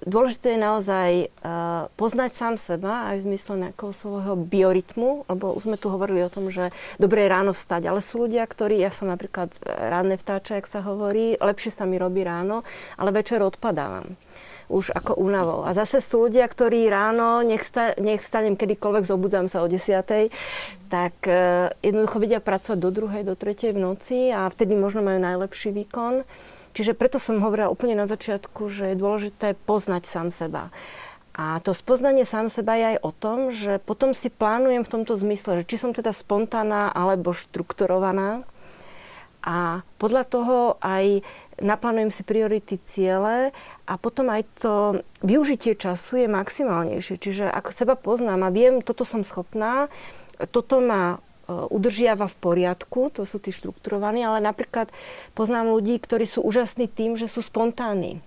dôležité 0.06 0.56
je 0.56 0.60
naozaj 0.62 1.10
uh, 1.42 1.88
poznať 1.98 2.32
sám 2.34 2.56
seba 2.56 3.12
aj 3.14 3.22
v 3.22 3.26
zmysle 3.32 3.54
nejakého 3.68 3.92
svojho 3.94 4.34
biorytmu, 4.38 5.26
lebo 5.28 5.54
už 5.58 5.68
sme 5.68 5.78
tu 5.78 5.90
hovorili 5.90 6.26
o 6.26 6.34
tom, 6.34 6.54
že 6.54 6.70
dobre 7.02 7.26
je 7.26 7.34
ráno 7.34 7.52
vstať, 7.52 7.90
ale 7.90 8.00
sú 8.00 8.26
ľudia, 8.26 8.46
ktorí, 8.46 8.80
ja 8.80 8.94
som 8.94 9.10
napríklad 9.10 9.54
ránne 9.66 10.16
vtáča, 10.16 10.58
jak 10.62 10.68
sa 10.70 10.86
hovorí, 10.86 11.38
lepšie 11.38 11.72
sa 11.74 11.90
mi 11.90 11.98
robí 11.98 12.22
ráno, 12.22 12.62
ale 12.98 13.12
večer 13.12 13.42
odpadávam 13.42 14.18
už 14.72 14.96
ako 14.96 15.20
únavou. 15.20 15.68
A 15.68 15.76
zase 15.76 16.00
sú 16.00 16.32
ľudia, 16.32 16.48
ktorí 16.48 16.88
ráno, 16.88 17.44
nech, 17.44 17.68
sta, 17.68 17.92
nech 18.00 18.24
vstanem 18.24 18.56
kedykoľvek, 18.56 19.04
zobudzam 19.04 19.52
sa 19.52 19.60
o 19.62 19.68
desiatej, 19.68 20.32
tak 20.88 21.14
uh, 21.28 21.68
jednoducho 21.84 22.24
vedia 22.24 22.40
pracovať 22.40 22.80
do 22.80 22.90
druhej, 22.90 23.28
do 23.28 23.36
tretej 23.36 23.76
v 23.76 23.84
noci 23.84 24.20
a 24.32 24.48
vtedy 24.48 24.80
možno 24.80 25.04
majú 25.04 25.20
najlepší 25.20 25.76
výkon. 25.76 26.24
Čiže 26.72 26.96
preto 26.96 27.20
som 27.20 27.44
hovorila 27.44 27.72
úplne 27.72 27.96
na 28.00 28.08
začiatku, 28.08 28.72
že 28.72 28.94
je 28.94 29.02
dôležité 29.02 29.56
poznať 29.68 30.08
sám 30.08 30.32
seba. 30.32 30.72
A 31.32 31.64
to 31.64 31.72
spoznanie 31.72 32.28
sám 32.28 32.52
seba 32.52 32.76
je 32.76 32.86
aj 32.96 32.98
o 33.08 33.12
tom, 33.16 33.38
že 33.56 33.80
potom 33.80 34.12
si 34.12 34.28
plánujem 34.28 34.84
v 34.84 34.92
tomto 34.92 35.16
zmysle, 35.16 35.64
že 35.64 35.68
či 35.68 35.80
som 35.80 35.96
teda 35.96 36.12
spontánna 36.12 36.92
alebo 36.92 37.32
štrukturovaná. 37.32 38.44
A 39.42 39.82
podľa 39.98 40.24
toho 40.28 40.58
aj 40.86 41.26
naplánujem 41.58 42.14
si 42.14 42.22
priority 42.22 42.78
ciele 42.84 43.50
a 43.90 43.94
potom 43.98 44.30
aj 44.30 44.46
to 44.62 45.02
využitie 45.26 45.74
času 45.74 46.26
je 46.26 46.28
maximálnejšie. 46.30 47.16
Čiže 47.18 47.46
ako 47.50 47.70
seba 47.74 47.96
poznám 47.98 48.46
a 48.46 48.54
viem, 48.54 48.86
toto 48.86 49.02
som 49.02 49.26
schopná, 49.26 49.90
toto 50.54 50.78
ma 50.78 51.18
udržiava 51.70 52.28
v 52.32 52.36
poriadku, 52.39 53.12
to 53.14 53.28
sú 53.28 53.38
tí 53.38 53.52
štrukturovaní, 53.52 54.24
ale 54.24 54.39
napríklad 54.41 54.89
poznám 55.36 55.76
ľudí, 55.76 55.99
ktorí 55.99 56.26
sú 56.26 56.41
úžasní 56.41 56.88
tým, 56.88 57.20
že 57.20 57.28
sú 57.28 57.43
spontánni. 57.43 58.24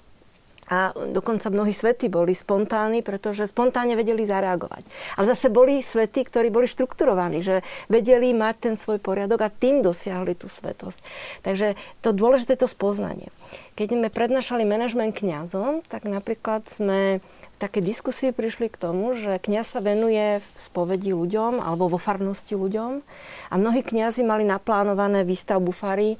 A 0.72 0.96
dokonca 0.96 1.52
mnohí 1.52 1.76
svety 1.76 2.08
boli 2.08 2.32
spontánni, 2.32 3.04
pretože 3.04 3.44
spontánne 3.44 4.00
vedeli 4.00 4.24
zareagovať. 4.24 4.88
Ale 5.20 5.24
zase 5.28 5.52
boli 5.52 5.84
svety, 5.84 6.24
ktorí 6.24 6.48
boli 6.48 6.64
štrukturovaní, 6.64 7.44
že 7.44 7.60
vedeli 7.92 8.32
mať 8.32 8.54
ten 8.70 8.74
svoj 8.80 8.96
poriadok 8.96 9.44
a 9.44 9.52
tým 9.52 9.84
dosiahli 9.84 10.32
tú 10.32 10.48
svetosť. 10.48 10.98
Takže 11.44 11.76
to 12.00 12.16
dôležité 12.16 12.56
je 12.56 12.64
to 12.64 12.70
spoznanie. 12.70 13.28
Keď 13.74 13.92
sme 13.92 14.08
prednášali 14.08 14.64
manažment 14.64 15.12
kňazom, 15.12 15.82
tak 15.84 16.08
napríklad 16.08 16.64
sme 16.70 17.18
v 17.54 17.56
takej 17.58 17.82
diskusii 17.84 18.30
prišli 18.30 18.70
k 18.70 18.80
tomu, 18.80 19.18
že 19.18 19.42
kňaz 19.42 19.78
sa 19.78 19.80
venuje 19.82 20.40
v 20.40 20.46
spovedi 20.58 21.10
ľuďom 21.14 21.58
alebo 21.58 21.90
vo 21.90 21.98
farnosti 21.98 22.54
ľuďom 22.54 23.02
a 23.50 23.54
mnohí 23.54 23.82
kňazi 23.82 24.22
mali 24.26 24.46
naplánované 24.46 25.26
výstavbu 25.26 25.70
fary, 25.70 26.18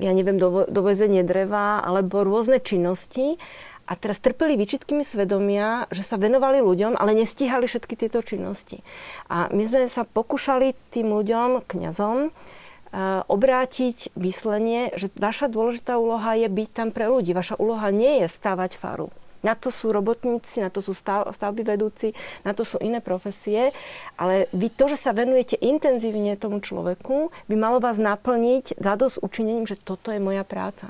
ja 0.00 0.10
neviem, 0.10 0.36
dovezenie 0.68 1.22
dreva 1.22 1.78
alebo 1.84 2.26
rôzne 2.26 2.58
činnosti 2.58 3.38
a 3.84 3.92
teraz 4.00 4.20
trpeli 4.24 4.56
výčitkými 4.56 5.04
svedomia, 5.04 5.84
že 5.92 6.00
sa 6.00 6.16
venovali 6.16 6.64
ľuďom, 6.64 6.96
ale 6.96 7.12
nestíhali 7.12 7.68
všetky 7.68 7.94
tieto 8.00 8.24
činnosti. 8.24 8.80
A 9.28 9.52
my 9.52 9.62
sme 9.64 9.80
sa 9.92 10.08
pokúšali 10.08 10.72
tým 10.88 11.12
ľuďom, 11.12 11.68
kňazom, 11.68 12.28
e, 12.28 12.30
obrátiť 13.28 14.16
myslenie, 14.16 14.96
že 14.96 15.12
vaša 15.12 15.52
dôležitá 15.52 16.00
úloha 16.00 16.32
je 16.32 16.48
byť 16.48 16.68
tam 16.72 16.88
pre 16.96 17.12
ľudí. 17.12 17.36
Vaša 17.36 17.60
úloha 17.60 17.92
nie 17.92 18.24
je 18.24 18.28
stavať 18.32 18.72
faru. 18.72 19.12
Na 19.44 19.52
to 19.52 19.68
sú 19.68 19.92
robotníci, 19.92 20.64
na 20.64 20.72
to 20.72 20.80
sú 20.80 20.96
stav, 20.96 21.28
stavby 21.28 21.68
vedúci, 21.68 22.16
na 22.48 22.56
to 22.56 22.64
sú 22.64 22.80
iné 22.80 23.04
profesie, 23.04 23.76
ale 24.16 24.48
vy 24.56 24.72
to, 24.72 24.88
že 24.88 24.96
sa 24.96 25.12
venujete 25.12 25.60
intenzívne 25.60 26.40
tomu 26.40 26.64
človeku, 26.64 27.28
by 27.44 27.54
malo 27.60 27.76
vás 27.76 28.00
naplniť 28.00 28.80
zadosť 28.80 29.20
učinením, 29.20 29.68
že 29.68 29.76
toto 29.76 30.08
je 30.08 30.16
moja 30.16 30.48
práca. 30.48 30.88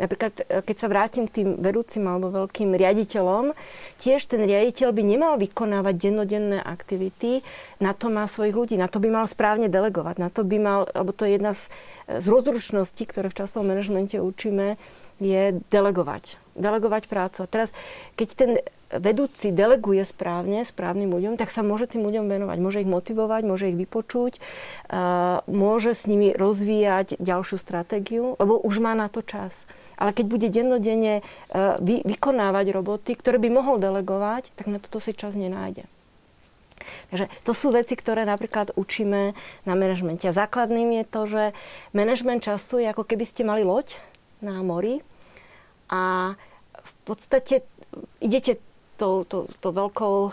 Napríklad, 0.00 0.32
e, 0.48 0.64
keď 0.64 0.76
sa 0.80 0.88
vrátim 0.88 1.28
k 1.28 1.44
tým 1.44 1.48
vedúcim 1.60 2.00
alebo 2.08 2.32
veľkým 2.32 2.72
riaditeľom, 2.72 3.52
tiež 4.00 4.24
ten 4.24 4.40
riaditeľ 4.48 4.96
by 4.96 5.02
nemal 5.04 5.36
vykonávať 5.36 5.94
dennodenné 6.00 6.58
aktivity, 6.64 7.44
na 7.84 7.92
to 7.92 8.08
má 8.08 8.24
svojich 8.24 8.56
ľudí, 8.56 8.74
na 8.80 8.88
to 8.88 8.96
by 8.96 9.12
mal 9.12 9.28
správne 9.28 9.68
delegovať, 9.68 10.16
na 10.16 10.32
to 10.32 10.40
by 10.40 10.56
mal, 10.56 10.88
alebo 10.96 11.12
to 11.12 11.28
je 11.28 11.36
jedna 11.36 11.52
z, 11.52 11.68
z 12.08 12.26
rozručností, 12.32 13.04
ktoré 13.04 13.28
v 13.28 13.38
časovom 13.44 13.68
manažmente 13.68 14.16
učíme, 14.16 14.80
je 15.20 15.60
delegovať. 15.68 16.40
Delegovať 16.56 17.04
prácu. 17.04 17.44
A 17.44 17.50
teraz, 17.52 17.76
keď 18.16 18.28
ten 18.32 18.50
vedúci 18.90 19.54
deleguje 19.54 20.02
správne, 20.02 20.66
správnym 20.66 21.14
ľuďom, 21.14 21.38
tak 21.38 21.54
sa 21.54 21.62
môže 21.62 21.86
tým 21.86 22.02
ľuďom 22.02 22.26
venovať. 22.26 22.58
Môže 22.58 22.82
ich 22.82 22.90
motivovať, 22.90 23.42
môže 23.46 23.70
ich 23.70 23.78
vypočuť, 23.78 24.42
môže 25.46 25.94
s 25.94 26.10
nimi 26.10 26.34
rozvíjať 26.34 27.22
ďalšiu 27.22 27.56
stratégiu, 27.58 28.34
lebo 28.42 28.58
už 28.58 28.82
má 28.82 28.98
na 28.98 29.06
to 29.06 29.22
čas. 29.22 29.70
Ale 29.94 30.10
keď 30.10 30.26
bude 30.26 30.48
dennodenne 30.50 31.22
vy, 31.78 32.02
vykonávať 32.02 32.66
roboty, 32.74 33.14
ktoré 33.14 33.38
by 33.38 33.48
mohol 33.52 33.78
delegovať, 33.78 34.50
tak 34.58 34.66
na 34.66 34.82
toto 34.82 34.98
si 34.98 35.14
čas 35.14 35.38
nenájde. 35.38 35.86
Takže 37.12 37.28
to 37.44 37.52
sú 37.52 37.70
veci, 37.70 37.92
ktoré 37.92 38.24
napríklad 38.24 38.72
učíme 38.72 39.36
na 39.68 39.74
manažmente. 39.76 40.24
A 40.24 40.32
základným 40.32 40.98
je 40.98 41.04
to, 41.04 41.20
že 41.28 41.42
manažment 41.92 42.40
času 42.40 42.80
je 42.80 42.88
ako 42.88 43.04
keby 43.04 43.28
ste 43.28 43.44
mali 43.44 43.62
loď 43.62 44.00
na 44.40 44.64
mori 44.64 45.04
a 45.92 46.34
v 46.80 46.92
podstate 47.04 47.60
idete 48.24 48.56
to, 49.00 49.24
to, 49.24 49.48
to 49.64 49.68
veľkou, 49.72 50.14
e, 50.28 50.30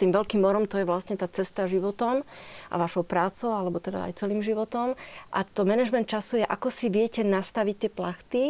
tým 0.00 0.08
veľkým 0.08 0.40
morom, 0.40 0.64
to 0.64 0.80
je 0.80 0.88
vlastne 0.88 1.20
tá 1.20 1.28
cesta 1.28 1.68
životom 1.68 2.24
a 2.72 2.74
vašou 2.80 3.04
prácou, 3.04 3.52
alebo 3.52 3.76
teda 3.76 4.08
aj 4.08 4.24
celým 4.24 4.40
životom. 4.40 4.96
A 5.36 5.44
to 5.44 5.68
management 5.68 6.08
času 6.08 6.40
je, 6.40 6.46
ako 6.48 6.72
si 6.72 6.88
viete 6.88 7.20
nastaviť 7.20 7.76
tie 7.76 7.90
plachty, 7.92 8.44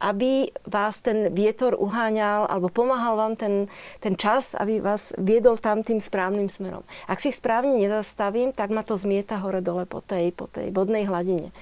aby 0.00 0.48
vás 0.64 1.04
ten 1.04 1.28
vietor 1.36 1.76
uháňal 1.76 2.48
alebo 2.48 2.72
pomáhal 2.72 3.20
vám 3.20 3.34
ten, 3.36 3.68
ten 4.00 4.16
čas, 4.16 4.56
aby 4.56 4.80
vás 4.80 5.12
viedol 5.20 5.60
tam 5.60 5.84
tým 5.84 6.00
správnym 6.00 6.48
smerom. 6.48 6.80
Ak 7.04 7.20
si 7.20 7.28
ich 7.28 7.36
správne 7.36 7.76
nezastavím, 7.76 8.56
tak 8.56 8.72
ma 8.72 8.80
to 8.80 8.96
zmieta 8.96 9.36
hore-dole 9.44 9.84
po 9.84 10.00
tej, 10.00 10.32
po 10.32 10.48
tej 10.48 10.72
vodnej 10.72 11.04
hladine. 11.04 11.52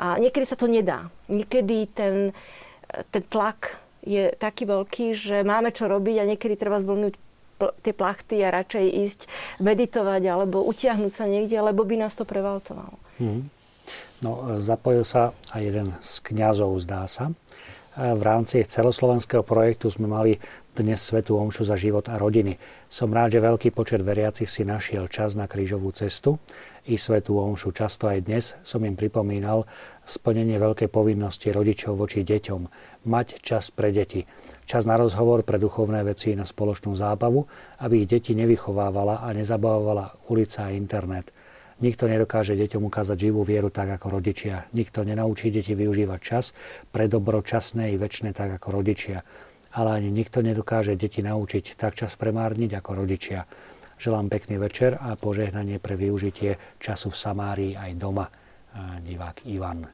A 0.00 0.16
niekedy 0.16 0.48
sa 0.48 0.56
to 0.56 0.72
nedá. 0.72 1.12
Niekedy 1.28 1.92
ten, 1.92 2.32
ten 3.12 3.22
tlak 3.28 3.76
je 4.02 4.34
taký 4.36 4.66
veľký, 4.66 5.06
že 5.14 5.46
máme 5.46 5.70
čo 5.70 5.86
robiť 5.86 6.16
a 6.22 6.28
niekedy 6.28 6.58
treba 6.58 6.82
zvolnúť 6.82 7.14
tie 7.86 7.94
plachty 7.94 8.42
a 8.42 8.50
radšej 8.50 8.86
ísť 9.06 9.20
meditovať 9.62 10.22
alebo 10.26 10.66
utiahnuť 10.66 11.12
sa 11.14 11.30
niekde, 11.30 11.62
lebo 11.62 11.86
by 11.86 11.94
nás 12.02 12.18
to 12.18 12.26
prevalcovalo. 12.26 12.98
Mm. 13.22 13.46
No, 14.22 14.58
zapojil 14.62 15.02
sa 15.02 15.34
aj 15.50 15.62
jeden 15.62 15.88
z 15.98 16.12
kňazov, 16.22 16.78
zdá 16.82 17.06
sa. 17.10 17.34
V 17.92 18.22
rámci 18.24 18.62
celoslovenského 18.64 19.44
projektu 19.44 19.92
sme 19.92 20.08
mali 20.08 20.32
dnes 20.72 21.04
Svetú 21.04 21.36
Omšu 21.36 21.68
za 21.68 21.76
život 21.76 22.08
a 22.08 22.16
rodiny. 22.16 22.56
Som 22.88 23.12
rád, 23.12 23.36
že 23.36 23.44
veľký 23.44 23.76
počet 23.76 24.00
veriacich 24.00 24.48
si 24.48 24.64
našiel 24.64 25.04
čas 25.04 25.36
na 25.36 25.44
krížovú 25.44 25.92
cestu 25.92 26.40
i 26.88 26.96
Svetú 26.96 27.36
Omšu. 27.36 27.76
Často 27.76 28.08
aj 28.08 28.24
dnes 28.24 28.56
som 28.64 28.80
im 28.80 28.96
pripomínal 28.96 29.68
splnenie 30.08 30.56
veľkej 30.56 30.88
povinnosti 30.88 31.52
rodičov 31.52 32.00
voči 32.00 32.24
deťom. 32.24 32.60
Mať 33.04 33.44
čas 33.44 33.68
pre 33.68 33.92
deti. 33.92 34.24
Čas 34.64 34.88
na 34.88 34.96
rozhovor 34.96 35.44
pre 35.44 35.60
duchovné 35.60 36.00
veci 36.08 36.32
na 36.32 36.48
spoločnú 36.48 36.96
zábavu, 36.96 37.44
aby 37.84 38.02
ich 38.02 38.08
deti 38.08 38.32
nevychovávala 38.32 39.20
a 39.20 39.28
nezabavovala 39.36 40.32
ulica 40.32 40.72
a 40.72 40.72
internet. 40.72 41.36
Nikto 41.84 42.08
nedokáže 42.08 42.56
deťom 42.56 42.88
ukázať 42.88 43.28
živú 43.28 43.44
vieru 43.44 43.68
tak 43.68 43.92
ako 43.92 44.16
rodičia. 44.16 44.72
Nikto 44.72 45.04
nenaučí 45.04 45.52
deti 45.52 45.76
využívať 45.76 46.20
čas 46.22 46.56
pre 46.88 47.12
dobro 47.12 47.44
časné 47.44 47.92
i 47.92 48.00
väčšie 48.00 48.32
tak 48.32 48.56
ako 48.56 48.80
rodičia. 48.80 49.20
Ale 49.72 49.88
ani 49.96 50.12
nikto 50.12 50.44
nedokáže 50.44 50.96
deti 51.00 51.24
naučiť 51.24 51.80
tak 51.80 51.96
čas 51.96 52.16
premárniť 52.20 52.76
ako 52.76 52.90
rodičia. 53.04 53.48
Želám 53.96 54.28
pekný 54.28 54.58
večer 54.58 54.98
a 54.98 55.14
požehnanie 55.14 55.78
pre 55.78 55.94
využitie 55.94 56.58
času 56.82 57.08
v 57.08 57.16
Samárii 57.16 57.72
aj 57.78 57.90
doma. 57.96 58.26
divák 59.00 59.46
Ivan. 59.48 59.86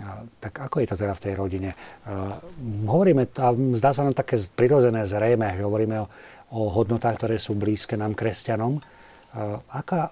A, 0.00 0.24
tak 0.40 0.64
ako 0.64 0.80
je 0.80 0.88
to 0.88 0.96
teda 0.96 1.12
v 1.12 1.24
tej 1.28 1.34
rodine? 1.36 1.70
Uh, 2.08 2.40
hovoríme, 2.88 3.28
a 3.36 3.52
zdá 3.76 3.92
sa 3.92 4.00
nám 4.04 4.16
také 4.16 4.40
prirodzené, 4.48 5.04
zrejme, 5.04 5.60
že 5.60 5.66
hovoríme 5.66 5.96
o, 6.00 6.06
o 6.56 6.72
hodnotách, 6.72 7.20
ktoré 7.20 7.36
sú 7.36 7.52
blízke 7.52 8.00
nám, 8.00 8.16
kresťanom. 8.16 8.80
Uh, 8.80 9.60
aká, 9.68 10.08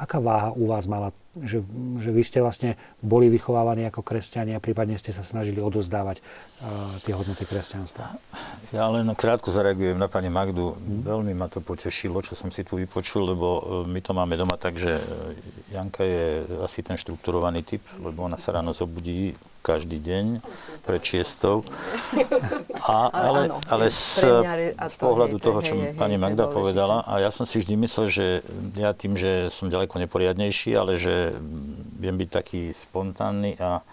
aká 0.00 0.18
váha 0.24 0.56
u 0.56 0.64
vás 0.64 0.88
mala 0.88 1.12
že, 1.38 1.62
že 2.02 2.10
vy 2.10 2.22
ste 2.26 2.42
vlastne 2.42 2.74
boli 2.98 3.30
vychovávaní 3.30 3.86
ako 3.86 4.02
kresťania 4.02 4.58
a 4.58 4.64
prípadne 4.64 4.98
ste 4.98 5.14
sa 5.14 5.22
snažili 5.22 5.62
odozdávať 5.62 6.18
uh, 6.18 6.90
tie 7.06 7.14
hodnoty 7.14 7.46
kresťanstva. 7.46 8.18
Ja 8.74 8.90
len 8.90 9.06
krátko 9.14 9.54
zareagujem 9.54 9.94
na 9.94 10.10
pani 10.10 10.26
Magdu. 10.26 10.74
Hmm. 10.74 11.06
Veľmi 11.06 11.32
ma 11.38 11.46
to 11.46 11.62
potešilo, 11.62 12.18
čo 12.22 12.34
som 12.34 12.50
si 12.50 12.66
tu 12.66 12.78
vypočul, 12.78 13.30
lebo 13.34 13.46
e, 13.46 13.62
my 13.90 14.00
to 14.02 14.10
máme 14.14 14.34
doma 14.34 14.58
tak, 14.58 14.78
že 14.78 14.98
e, 14.98 15.02
Janka 15.74 16.02
je 16.02 16.46
asi 16.62 16.82
ten 16.82 16.98
štrukturovaný 16.98 17.62
typ, 17.62 17.82
lebo 18.02 18.26
ona 18.26 18.38
sa 18.38 18.54
ráno 18.54 18.74
zobudí 18.74 19.34
každý 19.60 20.00
deň 20.00 20.24
pred 20.88 21.02
šiestou. 21.04 21.62
A, 22.80 23.12
ale, 23.12 23.52
ale 23.68 23.86
z, 23.92 24.24
z 24.74 24.96
pohľadu 24.96 25.36
toho, 25.36 25.60
čo 25.60 25.76
pani 25.94 26.16
Magda 26.16 26.48
povedala, 26.48 27.04
a 27.04 27.20
ja 27.20 27.30
som 27.30 27.44
si 27.44 27.60
vždy 27.60 27.76
myslel, 27.76 28.06
že 28.08 28.26
ja 28.74 28.96
tým, 28.96 29.14
že 29.20 29.52
som 29.52 29.68
ďaleko 29.68 30.00
neporiadnejší, 30.00 30.74
ale 30.74 30.96
že 30.96 31.36
viem 32.00 32.16
byť 32.16 32.28
taký 32.32 32.72
spontánny 32.72 33.60
a, 33.60 33.84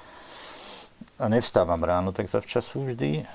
a 1.20 1.26
nevstávam 1.28 1.84
ráno 1.84 2.16
tak 2.16 2.32
zavčasu 2.32 2.88
vždy, 2.92 3.28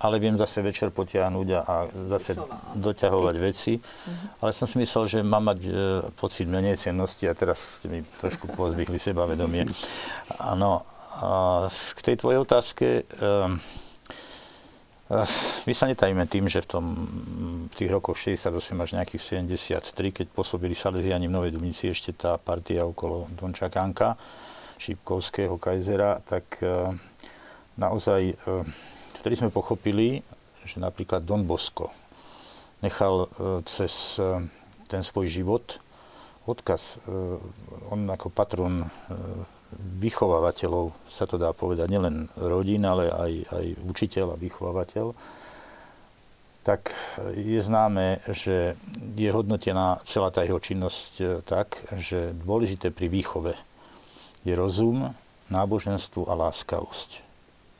ale 0.00 0.18
viem 0.18 0.36
zase 0.36 0.60
večer 0.60 0.90
potiahnuť 0.90 1.48
a, 1.54 1.60
a 1.64 1.76
zase 2.16 2.36
doťahovať 2.74 3.36
veci. 3.38 3.78
Uh-huh. 3.78 4.42
Ale 4.42 4.50
som 4.52 4.66
si 4.66 4.76
myslel, 4.82 5.04
že 5.06 5.18
mám 5.22 5.48
mať 5.48 5.58
e, 5.64 5.70
pocit 6.18 6.50
menej 6.50 6.76
cennosti 6.76 7.24
a 7.30 7.32
teraz 7.32 7.80
ste 7.80 7.88
mi 7.88 8.00
trošku 8.02 8.52
pozbychli 8.52 8.98
sebavedomie. 8.98 9.64
Áno, 10.42 10.82
k 11.94 12.00
tej 12.02 12.16
tvojej 12.18 12.42
otázke, 12.42 12.86
ehm, 13.06 13.54
eh, 15.10 15.28
my 15.66 15.72
sa 15.74 15.86
netajíme 15.86 16.26
tým, 16.26 16.50
že 16.50 16.64
v, 16.64 16.68
tom, 16.68 16.84
v 17.70 17.74
tých 17.74 17.90
rokoch 17.90 18.18
68 18.18 18.82
až 18.82 18.90
nejakých 18.98 19.22
73, 19.46 20.10
keď 20.10 20.26
pôsobili 20.34 20.74
Salesiani 20.74 21.30
v 21.30 21.36
Novej 21.38 21.54
Dubnici, 21.54 21.86
ešte 21.86 22.10
tá 22.10 22.34
partia 22.34 22.82
okolo 22.82 23.30
Dončakanka, 23.38 24.18
Šipkovského, 24.78 25.54
Kajzera, 25.54 26.18
tak 26.26 26.58
eh, 26.66 26.90
naozaj 27.78 28.34
eh, 28.34 28.36
vtedy 29.22 29.38
sme 29.38 29.54
pochopili, 29.54 30.26
že 30.66 30.82
napríklad 30.82 31.22
Don 31.22 31.44
Bosco 31.46 31.92
nechal 32.80 33.28
cez 33.64 34.20
ten 34.92 35.00
svoj 35.00 35.24
život 35.32 35.80
odkaz. 36.44 37.00
On 37.88 38.00
ako 38.04 38.28
patron 38.28 38.84
vychovávateľov, 39.78 40.94
sa 41.10 41.24
to 41.28 41.38
dá 41.38 41.54
povedať, 41.54 41.90
nielen 41.90 42.26
rodín, 42.38 42.82
ale 42.86 43.10
aj, 43.10 43.32
aj 43.50 43.64
učiteľ 43.84 44.34
a 44.34 44.40
vychovávateľ, 44.40 45.06
tak 46.64 46.96
je 47.36 47.60
známe, 47.60 48.24
že 48.32 48.72
je 49.14 49.28
hodnotená 49.28 50.00
celá 50.08 50.32
tá 50.32 50.40
jeho 50.48 50.56
činnosť 50.56 51.12
e, 51.20 51.24
tak, 51.44 51.76
že 51.92 52.32
dôležité 52.40 52.88
pri 52.88 53.12
výchove 53.12 53.52
je 54.48 54.54
rozum, 54.56 55.12
náboženstvo 55.52 56.24
a 56.24 56.34
láskavosť. 56.48 57.20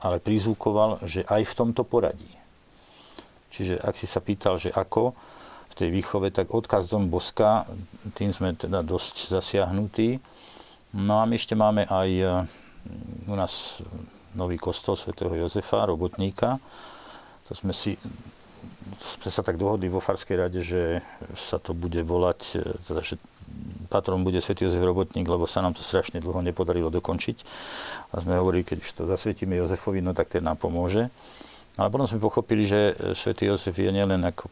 Ale 0.05 0.21
prizvukoval, 0.21 1.01
že 1.09 1.25
aj 1.25 1.49
v 1.49 1.57
tomto 1.57 1.81
poradí. 1.89 2.29
Čiže 3.49 3.81
ak 3.81 3.97
si 3.97 4.05
sa 4.05 4.21
pýtal, 4.21 4.61
že 4.61 4.69
ako 4.69 5.17
v 5.73 5.75
tej 5.75 5.89
výchove, 5.89 6.29
tak 6.29 6.53
odkaz 6.53 6.93
Don 6.93 7.09
Boska, 7.09 7.65
tým 8.13 8.37
sme 8.37 8.53
teda 8.53 8.85
dosť 8.85 9.33
zasiahnutí, 9.33 10.21
No 10.95 11.19
a 11.19 11.27
my 11.27 11.35
ešte 11.35 11.59
máme 11.59 11.91
aj 11.91 12.09
e, 12.15 12.25
u 13.27 13.35
nás 13.35 13.83
nový 14.39 14.63
kostol 14.63 14.95
svätého 14.95 15.35
Jozefa, 15.35 15.91
robotníka. 15.91 16.63
To 17.51 17.53
sme 17.53 17.75
si 17.75 17.99
sme 18.95 19.31
sa 19.33 19.43
tak 19.43 19.59
dohodli 19.59 19.91
vo 19.91 19.99
Farskej 19.99 20.37
rade, 20.39 20.61
že 20.63 21.03
sa 21.35 21.59
to 21.59 21.75
bude 21.75 21.99
volať, 22.07 22.41
e, 22.55 22.79
teda, 22.87 23.03
že 23.03 23.19
patron 23.91 24.23
bude 24.23 24.39
svätý 24.39 24.67
Jozef 24.67 24.83
Robotník, 24.83 25.27
lebo 25.27 25.51
sa 25.51 25.61
nám 25.61 25.75
to 25.75 25.83
strašne 25.83 26.23
dlho 26.23 26.41
nepodarilo 26.41 26.89
dokončiť. 26.95 27.37
A 28.15 28.23
sme 28.23 28.39
hovorili, 28.39 28.63
keď 28.63 28.79
už 28.81 28.91
to 28.95 29.03
zasvetíme 29.11 29.59
Jozefovi, 29.59 29.99
no 29.99 30.15
tak 30.15 30.31
ten 30.31 30.47
nám 30.47 30.63
pomôže. 30.63 31.11
Ale 31.75 31.91
potom 31.91 32.07
sme 32.07 32.23
pochopili, 32.23 32.63
že 32.63 32.95
svätý 33.19 33.51
Jozef 33.51 33.75
je 33.75 33.91
nielen 33.91 34.23
ako 34.23 34.47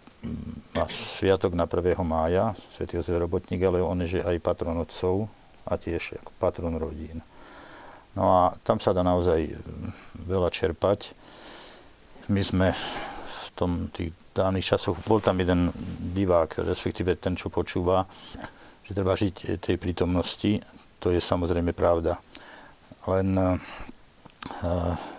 má 0.74 0.90
sviatok 0.90 1.54
na 1.54 1.70
1. 1.70 1.94
mája, 2.02 2.58
svätý 2.74 2.98
Jozef 2.98 3.14
Robotník, 3.14 3.62
ale 3.62 3.78
on 3.78 4.02
je 4.02 4.18
aj 4.18 4.42
patron 4.42 4.74
otcov, 4.82 5.30
a 5.66 5.78
tiež 5.78 6.18
ako 6.22 6.32
patron 6.38 6.74
rodín. 6.76 7.22
No 8.12 8.28
a 8.28 8.42
tam 8.60 8.76
sa 8.76 8.92
dá 8.92 9.00
naozaj 9.00 9.56
veľa 10.28 10.52
čerpať. 10.52 11.16
My 12.28 12.42
sme 12.44 12.68
v 12.72 13.46
tom 13.56 13.88
tých 13.88 14.12
daných 14.32 14.76
časoch, 14.76 15.00
bol 15.04 15.20
tam 15.20 15.40
jeden 15.40 15.72
divák, 16.12 16.64
respektíve 16.64 17.16
ten, 17.16 17.36
čo 17.36 17.52
počúva, 17.52 18.04
že 18.84 18.96
treba 18.96 19.16
žiť 19.16 19.60
tej 19.60 19.76
prítomnosti, 19.76 20.60
to 21.00 21.12
je 21.12 21.20
samozrejme 21.20 21.76
pravda. 21.76 22.16
Len 23.08 23.28
uh, 23.36 23.56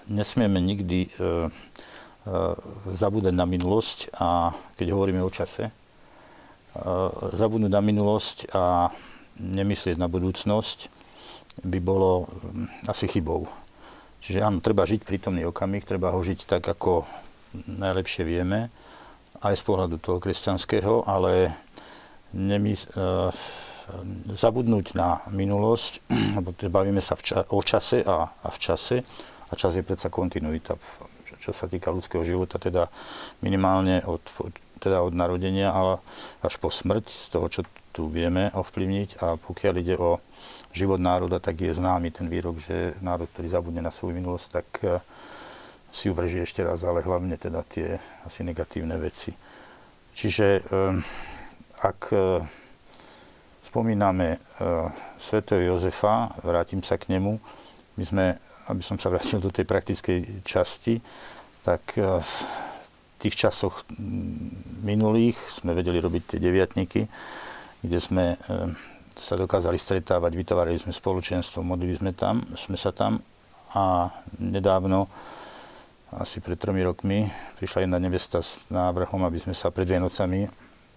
nesmieme 0.09 0.57
nikdy 0.57 1.13
uh, 1.17 1.45
uh, 1.45 2.53
zabúdať 2.93 3.33
na 3.35 3.45
minulosť 3.45 4.13
a 4.17 4.53
keď 4.77 4.87
hovoríme 4.93 5.21
o 5.21 5.33
čase, 5.33 5.69
uh, 5.69 7.09
zabudnúť 7.37 7.71
na 7.73 7.81
minulosť 7.83 8.37
a 8.53 8.89
nemyslieť 9.39 9.97
na 9.97 10.09
budúcnosť 10.09 10.89
by 11.63 11.79
bolo 11.79 12.27
mm, 12.27 12.89
asi 12.89 13.05
chybou. 13.05 13.45
Čiže 14.23 14.39
áno, 14.39 14.63
treba 14.63 14.87
žiť 14.87 15.03
prítomný 15.03 15.43
okamih, 15.43 15.83
treba 15.83 16.15
ho 16.15 16.19
žiť 16.23 16.47
tak, 16.47 16.63
ako 16.63 17.03
najlepšie 17.67 18.23
vieme, 18.23 18.71
aj 19.43 19.59
z 19.59 19.63
pohľadu 19.67 19.99
toho 19.99 20.17
kresťanského, 20.23 21.03
ale 21.05 21.51
nemy, 22.31 22.73
uh, 22.95 23.29
zabudnúť 24.33 24.95
na 24.95 25.19
minulosť, 25.29 25.99
lebo 26.39 26.55
bavíme 26.55 27.03
sa 27.03 27.19
ča- 27.19 27.45
o 27.51 27.59
čase 27.59 28.01
a, 28.01 28.31
a 28.31 28.47
v 28.49 28.57
čase, 28.57 29.03
a 29.51 29.53
čas 29.53 29.75
je 29.75 29.83
predsa 29.85 30.09
kontinuita, 30.09 30.79
čo, 31.27 31.35
čo 31.37 31.51
sa 31.51 31.67
týka 31.67 31.91
ľudského 31.91 32.23
života, 32.23 32.57
teda 32.57 32.87
minimálne 33.43 34.01
od, 34.07 34.23
teda 34.79 35.03
od 35.03 35.13
narodenia 35.13 35.69
ale 35.69 35.99
až 36.41 36.57
po 36.57 36.71
smrť, 36.71 37.05
z 37.05 37.27
toho, 37.29 37.47
čo 37.51 37.61
tu 37.93 38.09
vieme 38.09 38.49
ovplyvniť 38.49 39.21
a 39.21 39.37
pokiaľ 39.37 39.73
ide 39.77 39.95
o 40.01 40.17
život 40.73 40.97
národa, 40.97 41.37
tak 41.37 41.61
je 41.61 41.69
známy 41.69 42.09
ten 42.09 42.25
výrok, 42.25 42.57
že 42.57 42.97
národ, 43.05 43.29
ktorý 43.29 43.53
zabudne 43.53 43.85
na 43.85 43.93
svoju 43.93 44.17
minulosť, 44.17 44.47
tak 44.49 44.67
eh, 44.81 44.97
si 45.93 46.09
uvrží 46.09 46.41
ešte 46.41 46.65
raz, 46.65 46.81
ale 46.81 47.05
hlavne 47.05 47.37
teda 47.37 47.61
tie 47.69 48.01
asi 48.25 48.41
negatívne 48.41 48.97
veci. 48.97 49.29
Čiže 50.17 50.47
eh, 50.59 50.65
ak 51.85 52.01
eh, 52.09 52.41
spomíname 53.63 54.37
svätého 55.17 55.73
Jozefa, 55.73 56.29
vrátim 56.45 56.85
sa 56.85 56.93
k 56.93 57.09
nemu, 57.09 57.41
my 57.97 58.03
sme, 58.05 58.25
aby 58.69 58.85
som 58.85 59.01
sa 59.01 59.09
vrátil 59.09 59.41
do 59.41 59.49
tej 59.49 59.65
praktickej 59.65 60.45
časti, 60.45 61.01
tak 61.65 61.97
v 61.97 62.33
tých 63.17 63.33
časoch 63.33 63.81
minulých 64.85 65.41
sme 65.41 65.73
vedeli 65.73 65.97
robiť 65.97 66.21
tie 66.21 66.39
deviatniky, 66.43 67.09
kde 67.83 67.99
sme 67.99 68.25
eh, 68.33 68.71
sa 69.13 69.37
dokázali 69.37 69.77
stretávať, 69.77 70.31
vytvárali 70.33 70.79
sme 70.79 70.95
spoločenstvo, 70.95 71.61
modlili 71.61 71.93
sme 71.93 72.11
tam, 72.15 72.41
sme 72.57 72.79
sa 72.79 72.89
tam 72.89 73.21
a 73.77 74.09
nedávno, 74.39 75.05
asi 76.13 76.41
pred 76.41 76.57
tromi 76.61 76.85
rokmi, 76.85 77.25
prišla 77.57 77.85
jedna 77.85 77.97
nevesta 77.97 78.41
s 78.41 78.69
návrhom, 78.69 79.25
aby 79.25 79.37
sme 79.41 79.53
sa 79.57 79.73
pred 79.73 79.89
Vienocami 79.89 80.45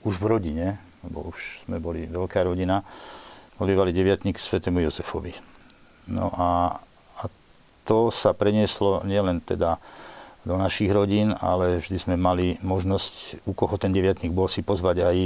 už 0.05 0.21
v 0.21 0.27
rodine, 0.29 0.67
lebo 1.05 1.33
už 1.33 1.65
sme 1.65 1.81
boli 1.81 2.05
veľká 2.05 2.45
rodina, 2.45 2.85
modlívali 3.57 3.97
deviatník 3.97 4.37
svetému 4.37 4.85
Jozefovi. 4.85 5.33
No 6.13 6.29
a, 6.37 6.77
a 7.21 7.23
to 7.89 8.13
sa 8.13 8.37
prenieslo 8.37 9.01
nielen 9.09 9.41
teda 9.41 9.81
do 10.47 10.55
našich 10.55 10.93
rodín, 10.93 11.35
ale 11.43 11.83
vždy 11.83 11.97
sme 11.99 12.15
mali 12.15 12.61
možnosť, 12.63 13.43
u 13.49 13.53
koho 13.57 13.75
ten 13.81 13.91
deviatník 13.91 14.31
bol, 14.31 14.47
si 14.47 14.63
pozvať 14.63 15.03
aj 15.03 15.17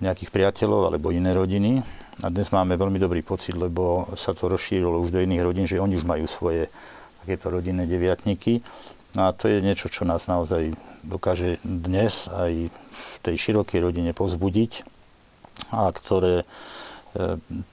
nejakých 0.00 0.32
priateľov 0.32 0.88
alebo 0.88 1.12
iné 1.12 1.36
rodiny. 1.36 1.84
A 2.24 2.28
dnes 2.28 2.48
máme 2.52 2.76
veľmi 2.76 2.96
dobrý 2.96 3.20
pocit, 3.20 3.56
lebo 3.56 4.08
sa 4.16 4.32
to 4.32 4.48
rozšírilo 4.48 5.00
už 5.00 5.12
do 5.12 5.20
iných 5.20 5.42
rodín, 5.44 5.66
že 5.68 5.80
oni 5.80 5.96
už 6.00 6.08
majú 6.08 6.24
svoje 6.24 6.72
takéto 7.24 7.52
rodinné 7.52 7.84
deviatníky. 7.84 8.64
A 9.20 9.36
to 9.36 9.48
je 9.48 9.60
niečo, 9.60 9.92
čo 9.92 10.08
nás 10.08 10.24
naozaj 10.24 10.72
dokáže 11.04 11.60
dnes 11.60 12.32
aj 12.32 12.72
v 12.72 13.14
tej 13.20 13.36
širokej 13.36 13.80
rodine 13.84 14.16
pozbudiť 14.16 14.88
a 15.68 15.92
ktoré 15.92 16.42
e, 16.42 16.46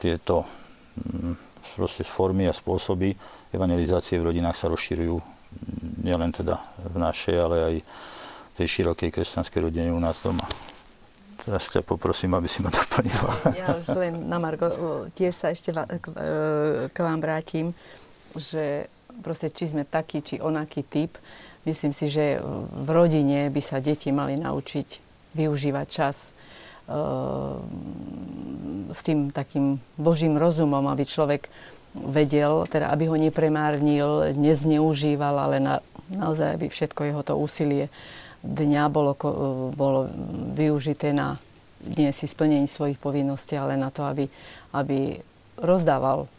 tieto 0.03 0.43
m, 0.99 1.39
proste 1.79 2.03
formy 2.03 2.51
a 2.51 2.53
spôsoby 2.55 3.15
evangelizácie 3.55 4.19
v 4.19 4.35
rodinách 4.35 4.59
sa 4.59 4.67
rozširujú 4.67 5.15
nielen 6.03 6.35
teda 6.35 6.59
v 6.91 6.95
našej, 6.99 7.35
ale 7.39 7.57
aj 7.63 7.75
v 7.79 8.53
tej 8.59 8.67
širokej 8.67 9.09
kresťanskej 9.15 9.59
rodine 9.63 9.95
u 9.95 10.01
nás 10.03 10.19
doma. 10.19 10.43
Teraz 11.49 11.65
ťa 11.73 11.81
poprosím, 11.81 12.37
aby 12.37 12.45
si 12.45 12.61
ma 12.61 12.69
doplnila. 12.69 13.33
Ja 13.57 13.73
už 13.73 13.89
len 13.97 14.29
na 14.29 14.37
Margo, 14.37 14.69
tiež 15.17 15.33
sa 15.33 15.49
ešte 15.49 15.73
k 16.93 16.97
vám 17.01 17.17
vrátim, 17.17 17.73
že 18.37 18.85
proste 19.25 19.49
či 19.49 19.73
sme 19.73 19.81
taký, 19.81 20.21
či 20.21 20.37
onaký 20.37 20.85
typ, 20.85 21.17
myslím 21.65 21.89
si, 21.89 22.05
že 22.13 22.37
v 22.85 22.89
rodine 22.93 23.49
by 23.49 23.61
sa 23.65 23.81
deti 23.81 24.13
mali 24.13 24.37
naučiť 24.37 25.01
využívať 25.33 25.87
čas 25.89 26.37
s 28.89 28.99
tým 29.01 29.33
takým 29.33 29.81
božím 29.97 30.37
rozumom, 30.37 30.85
aby 30.85 31.01
človek 31.01 31.49
vedel, 31.97 32.69
teda 32.69 32.93
aby 32.93 33.09
ho 33.09 33.17
nepremárnil, 33.17 34.37
nezneužíval, 34.37 35.33
ale 35.33 35.57
na, 35.57 35.81
naozaj 36.13 36.61
aby 36.61 36.69
všetko 36.69 37.01
jeho 37.09 37.21
to 37.25 37.33
úsilie 37.33 37.89
dňa 38.43 38.83
bolo, 38.87 39.13
bolo 39.75 40.07
využité 40.55 41.11
na 41.11 41.39
nie 41.79 42.11
si 42.11 42.27
splnení 42.27 42.67
svojich 42.67 42.99
povinností, 42.99 43.55
ale 43.55 43.79
na 43.79 43.87
to, 43.87 44.03
aby, 44.03 44.27
aby 44.75 45.15
rozdával 45.63 46.27
e, 46.27 46.29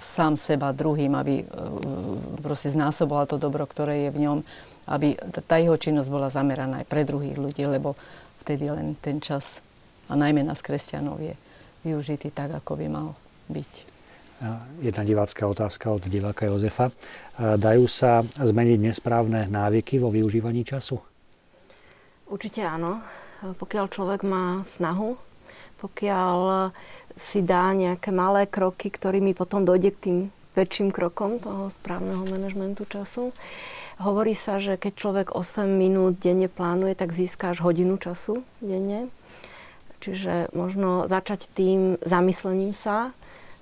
sám 0.00 0.40
seba 0.40 0.72
druhým, 0.72 1.12
aby 1.12 1.44
e, 1.44 1.46
proste 2.40 2.72
znásoboval 2.72 3.28
to 3.28 3.36
dobro, 3.36 3.68
ktoré 3.68 4.08
je 4.08 4.10
v 4.16 4.20
ňom, 4.24 4.38
aby 4.88 5.20
tá 5.44 5.60
jeho 5.60 5.76
činnosť 5.76 6.08
bola 6.08 6.32
zameraná 6.32 6.80
aj 6.80 6.88
pre 6.88 7.04
druhých 7.04 7.36
ľudí, 7.36 7.68
lebo 7.68 7.92
vtedy 8.40 8.72
len 8.72 8.96
ten 8.96 9.20
čas, 9.20 9.60
a 10.08 10.16
najmä 10.16 10.40
nás 10.48 10.64
kresťanov, 10.64 11.20
je 11.20 11.36
využitý 11.84 12.32
tak, 12.32 12.56
ako 12.56 12.80
by 12.80 12.86
mal 12.88 13.12
byť 13.52 13.89
jedna 14.80 15.02
divácká 15.04 15.44
otázka 15.44 15.92
od 15.92 16.04
diváka 16.08 16.48
Jozefa. 16.48 16.88
Dajú 17.38 17.84
sa 17.84 18.24
zmeniť 18.24 18.78
nesprávne 18.80 19.46
návyky 19.46 20.00
vo 20.00 20.08
využívaní 20.08 20.64
času? 20.64 21.00
Určite 22.30 22.64
áno. 22.64 23.04
Pokiaľ 23.40 23.86
človek 23.88 24.20
má 24.24 24.60
snahu, 24.64 25.16
pokiaľ 25.80 26.70
si 27.16 27.40
dá 27.40 27.72
nejaké 27.72 28.12
malé 28.12 28.44
kroky, 28.44 28.92
ktorými 28.92 29.32
potom 29.32 29.64
dojde 29.64 29.90
k 29.92 30.02
tým 30.02 30.18
väčším 30.56 30.92
krokom 30.92 31.40
toho 31.40 31.70
správneho 31.72 32.26
manažmentu 32.26 32.84
času. 32.84 33.32
Hovorí 34.00 34.32
sa, 34.32 34.60
že 34.60 34.80
keď 34.80 34.92
človek 34.96 35.26
8 35.36 35.68
minút 35.68 36.20
denne 36.20 36.48
plánuje, 36.48 36.96
tak 36.96 37.12
získa 37.12 37.52
až 37.52 37.60
hodinu 37.64 38.00
času 38.00 38.44
denne. 38.64 39.12
Čiže 40.00 40.48
možno 40.56 41.04
začať 41.04 41.48
tým 41.52 42.00
zamyslením 42.00 42.72
sa, 42.72 43.12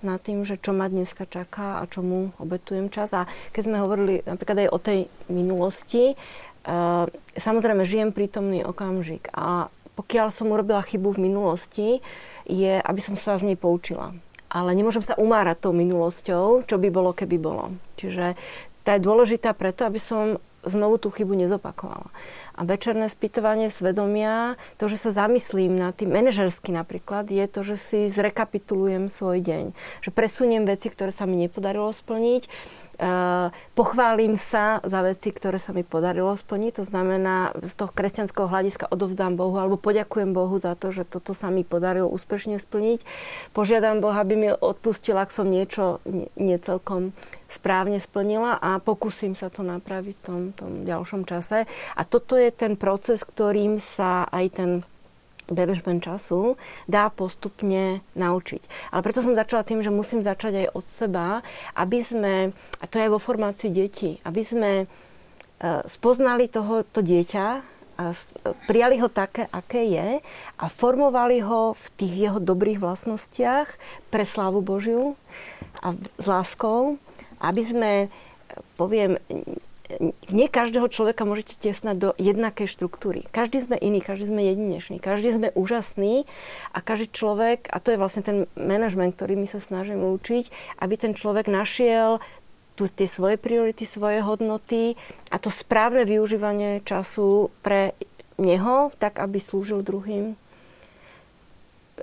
nad 0.03 0.23
tým, 0.23 0.47
že 0.47 0.61
čo 0.61 0.71
ma 0.71 0.87
dneska 0.87 1.27
čaká 1.27 1.83
a 1.83 1.89
čomu 1.91 2.31
obetujem 2.39 2.91
čas. 2.93 3.11
A 3.15 3.27
keď 3.51 3.63
sme 3.67 3.83
hovorili 3.83 4.23
napríklad 4.23 4.67
aj 4.67 4.71
o 4.71 4.79
tej 4.79 4.99
minulosti, 5.27 6.15
uh, 6.15 7.07
samozrejme 7.35 7.83
žijem 7.83 8.11
prítomný 8.15 8.63
okamžik 8.63 9.31
a 9.35 9.73
pokiaľ 9.99 10.31
som 10.31 10.55
urobila 10.55 10.79
chybu 10.79 11.19
v 11.19 11.25
minulosti, 11.27 11.89
je, 12.47 12.79
aby 12.79 13.01
som 13.03 13.19
sa 13.19 13.35
z 13.35 13.51
nej 13.51 13.59
poučila. 13.59 14.15
Ale 14.47 14.71
nemôžem 14.73 15.03
sa 15.03 15.19
umárať 15.19 15.67
tou 15.67 15.75
minulosťou, 15.75 16.63
čo 16.63 16.77
by 16.79 16.89
bolo, 16.89 17.11
keby 17.11 17.37
bolo. 17.37 17.75
Čiže 17.99 18.39
tá 18.87 18.97
je 18.97 19.05
dôležitá 19.05 19.53
preto, 19.59 19.85
aby 19.85 19.99
som 19.99 20.39
znovu 20.67 20.99
tú 20.99 21.09
chybu 21.15 21.35
nezopakovala. 21.39 22.11
A 22.59 22.67
večerné 22.67 23.07
spýtovanie 23.07 23.71
svedomia, 23.71 24.59
to, 24.79 24.91
že 24.91 24.99
sa 24.99 25.27
zamyslím 25.27 25.79
na 25.79 25.95
tým, 25.95 26.11
manažersky 26.11 26.75
napríklad, 26.75 27.31
je 27.31 27.47
to, 27.47 27.63
že 27.63 27.77
si 27.79 27.99
zrekapitulujem 28.11 29.07
svoj 29.07 29.39
deň. 29.43 29.65
Že 30.03 30.11
presuniem 30.11 30.67
veci, 30.67 30.91
ktoré 30.91 31.15
sa 31.15 31.29
mi 31.29 31.39
nepodarilo 31.39 31.91
splniť 31.95 32.51
Uh, 32.99 33.55
pochválim 33.79 34.35
sa 34.35 34.83
za 34.83 35.07
veci, 35.07 35.31
ktoré 35.31 35.63
sa 35.63 35.71
mi 35.71 35.87
podarilo 35.87 36.35
splniť. 36.35 36.83
To 36.83 36.85
znamená, 36.85 37.55
z 37.63 37.79
toho 37.79 37.95
kresťanského 37.95 38.51
hľadiska 38.51 38.91
odovzdám 38.91 39.39
Bohu 39.39 39.55
alebo 39.55 39.79
poďakujem 39.79 40.35
Bohu 40.35 40.59
za 40.59 40.75
to, 40.75 40.91
že 40.91 41.07
toto 41.07 41.31
sa 41.31 41.47
mi 41.47 41.63
podarilo 41.63 42.11
úspešne 42.11 42.59
splniť. 42.59 43.07
Požiadam 43.55 44.03
Boha, 44.03 44.27
aby 44.27 44.35
mi 44.35 44.51
odpustil, 44.51 45.15
ak 45.15 45.31
som 45.31 45.47
niečo 45.47 46.03
nie 46.35 46.59
celkom 46.59 47.15
správne 47.49 47.97
splnila 47.99 48.61
a 48.61 48.77
pokúsim 48.79 49.33
sa 49.33 49.49
to 49.49 49.65
napraviť 49.65 50.15
v 50.21 50.25
tom, 50.25 50.41
tom 50.53 50.73
ďalšom 50.85 51.25
čase. 51.25 51.65
A 51.97 52.03
toto 52.05 52.37
je 52.37 52.53
ten 52.53 52.77
proces, 52.77 53.25
ktorým 53.25 53.81
sa 53.81 54.29
aj 54.29 54.47
ten 54.53 54.71
management 55.49 56.05
času 56.05 56.61
dá 56.85 57.09
postupne 57.09 58.05
naučiť. 58.13 58.93
Ale 58.93 59.01
preto 59.01 59.25
som 59.25 59.33
začala 59.33 59.65
tým, 59.65 59.81
že 59.81 59.89
musím 59.89 60.21
začať 60.21 60.69
aj 60.69 60.77
od 60.77 60.85
seba, 60.85 61.27
aby 61.73 62.05
sme, 62.05 62.35
a 62.53 62.85
to 62.85 63.01
je 63.01 63.09
aj 63.09 63.13
vo 63.17 63.21
formácii 63.21 63.73
detí, 63.73 64.21
aby 64.29 64.43
sme 64.45 64.73
e, 64.85 64.87
spoznali 65.89 66.53
toho, 66.53 66.85
to 66.85 67.01
dieťa, 67.01 67.79
a 67.99 68.15
prijali 68.71 69.03
ho 69.03 69.11
také, 69.11 69.51
aké 69.51 69.83
je 69.91 70.23
a 70.55 70.65
formovali 70.71 71.43
ho 71.43 71.75
v 71.75 71.87
tých 71.99 72.31
jeho 72.31 72.39
dobrých 72.39 72.79
vlastnostiach 72.79 73.67
pre 74.15 74.23
slávu 74.23 74.63
Božiu 74.63 75.19
a 75.83 75.99
s 75.99 76.27
láskou, 76.31 77.03
aby 77.43 77.63
sme, 77.63 77.93
poviem, 78.77 79.17
nie 80.29 80.53
každého 80.53 80.93
človeka 80.93 81.25
môžete 81.25 81.57
tesnať 81.57 81.97
do 81.97 82.11
jednakej 82.21 82.69
štruktúry. 82.69 83.25
Každý 83.33 83.65
sme 83.65 83.77
iný, 83.81 84.05
každý 84.05 84.29
sme 84.29 84.45
jedinečný, 84.45 85.01
každý 85.01 85.33
sme 85.33 85.49
úžasný 85.57 86.29
a 86.77 86.85
každý 86.85 87.09
človek, 87.09 87.73
a 87.73 87.81
to 87.81 87.97
je 87.97 88.01
vlastne 88.01 88.21
ten 88.21 88.39
manažment, 88.53 89.17
ktorý 89.17 89.41
my 89.41 89.49
sa 89.49 89.65
snažíme 89.65 90.05
učiť, 90.21 90.77
aby 90.85 90.95
ten 91.01 91.17
človek 91.17 91.49
našiel 91.49 92.21
tu 92.77 92.87
tie 92.87 93.11
svoje 93.11 93.41
priority, 93.41 93.83
svoje 93.83 94.23
hodnoty 94.23 94.95
a 95.35 95.41
to 95.41 95.51
správne 95.51 96.07
využívanie 96.07 96.85
času 96.87 97.51
pre 97.65 97.97
neho, 98.39 98.95
tak 99.03 99.19
aby 99.19 99.43
slúžil 99.43 99.83
druhým. 99.83 100.39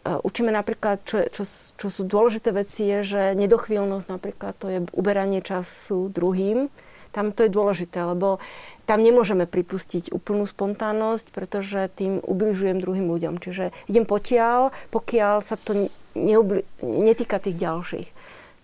Učíme 0.04 0.52
napríklad, 0.52 1.04
čo, 1.08 1.24
čo, 1.32 1.43
čo 1.76 1.88
sú 1.88 2.04
dôležité 2.04 2.52
veci, 2.52 2.84
je, 2.88 3.00
že 3.04 3.22
nedochvíľnosť 3.38 4.08
napríklad, 4.12 4.54
to 4.60 4.68
je 4.68 4.80
uberanie 4.91 5.39
času 5.39 6.12
druhým 6.12 6.68
tam 7.16 7.32
to 7.32 7.48
je 7.48 7.56
dôležité, 7.56 8.04
lebo 8.04 8.43
tam 8.84 9.00
nemôžeme 9.00 9.48
pripustiť 9.48 10.12
úplnú 10.12 10.43
spontánnosť, 10.43 11.32
pretože 11.32 11.88
tým 11.96 12.20
ubližujem 12.20 12.84
druhým 12.84 13.08
ľuďom. 13.08 13.39
Čiže 13.39 13.72
idem 13.88 14.04
potiaľ, 14.04 14.76
pokiaľ 14.91 15.39
sa 15.39 15.56
to 15.56 15.88
neubli- 16.12 16.68
netýka 16.84 17.39
tých 17.39 17.56
ďalších. 17.56 18.10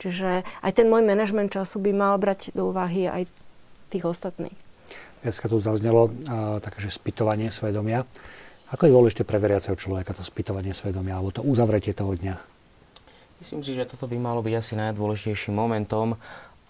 Čiže 0.04 0.44
aj 0.44 0.72
ten 0.76 0.92
môj 0.92 1.08
manažment 1.08 1.48
času 1.48 1.80
by 1.80 1.96
mal 1.96 2.20
brať 2.20 2.52
do 2.52 2.76
úvahy 2.76 3.08
aj 3.08 3.32
tých 3.88 4.04
ostatných. 4.04 4.58
Dneska 5.24 5.48
tu 5.48 5.62
zaznelo 5.62 6.10
uh, 6.10 6.58
také, 6.60 6.84
že 6.84 6.92
spytovanie 6.92 7.54
svedomia. 7.54 8.04
Ako 8.72 8.88
je 8.88 8.96
dôležité 8.96 9.22
pre 9.28 9.36
veriaceho 9.36 9.76
človeka 9.76 10.16
to 10.16 10.24
spytovanie 10.24 10.72
svedomia 10.72 11.20
alebo 11.20 11.36
to 11.36 11.44
uzavretie 11.44 11.92
toho 11.92 12.16
dňa? 12.16 12.40
Myslím 13.44 13.66
si, 13.66 13.76
že 13.76 13.90
toto 13.90 14.08
by 14.08 14.16
malo 14.16 14.40
byť 14.40 14.54
asi 14.54 14.74
najdôležitejším 14.80 15.58
momentom 15.58 16.16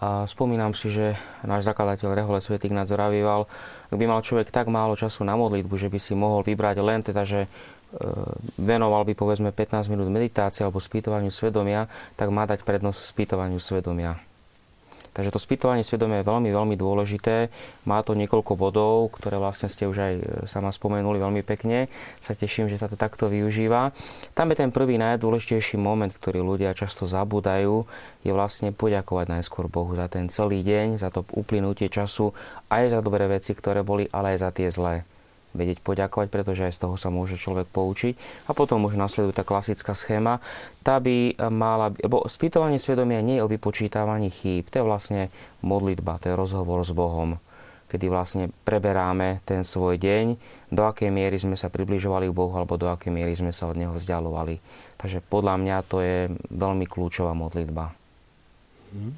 a 0.02 0.26
spomínam 0.26 0.74
si, 0.74 0.90
že 0.90 1.14
náš 1.46 1.62
zakladateľ 1.62 2.18
Rehole 2.18 2.42
Svetý 2.42 2.66
Ignác 2.66 2.90
Ravieval, 2.90 3.46
ak 3.86 3.94
by 3.94 4.06
mal 4.10 4.18
človek 4.18 4.50
tak 4.50 4.66
málo 4.66 4.98
času 4.98 5.22
na 5.22 5.38
modlitbu, 5.38 5.78
že 5.78 5.86
by 5.86 5.98
si 6.02 6.18
mohol 6.18 6.42
vybrať 6.42 6.76
len 6.82 7.06
teda, 7.06 7.22
že 7.22 7.46
e, 7.46 7.48
venoval 8.58 9.06
by 9.06 9.14
povedzme 9.14 9.54
15 9.54 9.92
minút 9.94 10.10
meditácie 10.10 10.66
alebo 10.66 10.82
spýtovaniu 10.82 11.30
svedomia, 11.30 11.86
tak 12.18 12.34
má 12.34 12.50
dať 12.50 12.66
prednosť 12.66 12.98
spýtovaniu 12.98 13.62
svedomia. 13.62 14.18
Takže 15.12 15.28
to 15.28 15.36
spýtovanie 15.36 15.84
svedomia 15.84 16.24
je 16.24 16.28
veľmi, 16.32 16.48
veľmi 16.48 16.76
dôležité. 16.80 17.52
Má 17.84 18.00
to 18.00 18.16
niekoľko 18.16 18.56
bodov, 18.56 19.12
ktoré 19.12 19.36
vlastne 19.36 19.68
ste 19.68 19.84
už 19.84 19.96
aj 20.00 20.14
e, 20.16 20.22
sama 20.48 20.72
spomenuli 20.72 21.20
veľmi 21.20 21.44
pekne. 21.44 21.92
Sa 22.16 22.32
teším, 22.32 22.72
že 22.72 22.80
sa 22.80 22.88
to 22.88 22.96
takto 22.96 23.28
využíva. 23.28 23.92
Tam 24.32 24.48
je 24.48 24.56
ten 24.56 24.72
prvý 24.72 24.96
najdôležitejší 24.96 25.76
moment, 25.76 26.08
ktorý 26.08 26.40
ľudia 26.40 26.72
často 26.72 27.04
zabúdajú, 27.04 27.84
je 28.24 28.32
vlastne 28.32 28.72
poďakovať 28.72 29.26
najskôr 29.28 29.68
Bohu 29.68 29.92
za 29.92 30.08
ten 30.08 30.32
celý 30.32 30.64
deň, 30.64 30.96
za 30.96 31.12
to 31.12 31.28
uplynutie 31.36 31.92
času, 31.92 32.32
aj 32.72 32.96
za 32.96 33.00
dobré 33.04 33.28
veci, 33.28 33.52
ktoré 33.52 33.84
boli, 33.84 34.08
ale 34.08 34.32
aj 34.32 34.38
za 34.40 34.50
tie 34.50 34.72
zlé 34.72 35.04
vedieť 35.52 35.84
poďakovať, 35.84 36.28
pretože 36.28 36.66
aj 36.68 36.74
z 36.76 36.82
toho 36.84 36.96
sa 37.00 37.08
môže 37.08 37.40
človek 37.40 37.68
poučiť. 37.70 38.14
A 38.48 38.56
potom 38.56 38.84
už 38.84 38.96
nasleduje 38.96 39.36
tá 39.36 39.44
klasická 39.44 39.96
schéma. 39.96 40.42
Tá 40.84 40.98
by 40.98 41.38
mala, 41.52 41.92
lebo 42.00 42.24
spýtovanie 42.26 42.76
svedomia 42.76 43.24
nie 43.24 43.40
je 43.40 43.44
o 43.44 43.52
vypočítavaní 43.52 44.28
chýb, 44.32 44.68
to 44.68 44.80
je 44.80 44.88
vlastne 44.88 45.20
modlitba, 45.64 46.20
to 46.20 46.32
je 46.32 46.38
rozhovor 46.38 46.82
s 46.82 46.92
Bohom 46.92 47.38
kedy 47.92 48.08
vlastne 48.08 48.48
preberáme 48.64 49.44
ten 49.44 49.60
svoj 49.60 50.00
deň, 50.00 50.40
do 50.72 50.88
akej 50.88 51.12
miery 51.12 51.36
sme 51.36 51.60
sa 51.60 51.68
približovali 51.68 52.32
k 52.32 52.32
Bohu 52.32 52.56
alebo 52.56 52.80
do 52.80 52.88
akej 52.88 53.12
miery 53.12 53.36
sme 53.36 53.52
sa 53.52 53.68
od 53.68 53.76
Neho 53.76 53.92
vzdialovali. 53.92 54.56
Takže 54.96 55.20
podľa 55.20 55.60
mňa 55.60 55.76
to 55.84 56.00
je 56.00 56.32
veľmi 56.48 56.88
kľúčová 56.88 57.36
modlitba. 57.36 57.92
Hmm. 58.96 59.12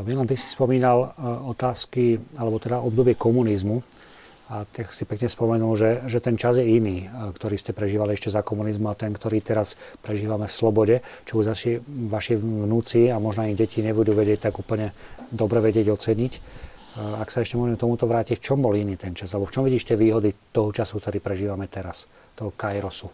Milan, 0.00 0.24
ty 0.24 0.40
si 0.40 0.48
spomínal 0.48 1.12
e, 1.12 1.20
otázky, 1.52 2.16
alebo 2.40 2.56
teda 2.56 2.80
obdobie 2.80 3.12
komunizmu. 3.12 3.84
A 4.52 4.68
tak 4.68 4.92
si 4.92 5.08
pekne 5.08 5.32
spomenul, 5.32 5.72
že, 5.80 5.90
že 6.04 6.20
ten 6.20 6.36
čas 6.36 6.60
je 6.60 6.66
iný, 6.76 7.08
ktorý 7.08 7.56
ste 7.56 7.72
prežívali 7.72 8.12
ešte 8.12 8.28
za 8.28 8.44
komunizmu 8.44 8.92
a 8.92 8.98
ten, 9.00 9.08
ktorý 9.08 9.40
teraz 9.40 9.80
prežívame 10.04 10.44
v 10.44 10.52
slobode, 10.52 10.96
čo 11.24 11.40
už 11.40 11.56
vaši, 11.56 11.80
vaši 11.88 12.36
vnúci 12.36 13.08
a 13.08 13.16
možno 13.16 13.48
aj 13.48 13.56
deti 13.56 13.80
nebudú 13.80 14.12
vedieť 14.12 14.52
tak 14.52 14.60
úplne 14.60 14.92
dobre 15.32 15.64
vedieť 15.64 15.88
oceniť. 15.96 16.32
Ak 17.16 17.32
sa 17.32 17.40
ešte 17.40 17.56
môžeme 17.56 17.80
tomuto 17.80 18.04
vrátiť, 18.04 18.36
v 18.36 18.44
čom 18.44 18.60
bol 18.60 18.76
iný 18.76 19.00
ten 19.00 19.16
čas? 19.16 19.32
Alebo 19.32 19.48
v 19.48 19.54
čom 19.56 19.64
vidíš 19.64 19.88
tie 19.88 19.96
výhody 19.96 20.36
toho 20.52 20.68
času, 20.68 21.00
ktorý 21.00 21.24
prežívame 21.24 21.64
teraz? 21.64 22.04
Toho 22.36 22.52
Kairosu? 22.52 23.08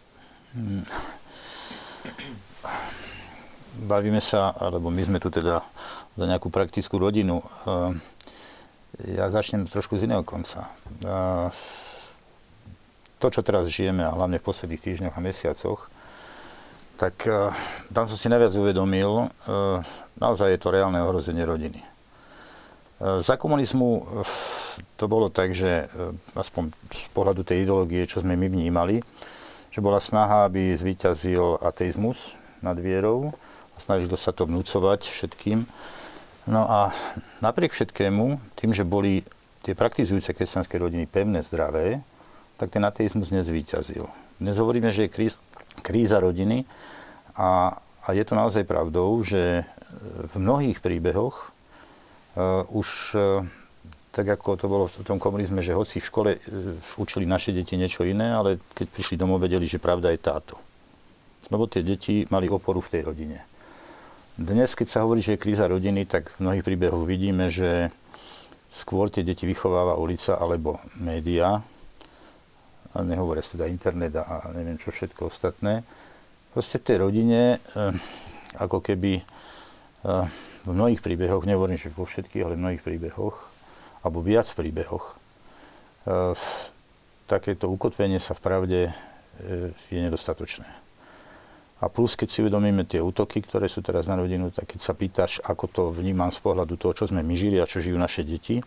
Hmm. 0.58 0.82
Bavíme 3.78 4.18
sa, 4.18 4.50
alebo 4.58 4.90
my 4.90 5.06
sme 5.06 5.22
tu 5.22 5.30
teda 5.30 5.62
za 6.18 6.24
nejakú 6.26 6.50
praktickú 6.50 6.98
rodinu. 6.98 7.38
Ja 9.04 9.28
začnem 9.28 9.68
trošku 9.68 10.00
z 10.00 10.08
iného 10.08 10.24
konca. 10.24 10.72
To, 13.18 13.26
čo 13.28 13.40
teraz 13.42 13.68
žijeme, 13.68 14.06
a 14.06 14.14
hlavne 14.14 14.38
v 14.40 14.46
posledných 14.46 14.82
týždňoch 14.82 15.14
a 15.14 15.20
mesiacoch, 15.20 15.92
tak 16.98 17.14
tam 17.94 18.04
som 18.10 18.18
si 18.18 18.26
najviac 18.26 18.50
uvedomil, 18.58 19.30
naozaj 20.18 20.50
je 20.50 20.60
to 20.62 20.74
reálne 20.74 20.98
ohrozenie 20.98 21.46
rodiny. 21.46 21.78
Za 22.98 23.38
komunizmu 23.38 24.02
to 24.98 25.06
bolo 25.06 25.30
tak, 25.30 25.54
že 25.54 25.86
aspoň 26.34 26.74
z 26.90 27.10
pohľadu 27.14 27.46
tej 27.46 27.62
ideológie, 27.62 28.02
čo 28.02 28.18
sme 28.18 28.34
my 28.34 28.50
vnímali, 28.50 28.98
že 29.70 29.78
bola 29.78 30.02
snaha, 30.02 30.50
aby 30.50 30.74
zvíťazil 30.74 31.62
ateizmus 31.62 32.34
nad 32.66 32.74
vierou 32.74 33.30
a 33.74 33.78
snažilo 33.78 34.18
sa 34.18 34.34
to 34.34 34.50
vnúcovať 34.50 35.06
všetkým. 35.06 35.62
No 36.48 36.64
a 36.64 36.88
napriek 37.44 37.76
všetkému, 37.76 38.56
tým, 38.56 38.72
že 38.72 38.88
boli 38.88 39.20
tie 39.60 39.76
praktizujúce 39.76 40.32
kresťanské 40.32 40.80
rodiny 40.80 41.04
pevné, 41.04 41.44
zdravé, 41.44 42.00
tak 42.56 42.72
ten 42.72 42.80
ateizmus 42.80 43.28
nezvýťazil. 43.28 44.08
Dnes 44.40 44.56
hovoríme, 44.56 44.88
že 44.88 45.06
je 45.06 45.12
kríza, 45.12 45.36
kríza 45.84 46.16
rodiny 46.24 46.64
a, 47.36 47.76
a 47.76 48.08
je 48.16 48.24
to 48.24 48.32
naozaj 48.32 48.64
pravdou, 48.64 49.20
že 49.20 49.68
v 50.32 50.34
mnohých 50.40 50.80
príbehoch 50.80 51.52
uh, 52.32 52.64
už 52.72 52.88
uh, 53.12 53.44
tak 54.08 54.40
ako 54.40 54.56
to 54.56 54.66
bolo 54.66 54.84
v 54.88 55.04
tom 55.04 55.20
komunizme, 55.20 55.60
že 55.60 55.76
hoci 55.76 56.00
v 56.00 56.08
škole 56.08 56.30
učili 56.98 57.28
naše 57.28 57.52
deti 57.54 57.76
niečo 57.76 58.02
iné, 58.08 58.34
ale 58.34 58.58
keď 58.74 58.86
prišli 58.88 59.20
domov, 59.20 59.44
vedeli, 59.44 59.68
že 59.68 59.78
pravda 59.78 60.10
je 60.10 60.18
táto. 60.18 60.56
Lebo 61.52 61.70
tie 61.70 61.86
deti 61.86 62.26
mali 62.32 62.50
oporu 62.50 62.80
v 62.82 62.92
tej 62.98 63.02
rodine. 63.06 63.47
Dnes, 64.38 64.78
keď 64.78 64.86
sa 64.86 65.02
hovorí, 65.02 65.18
že 65.18 65.34
je 65.34 65.42
kríza 65.42 65.66
rodiny, 65.66 66.06
tak 66.06 66.30
v 66.38 66.46
mnohých 66.46 66.62
príbehoch 66.62 67.02
vidíme, 67.02 67.50
že 67.50 67.90
skôr 68.70 69.10
tie 69.10 69.26
deti 69.26 69.42
vychováva 69.50 69.98
ulica 69.98 70.38
alebo 70.38 70.78
médiá, 70.94 71.58
a 72.94 73.02
nehovoria 73.02 73.42
teda 73.42 73.66
internet 73.66 74.14
a 74.14 74.46
neviem 74.54 74.78
čo 74.78 74.94
všetko 74.94 75.26
ostatné. 75.26 75.82
Proste 76.54 76.78
tej 76.78 77.02
rodine, 77.02 77.58
eh, 77.58 77.92
ako 78.62 78.78
keby 78.78 79.18
eh, 79.18 80.24
v 80.62 80.70
mnohých 80.70 81.02
príbehoch, 81.02 81.42
nehovorím, 81.42 81.74
že 81.74 81.90
vo 81.90 82.06
všetkých, 82.06 82.46
ale 82.46 82.54
v 82.54 82.62
mnohých 82.62 82.86
príbehoch, 82.86 83.36
alebo 84.06 84.22
viac 84.22 84.46
príbehoch, 84.54 85.18
eh, 86.06 86.38
takéto 87.26 87.66
ukotvenie 87.74 88.22
sa 88.22 88.38
v 88.38 88.42
pravde 88.46 88.80
je 89.90 89.98
nedostatočné. 89.98 90.87
A 91.78 91.86
plus, 91.86 92.18
keď 92.18 92.28
si 92.28 92.42
uvedomíme 92.42 92.82
tie 92.82 92.98
útoky, 92.98 93.38
ktoré 93.38 93.70
sú 93.70 93.86
teraz 93.86 94.10
na 94.10 94.18
rodinu, 94.18 94.50
tak 94.50 94.74
keď 94.74 94.80
sa 94.82 94.98
pýtaš, 94.98 95.38
ako 95.46 95.64
to 95.70 95.82
vnímam 95.94 96.34
z 96.34 96.42
pohľadu 96.42 96.74
toho, 96.74 96.90
čo 96.90 97.06
sme 97.06 97.22
my 97.22 97.34
žili 97.38 97.62
a 97.62 97.70
čo 97.70 97.78
žijú 97.78 97.94
naše 97.94 98.26
deti, 98.26 98.58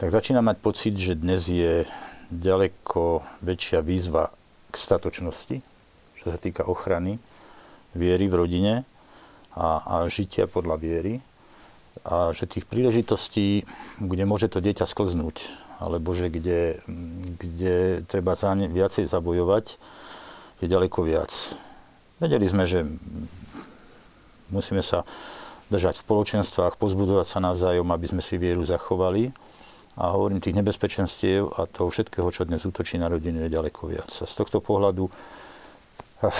tak 0.00 0.08
začínam 0.08 0.48
mať 0.48 0.56
pocit, 0.62 0.94
že 0.96 1.18
dnes 1.18 1.44
je 1.44 1.84
ďaleko 2.32 3.20
väčšia 3.44 3.84
výzva 3.84 4.32
k 4.72 4.74
statočnosti, 4.78 5.56
čo 6.16 6.26
sa 6.32 6.38
týka 6.40 6.64
ochrany 6.64 7.20
viery 7.92 8.30
v 8.30 8.38
rodine 8.40 8.74
a, 9.52 9.82
a 9.84 9.94
žitia 10.08 10.48
podľa 10.48 10.80
viery. 10.80 11.20
A 12.08 12.32
že 12.32 12.48
tých 12.48 12.64
príležitostí, 12.64 13.68
kde 14.00 14.24
môže 14.24 14.48
to 14.48 14.64
dieťa 14.64 14.86
sklznúť, 14.86 15.50
alebo 15.82 16.14
že 16.16 16.30
kde, 16.32 16.80
kde 17.36 18.06
treba 18.06 18.32
za 18.32 18.54
ne 18.54 18.70
viacej 18.70 19.04
zabojovať, 19.04 19.76
je 20.62 20.66
ďaleko 20.70 21.04
viac. 21.04 21.32
Vedeli 22.18 22.50
sme, 22.50 22.66
že 22.66 22.82
musíme 24.50 24.82
sa 24.82 25.06
držať 25.70 26.02
v 26.02 26.04
spoločenstvách, 26.04 26.74
pozbudovať 26.74 27.26
sa 27.30 27.38
navzájom, 27.38 27.86
aby 27.94 28.06
sme 28.10 28.22
si 28.24 28.34
vieru 28.40 28.66
zachovali. 28.66 29.30
A 29.98 30.14
hovorím, 30.14 30.42
tých 30.42 30.58
nebezpečenstiev 30.58 31.46
a 31.58 31.66
toho 31.70 31.90
všetkého, 31.90 32.26
čo 32.30 32.46
dnes 32.46 32.66
útočí 32.66 32.98
na 32.98 33.10
rodinu, 33.10 33.46
je 33.46 33.54
ďaleko 33.54 33.90
viac. 33.90 34.10
A 34.10 34.26
z 34.26 34.34
tohto 34.34 34.58
pohľadu 34.58 35.06
eh, 35.06 36.30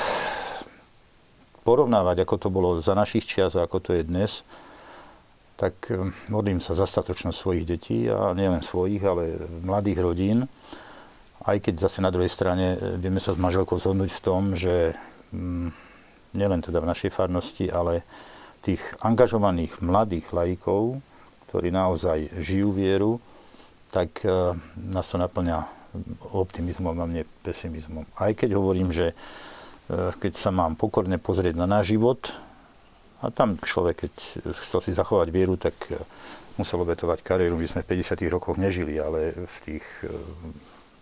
porovnávať, 1.62 2.26
ako 2.26 2.34
to 2.38 2.48
bolo 2.50 2.68
za 2.82 2.94
našich 2.98 3.26
čias 3.26 3.54
a 3.54 3.66
ako 3.66 3.78
to 3.78 3.90
je 3.98 4.02
dnes, 4.02 4.42
tak 5.58 5.74
eh, 5.90 6.10
modlím 6.30 6.62
sa 6.62 6.74
za 6.74 6.86
statočnosť 6.86 7.38
svojich 7.38 7.64
detí 7.66 8.06
a 8.10 8.34
nielen 8.34 8.62
svojich, 8.62 9.02
ale 9.02 9.46
mladých 9.62 9.98
rodín. 10.02 10.38
Aj 11.42 11.54
keď 11.58 11.86
zase 11.86 12.02
na 12.02 12.10
druhej 12.14 12.30
strane 12.30 12.78
eh, 12.78 12.98
vieme 12.98 13.18
sa 13.18 13.34
s 13.34 13.42
manželkou 13.42 13.78
zhodnúť 13.78 14.10
v 14.10 14.22
tom, 14.22 14.54
že 14.54 14.94
nielen 16.34 16.60
teda 16.60 16.80
v 16.80 16.90
našej 16.90 17.10
farnosti, 17.12 17.68
ale 17.68 18.04
tých 18.62 18.82
angažovaných 19.00 19.80
mladých 19.80 20.34
laikov, 20.34 21.00
ktorí 21.48 21.72
naozaj 21.72 22.42
žijú 22.42 22.74
vieru, 22.74 23.12
tak 23.88 24.20
e, 24.20 24.52
nás 24.92 25.08
to 25.08 25.16
naplňa 25.16 25.64
optimizmom 26.36 26.92
a 27.00 27.08
mne 27.08 27.24
pesimizmom. 27.40 28.04
Aj 28.20 28.36
keď 28.36 28.60
hovorím, 28.60 28.92
že 28.92 29.12
e, 29.12 29.14
keď 30.12 30.36
sa 30.36 30.52
mám 30.52 30.76
pokorne 30.76 31.16
pozrieť 31.16 31.56
na 31.56 31.64
náš 31.64 31.96
život, 31.96 32.36
a 33.18 33.34
tam 33.34 33.58
človek, 33.58 34.06
keď 34.06 34.14
chcel 34.62 34.78
si 34.78 34.92
zachovať 34.94 35.32
vieru, 35.32 35.56
tak 35.56 35.74
e, 35.88 35.96
musel 36.60 36.84
obetovať 36.84 37.24
kariéru. 37.24 37.56
My 37.56 37.64
sme 37.64 37.80
v 37.80 37.96
50. 37.96 38.20
rokoch 38.28 38.60
nežili, 38.60 39.00
ale 39.00 39.32
v 39.32 39.56
tých 39.64 39.86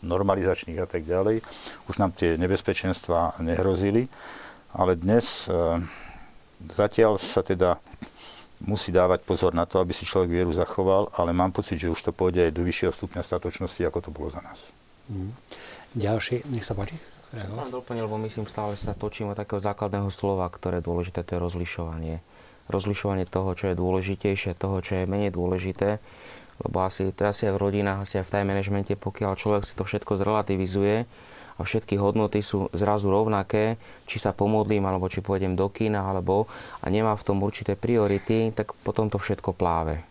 normalizačných 0.07 0.79
a 0.81 0.87
tak 0.87 1.05
ďalej. 1.05 1.43
Už 1.91 1.99
nám 1.99 2.15
tie 2.15 2.39
nebezpečenstva 2.39 3.43
nehrozili, 3.43 4.07
ale 4.73 4.95
dnes 4.95 5.51
e, 5.51 5.83
zatiaľ 6.65 7.21
sa 7.21 7.45
teda 7.45 7.83
musí 8.65 8.89
dávať 8.89 9.21
pozor 9.27 9.53
na 9.53 9.69
to, 9.69 9.83
aby 9.83 9.93
si 9.93 10.09
človek 10.09 10.33
vieru 10.33 10.53
zachoval, 10.55 11.13
ale 11.19 11.37
mám 11.37 11.53
pocit, 11.53 11.77
že 11.77 11.93
už 11.93 12.01
to 12.01 12.13
pôjde 12.17 12.49
aj 12.49 12.53
do 12.57 12.65
vyššieho 12.65 12.93
stupňa 12.93 13.21
statočnosti, 13.21 13.83
ako 13.85 13.99
to 14.01 14.11
bolo 14.15 14.33
za 14.33 14.41
nás. 14.41 14.73
Mm. 15.13 15.33
Ďalší, 15.97 16.45
nech 16.53 16.65
sa 16.65 16.77
páči. 16.77 16.97
Som 17.27 17.69
doplnil, 17.69 18.07
lebo 18.07 18.23
myslím, 18.23 18.47
stále 18.47 18.79
sa 18.79 18.95
točím 18.95 19.35
o 19.35 19.39
takého 19.39 19.59
základného 19.59 20.09
slova, 20.15 20.47
ktoré 20.47 20.79
je 20.79 20.87
dôležité, 20.87 21.27
to 21.27 21.37
je 21.37 21.41
rozlišovanie. 21.43 22.17
Rozlišovanie 22.71 23.27
toho, 23.27 23.51
čo 23.59 23.71
je 23.71 23.75
dôležitejšie, 23.79 24.55
toho, 24.55 24.79
čo 24.79 25.03
je 25.03 25.11
menej 25.11 25.35
dôležité 25.35 25.99
lebo 26.65 26.85
asi, 26.85 27.13
to 27.13 27.25
je 27.25 27.31
asi 27.31 27.43
aj 27.49 27.55
v 27.57 27.63
rodinách, 27.63 28.05
asi 28.05 28.21
aj 28.21 28.27
v 28.29 28.33
time 28.33 28.49
managemente, 28.53 28.93
pokiaľ 28.97 29.37
človek 29.37 29.63
si 29.65 29.77
to 29.77 29.85
všetko 29.85 30.17
zrelativizuje 30.17 30.97
a 31.57 31.61
všetky 31.65 31.97
hodnoty 31.97 32.45
sú 32.45 32.69
zrazu 32.77 33.09
rovnaké, 33.09 33.81
či 34.05 34.21
sa 34.21 34.37
pomodlím, 34.37 34.85
alebo 34.85 35.09
či 35.09 35.25
pôjdem 35.25 35.57
do 35.57 35.73
kína, 35.73 36.05
alebo 36.05 36.45
a 36.85 36.87
nemá 36.93 37.17
v 37.17 37.25
tom 37.25 37.41
určité 37.41 37.77
priority, 37.77 38.53
tak 38.53 38.77
potom 38.85 39.09
to 39.09 39.17
všetko 39.17 39.57
pláve. 39.57 40.05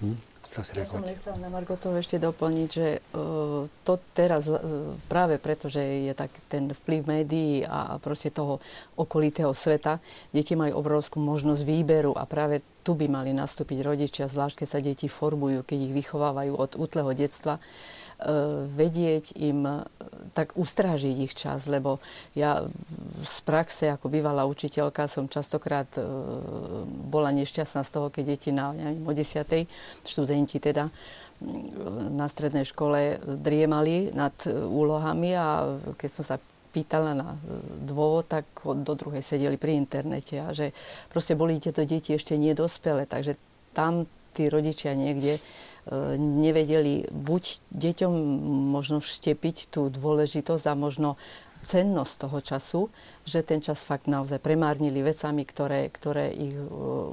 Hm? 0.00 0.29
Ja 0.50 0.82
som 0.82 1.06
nechcela 1.06 1.38
na 1.38 1.46
Margotov 1.46 1.94
ešte 1.94 2.18
doplniť, 2.18 2.68
že 2.74 2.98
uh, 3.14 3.62
to 3.86 3.94
teraz 4.10 4.50
uh, 4.50 4.58
práve 5.06 5.38
preto, 5.38 5.70
že 5.70 6.10
je 6.10 6.10
tak 6.10 6.34
ten 6.50 6.74
vplyv 6.74 7.06
médií 7.06 7.62
a 7.62 8.02
proste 8.02 8.34
toho 8.34 8.58
okolitého 8.98 9.54
sveta, 9.54 10.02
deti 10.34 10.58
majú 10.58 10.82
obrovskú 10.82 11.22
možnosť 11.22 11.62
výberu 11.62 12.18
a 12.18 12.26
práve 12.26 12.66
tu 12.82 12.98
by 12.98 13.06
mali 13.06 13.30
nastúpiť 13.30 13.78
rodičia, 13.86 14.26
zvlášť 14.26 14.66
keď 14.66 14.68
sa 14.68 14.82
deti 14.82 15.06
formujú, 15.06 15.62
keď 15.62 15.78
ich 15.86 15.94
vychovávajú 15.94 16.52
od 16.58 16.74
útleho 16.82 17.14
detstva, 17.14 17.62
uh, 17.62 18.66
vedieť 18.74 19.38
im 19.38 19.86
tak 20.34 20.58
ustrážiť 20.58 21.14
ich 21.30 21.34
čas, 21.38 21.70
lebo 21.70 22.02
ja 22.34 22.66
z 23.20 23.36
praxe 23.44 23.92
ako 23.92 24.08
bývalá 24.08 24.48
učiteľka 24.48 25.06
som 25.06 25.28
častokrát 25.28 25.88
e, 25.96 26.02
bola 27.08 27.30
nešťastná 27.30 27.84
z 27.84 27.90
toho, 27.90 28.06
keď 28.08 28.24
deti 28.24 28.50
na, 28.50 28.72
neviem, 28.72 29.04
o 29.04 29.12
desiatej, 29.12 29.68
študenti 30.04 30.58
teda, 30.58 30.88
na 32.12 32.28
strednej 32.28 32.68
škole 32.68 33.16
driemali 33.24 34.12
nad 34.12 34.36
úlohami 34.52 35.32
a 35.32 35.72
keď 35.96 36.10
som 36.12 36.24
sa 36.24 36.36
pýtala 36.70 37.16
na 37.16 37.40
dôvod, 37.80 38.28
tak 38.28 38.44
do 38.62 38.92
druhej 38.92 39.24
sedeli 39.24 39.56
pri 39.56 39.74
internete 39.74 40.38
a 40.38 40.52
že 40.52 40.76
proste 41.08 41.34
boli 41.34 41.56
tieto 41.58 41.82
deti 41.82 42.14
ešte 42.14 42.36
nedospelé, 42.36 43.08
takže 43.08 43.40
tam 43.72 44.04
tí 44.36 44.52
rodičia 44.52 44.94
niekde 44.94 45.40
nevedeli 46.20 47.08
buď 47.08 47.42
deťom 47.72 48.12
možno 48.70 49.00
vštepiť 49.00 49.72
tú 49.72 49.88
dôležitosť 49.88 50.64
a 50.68 50.78
možno 50.78 51.16
cennosť 51.60 52.14
toho 52.26 52.38
času, 52.40 52.80
že 53.24 53.44
ten 53.44 53.60
čas 53.60 53.84
fakt 53.84 54.08
naozaj 54.08 54.40
premárnili 54.40 55.04
vecami, 55.04 55.44
ktoré, 55.44 55.92
ktoré 55.92 56.32
ich 56.32 56.56
e, 56.56 56.64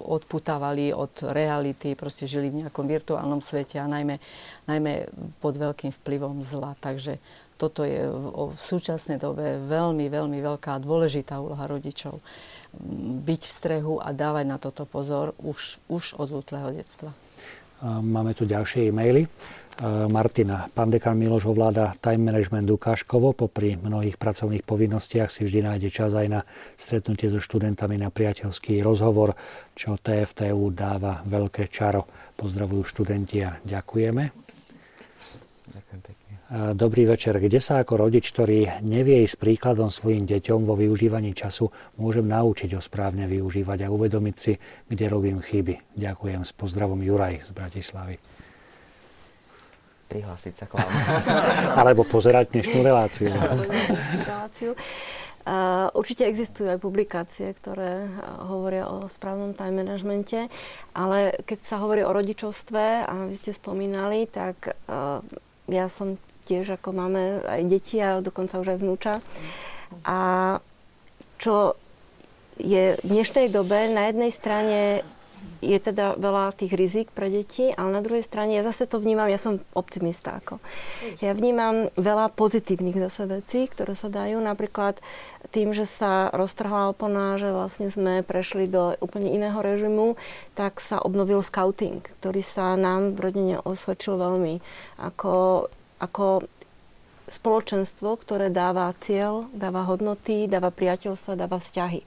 odputávali 0.08 0.96
od 0.96 1.12
reality, 1.36 2.00
proste 2.00 2.26
žili 2.26 2.48
v 2.48 2.66
nejakom 2.66 2.88
virtuálnom 2.88 3.44
svete 3.44 3.78
a 3.78 3.88
najmä, 3.92 4.18
najmä 4.66 5.12
pod 5.44 5.60
veľkým 5.60 5.92
vplyvom 5.92 6.42
zla. 6.48 6.80
Takže 6.80 7.20
toto 7.58 7.84
je 7.84 8.06
v, 8.08 8.54
súčasnej 8.54 9.18
dobe 9.18 9.58
veľmi, 9.66 10.08
veľmi 10.08 10.40
veľká 10.40 10.78
a 10.78 10.84
dôležitá 10.84 11.42
úloha 11.42 11.66
rodičov. 11.66 12.22
Byť 13.26 13.42
v 13.44 13.52
strehu 13.52 13.94
a 13.98 14.14
dávať 14.14 14.46
na 14.46 14.58
toto 14.62 14.86
pozor 14.86 15.34
už, 15.42 15.82
už 15.90 16.16
od 16.22 16.30
útleho 16.32 16.70
detstva. 16.70 17.12
Máme 17.84 18.34
tu 18.34 18.46
ďalšie 18.46 18.90
e-maily. 18.90 19.30
Martina. 19.86 20.66
Pán 20.74 20.90
dekan 20.90 21.14
Miloš 21.14 21.54
ovláda 21.54 21.94
time 22.02 22.34
management 22.34 22.66
ukážkovo. 22.66 23.38
Popri 23.38 23.78
mnohých 23.78 24.18
pracovných 24.18 24.66
povinnostiach 24.66 25.30
si 25.30 25.46
vždy 25.46 25.70
nájde 25.70 25.90
čas 25.94 26.18
aj 26.18 26.28
na 26.28 26.42
stretnutie 26.74 27.30
so 27.30 27.38
študentami 27.38 28.02
na 28.02 28.10
priateľský 28.10 28.82
rozhovor, 28.82 29.38
čo 29.78 30.02
TFTU 30.02 30.74
dáva 30.74 31.22
veľké 31.30 31.70
čaro. 31.70 32.10
Pozdravujú 32.34 32.82
študenti 32.90 33.46
a 33.46 33.62
ďakujeme. 33.62 34.24
Ďakujem 35.68 36.02
pekne. 36.02 36.34
Dobrý 36.74 37.04
večer. 37.06 37.38
Kde 37.38 37.62
sa 37.62 37.84
ako 37.84 38.08
rodič, 38.08 38.34
ktorý 38.34 38.82
nevie 38.82 39.22
ísť 39.22 39.38
príkladom 39.38 39.94
svojim 39.94 40.26
deťom 40.26 40.66
vo 40.66 40.74
využívaní 40.74 41.38
času, 41.38 41.70
môžem 42.02 42.26
naučiť 42.26 42.74
ho 42.74 42.82
správne 42.82 43.30
využívať 43.30 43.86
a 43.86 43.92
uvedomiť 43.94 44.36
si, 44.40 44.58
kde 44.90 45.06
robím 45.06 45.38
chyby. 45.38 45.94
Ďakujem. 45.94 46.42
S 46.42 46.56
pozdravom 46.56 47.04
Juraj 47.04 47.46
z 47.46 47.52
Bratislavy 47.54 48.37
prihlásiť 50.08 50.54
sa 50.56 50.66
k 50.66 50.80
vám. 50.80 50.92
Alebo 51.84 52.08
pozerať 52.08 52.56
dnešnú 52.56 52.80
reláciu. 52.82 53.28
reláciu. 54.26 54.72
Uh, 55.48 55.88
určite 55.96 56.28
existujú 56.28 56.68
aj 56.68 56.84
publikácie, 56.84 57.56
ktoré 57.56 58.12
hovoria 58.52 58.84
o 58.92 59.08
správnom 59.08 59.56
time 59.56 59.80
managemente, 59.80 60.52
ale 60.92 61.40
keď 61.48 61.60
sa 61.64 61.80
hovorí 61.80 62.04
o 62.04 62.12
rodičovstve, 62.12 63.08
a 63.08 63.32
vy 63.32 63.36
ste 63.40 63.56
spomínali, 63.56 64.28
tak 64.28 64.76
uh, 64.92 65.24
ja 65.72 65.88
som 65.88 66.20
tiež 66.48 66.80
ako 66.80 66.92
máme 66.92 67.48
aj 67.48 67.62
deti 67.64 67.96
a 68.04 68.20
dokonca 68.20 68.60
už 68.60 68.76
aj 68.76 68.80
vnúča. 68.80 69.14
A 70.04 70.20
čo 71.40 71.80
je 72.60 73.00
v 73.00 73.04
dnešnej 73.08 73.48
dobe 73.48 73.88
na 73.92 74.12
jednej 74.12 74.32
strane 74.36 74.80
je 75.62 75.78
teda 75.82 76.22
veľa 76.22 76.54
tých 76.54 76.74
rizik 76.78 77.10
pre 77.10 77.34
deti, 77.34 77.74
ale 77.74 77.90
na 77.90 78.02
druhej 78.06 78.22
strane 78.22 78.54
ja 78.54 78.62
zase 78.62 78.86
to 78.86 79.02
vnímam, 79.02 79.26
ja 79.26 79.42
som 79.42 79.58
optimista. 79.74 80.38
Ako. 80.38 80.62
Ja 81.18 81.34
vnímam 81.34 81.90
veľa 81.98 82.30
pozitívnych 82.38 82.98
zase 83.10 83.26
vecí, 83.26 83.66
ktoré 83.66 83.98
sa 83.98 84.10
dajú. 84.10 84.38
Napríklad 84.38 85.02
tým, 85.50 85.74
že 85.74 85.90
sa 85.90 86.30
roztrhla 86.30 86.94
opona, 86.94 87.42
že 87.42 87.50
vlastne 87.50 87.90
sme 87.90 88.22
prešli 88.22 88.70
do 88.70 88.94
úplne 89.02 89.34
iného 89.34 89.58
režimu, 89.58 90.14
tak 90.54 90.78
sa 90.78 91.02
obnovil 91.02 91.42
scouting, 91.42 92.06
ktorý 92.22 92.46
sa 92.46 92.78
nám 92.78 93.18
v 93.18 93.20
rodine 93.26 93.56
osvedčil 93.64 94.14
veľmi 94.20 94.62
ako, 95.02 95.68
ako 95.98 96.46
spoločenstvo, 97.28 98.14
ktoré 98.22 98.54
dáva 98.54 98.94
cieľ, 99.02 99.50
dáva 99.52 99.84
hodnoty, 99.90 100.46
dáva 100.46 100.70
priateľstva, 100.70 101.40
dáva 101.40 101.58
vzťahy. 101.60 102.06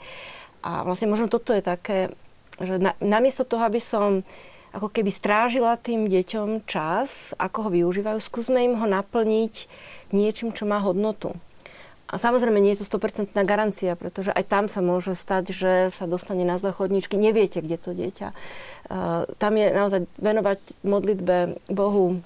A 0.61 0.85
vlastne 0.85 1.09
možno 1.09 1.33
toto 1.33 1.57
je 1.57 1.65
také 1.65 2.13
že 2.61 2.79
na, 2.79 2.93
namiesto 3.01 3.43
toho, 3.49 3.65
aby 3.67 3.81
som 3.81 4.23
ako 4.71 4.87
keby 4.87 5.11
strážila 5.11 5.75
tým 5.75 6.07
deťom 6.07 6.63
čas, 6.69 7.35
ako 7.35 7.67
ho 7.67 7.71
využívajú, 7.75 8.19
skúsme 8.23 8.63
im 8.63 8.79
ho 8.79 8.87
naplniť 8.87 9.67
niečím, 10.15 10.55
čo 10.55 10.69
má 10.69 10.79
hodnotu. 10.79 11.35
A 12.11 12.19
samozrejme 12.19 12.59
nie 12.59 12.75
je 12.75 12.83
to 12.83 12.99
100% 12.99 13.39
garancia, 13.47 13.95
pretože 13.95 14.35
aj 14.35 14.45
tam 14.51 14.67
sa 14.67 14.83
môže 14.83 15.15
stať, 15.15 15.55
že 15.55 15.73
sa 15.95 16.11
dostane 16.11 16.43
na 16.43 16.59
zle 16.59 16.75
neviete, 17.15 17.63
kde 17.63 17.79
to 17.79 17.95
dieťa. 17.95 18.35
Uh, 18.91 19.31
tam 19.39 19.55
je 19.55 19.71
naozaj 19.71 20.01
venovať 20.19 20.59
modlitbe 20.83 21.63
Bohu, 21.71 22.19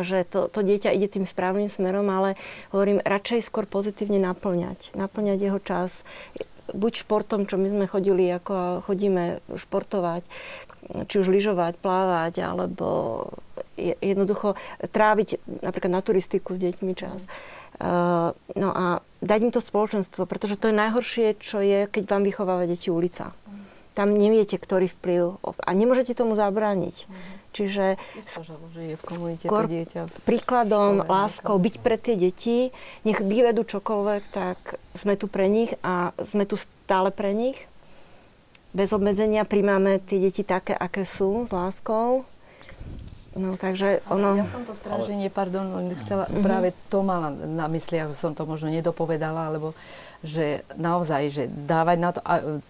že 0.00 0.24
to, 0.28 0.48
to 0.48 0.64
dieťa 0.64 0.96
ide 0.96 1.12
tým 1.12 1.28
správnym 1.28 1.68
smerom, 1.68 2.08
ale 2.08 2.40
hovorím, 2.72 3.04
radšej 3.04 3.48
skôr 3.48 3.68
pozitívne 3.68 4.16
naplňať. 4.16 4.96
Naplňať 4.96 5.38
jeho 5.44 5.60
čas 5.60 6.04
buď 6.72 6.92
športom, 7.06 7.46
čo 7.46 7.60
my 7.60 7.68
sme 7.70 7.84
chodili, 7.86 8.26
ako 8.30 8.86
chodíme 8.86 9.42
športovať, 9.54 10.22
či 11.06 11.14
už 11.18 11.30
lyžovať, 11.30 11.78
plávať, 11.78 12.42
alebo 12.46 12.86
jednoducho 13.76 14.56
tráviť 14.80 15.42
napríklad 15.62 15.92
na 15.92 16.02
turistiku 16.02 16.56
s 16.56 16.62
deťmi 16.62 16.92
čas. 16.96 17.28
Uh, 17.76 18.32
no 18.56 18.72
a 18.72 19.04
dať 19.20 19.38
im 19.44 19.52
to 19.52 19.60
spoločenstvo, 19.60 20.24
pretože 20.24 20.56
to 20.56 20.72
je 20.72 20.80
najhoršie, 20.80 21.36
čo 21.36 21.60
je, 21.60 21.84
keď 21.84 22.08
vám 22.08 22.24
vychováva 22.24 22.64
deti 22.64 22.88
ulica. 22.88 23.36
Tam 23.92 24.12
neviete, 24.12 24.60
ktorý 24.60 24.88
vplyv 24.92 25.40
a 25.40 25.70
nemôžete 25.72 26.16
tomu 26.16 26.36
zabrániť. 26.36 27.08
Čiže 27.56 27.96
žije 28.76 29.00
v 29.00 29.02
komunite 29.08 29.48
skôr 29.48 29.64
to 29.64 29.72
dieťa. 29.72 30.00
príkladom, 30.28 31.00
škole, 31.00 31.08
láskou, 31.08 31.56
byť 31.56 31.76
pre 31.80 31.96
tie 31.96 32.20
deti, 32.20 32.68
nech 33.08 33.16
vyvedú 33.16 33.64
čokoľvek, 33.64 34.22
tak 34.28 34.58
sme 34.92 35.16
tu 35.16 35.24
pre 35.24 35.48
nich 35.48 35.72
a 35.80 36.12
sme 36.20 36.44
tu 36.44 36.60
stále 36.60 37.08
pre 37.08 37.32
nich. 37.32 37.56
Bez 38.76 38.92
obmedzenia 38.92 39.48
príjmame 39.48 40.04
tie 40.04 40.20
deti 40.20 40.44
také, 40.44 40.76
aké 40.76 41.08
sú, 41.08 41.48
s 41.48 41.50
láskou. 41.56 42.28
No, 43.36 43.56
takže 43.56 44.00
ono... 44.08 44.36
Ja 44.36 44.48
som 44.48 44.64
to 44.64 44.72
stráženie, 44.72 45.28
pardon, 45.28 45.68
chcela, 46.00 46.24
mm-hmm. 46.24 46.44
práve 46.44 46.68
to 46.88 47.04
mala 47.04 47.28
na 47.32 47.68
mysli, 47.68 48.00
ako 48.00 48.16
som 48.16 48.32
to 48.32 48.48
možno 48.48 48.72
nedopovedala, 48.72 49.52
alebo 49.52 49.76
že 50.24 50.64
naozaj, 50.76 51.22
že 51.28 51.44
dávať 51.48 51.98
na 52.00 52.10
to, 52.12 52.20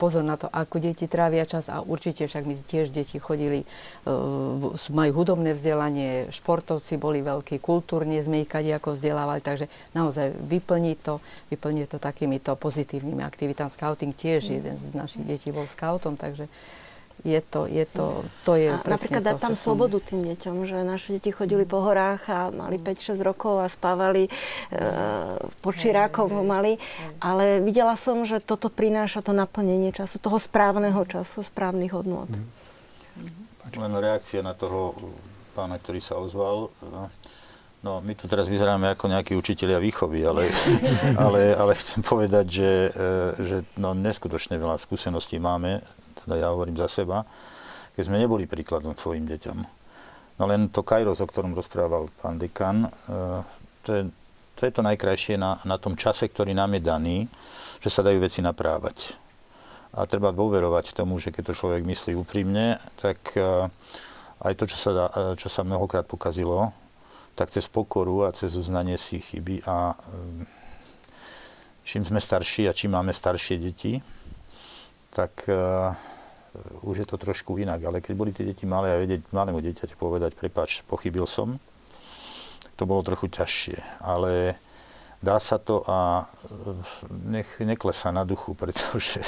pozor 0.01 0.26
na 0.26 0.34
to, 0.34 0.51
ako 0.51 0.82
deti 0.82 1.07
trávia 1.07 1.47
čas 1.47 1.70
a 1.70 1.82
určite 1.82 2.26
však 2.26 2.42
my 2.47 2.55
tiež 2.55 2.90
deti 2.90 3.18
chodili, 3.22 3.62
uh, 4.07 4.72
majú 4.90 5.11
hudobné 5.22 5.55
vzdelanie, 5.55 6.30
športovci 6.30 6.99
boli 6.99 7.22
veľkí, 7.22 7.62
kultúrne 7.62 8.18
sme 8.22 8.42
ich 8.42 8.51
ako 8.51 8.97
vzdelávali, 8.97 9.44
takže 9.44 9.70
naozaj 9.92 10.32
vyplniť 10.32 10.99
to, 11.03 11.22
vyplniť 11.53 11.86
to 11.92 11.99
takýmito 12.01 12.57
pozitívnymi 12.57 13.22
aktivitami. 13.22 13.68
Scouting 13.70 14.14
tiež 14.14 14.57
jeden 14.57 14.76
z 14.78 14.94
našich 14.97 15.22
detí 15.26 15.53
bol 15.53 15.68
scoutom, 15.68 16.16
takže 16.16 16.49
je 17.27 17.41
to, 17.43 17.66
je 17.66 17.83
to, 17.91 18.22
to 18.47 18.55
je 18.55 18.70
a 18.70 18.79
Napríklad 18.87 19.35
dať 19.35 19.43
tam 19.43 19.59
slobodu 19.59 19.99
tým 19.99 20.22
deťom, 20.22 20.62
že 20.62 20.87
naše 20.87 21.18
deti 21.18 21.35
chodili 21.35 21.66
po 21.66 21.83
horách 21.83 22.22
a 22.31 22.39
mali 22.55 22.79
5-6 22.79 23.18
rokov 23.27 23.59
a 23.59 23.66
spávali 23.66 24.31
e, 24.31 24.31
pod 25.59 25.74
čirákom 25.74 26.31
ho 26.31 26.47
mali, 26.47 26.79
ale 27.18 27.59
videla 27.59 27.99
som, 27.99 28.22
že 28.22 28.39
toto 28.39 28.70
prináša 28.70 29.27
to 29.27 29.35
naplnenie 29.35 29.91
času, 29.91 30.22
toho 30.22 30.39
správneho 30.39 31.03
času, 31.03 31.43
správnych 31.43 31.91
hodnôt. 31.91 32.31
Mm. 32.31 32.47
Len 33.74 33.93
reakcia 33.99 34.47
na 34.47 34.55
toho 34.55 34.95
pána, 35.59 35.83
ktorý 35.83 35.99
sa 35.99 36.14
ozval. 36.22 36.70
No, 37.83 38.01
my 38.01 38.14
tu 38.14 38.31
teraz 38.31 38.47
vyzeráme 38.47 38.89
ako 38.95 39.11
nejakí 39.11 39.35
učiteľia 39.35 39.83
výchovy, 39.83 40.22
ale, 40.22 40.47
ale, 41.27 41.53
ale 41.59 41.72
chcem 41.74 42.01
povedať, 42.07 42.47
že, 42.62 42.72
e, 42.95 43.01
že 43.43 43.57
no, 43.74 43.93
neskutočne 43.93 44.57
veľa 44.57 44.79
skúseností 44.79 45.43
máme 45.43 45.83
teda 46.27 46.43
ja 46.43 46.51
hovorím 46.51 46.74
za 46.74 46.91
seba, 46.91 47.22
keď 47.95 48.03
sme 48.03 48.18
neboli 48.18 48.51
príkladom 48.51 48.99
svojim 48.99 49.24
deťom. 49.31 49.59
No 50.37 50.45
len 50.45 50.68
to 50.68 50.83
kairos, 50.85 51.22
o 51.22 51.31
ktorom 51.31 51.57
rozprával 51.57 52.11
pán 52.20 52.37
dekan, 52.37 52.85
e, 52.85 52.89
to 53.87 53.91
je 53.95 54.03
to, 54.57 54.64
je 54.64 54.72
to 54.72 54.83
najkrajšie 54.83 55.37
na, 55.37 55.61
na 55.68 55.77
tom 55.77 55.95
čase, 56.01 56.33
ktorý 56.33 56.57
nám 56.57 56.77
je 56.77 56.83
daný, 56.83 57.16
že 57.81 57.93
sa 57.93 58.01
dajú 58.01 58.24
veci 58.24 58.41
naprávať. 58.41 59.12
A 59.97 60.09
treba 60.09 60.33
dôverovať 60.33 60.97
tomu, 60.97 61.20
že 61.20 61.29
keď 61.29 61.53
to 61.53 61.59
človek 61.61 61.85
myslí 61.85 62.16
úprimne, 62.16 62.81
tak 63.01 63.37
e, 63.37 63.68
aj 64.43 64.53
to, 64.57 64.64
čo 64.68 64.77
sa, 64.77 64.91
dá, 64.93 65.07
e, 65.12 65.22
čo 65.37 65.49
sa 65.53 65.64
mnohokrát 65.64 66.09
pokazilo, 66.09 66.73
tak 67.36 67.53
cez 67.53 67.69
pokoru 67.69 68.24
a 68.24 68.32
cez 68.32 68.57
uznanie 68.57 68.97
si 68.97 69.20
chyby 69.20 69.61
a 69.69 69.93
čím 71.85 72.01
sme 72.01 72.16
starší 72.16 72.65
a 72.65 72.73
čím 72.73 72.97
máme 72.97 73.12
staršie 73.12 73.61
deti, 73.61 74.01
tak 75.12 75.44
už 76.83 77.05
je 77.05 77.07
to 77.07 77.16
trošku 77.16 77.57
inak. 77.57 77.83
Ale 77.85 78.01
keď 78.01 78.15
boli 78.16 78.31
tie 78.33 78.47
deti 78.47 78.65
malé 78.65 78.93
a 78.95 79.01
vedieť 79.01 79.28
malému 79.33 79.61
dieťaťu 79.61 79.97
povedať, 79.97 80.35
prepač, 80.35 80.83
pochybil 80.85 81.24
som, 81.24 81.61
to 82.77 82.85
bolo 82.85 83.01
trochu 83.01 83.33
ťažšie. 83.33 83.77
Ale 84.05 84.61
dá 85.24 85.41
sa 85.41 85.57
to 85.57 85.83
a 85.89 86.28
nech 87.11 87.49
neklesá 87.61 88.12
na 88.12 88.28
duchu, 88.28 88.53
pretože 88.53 89.20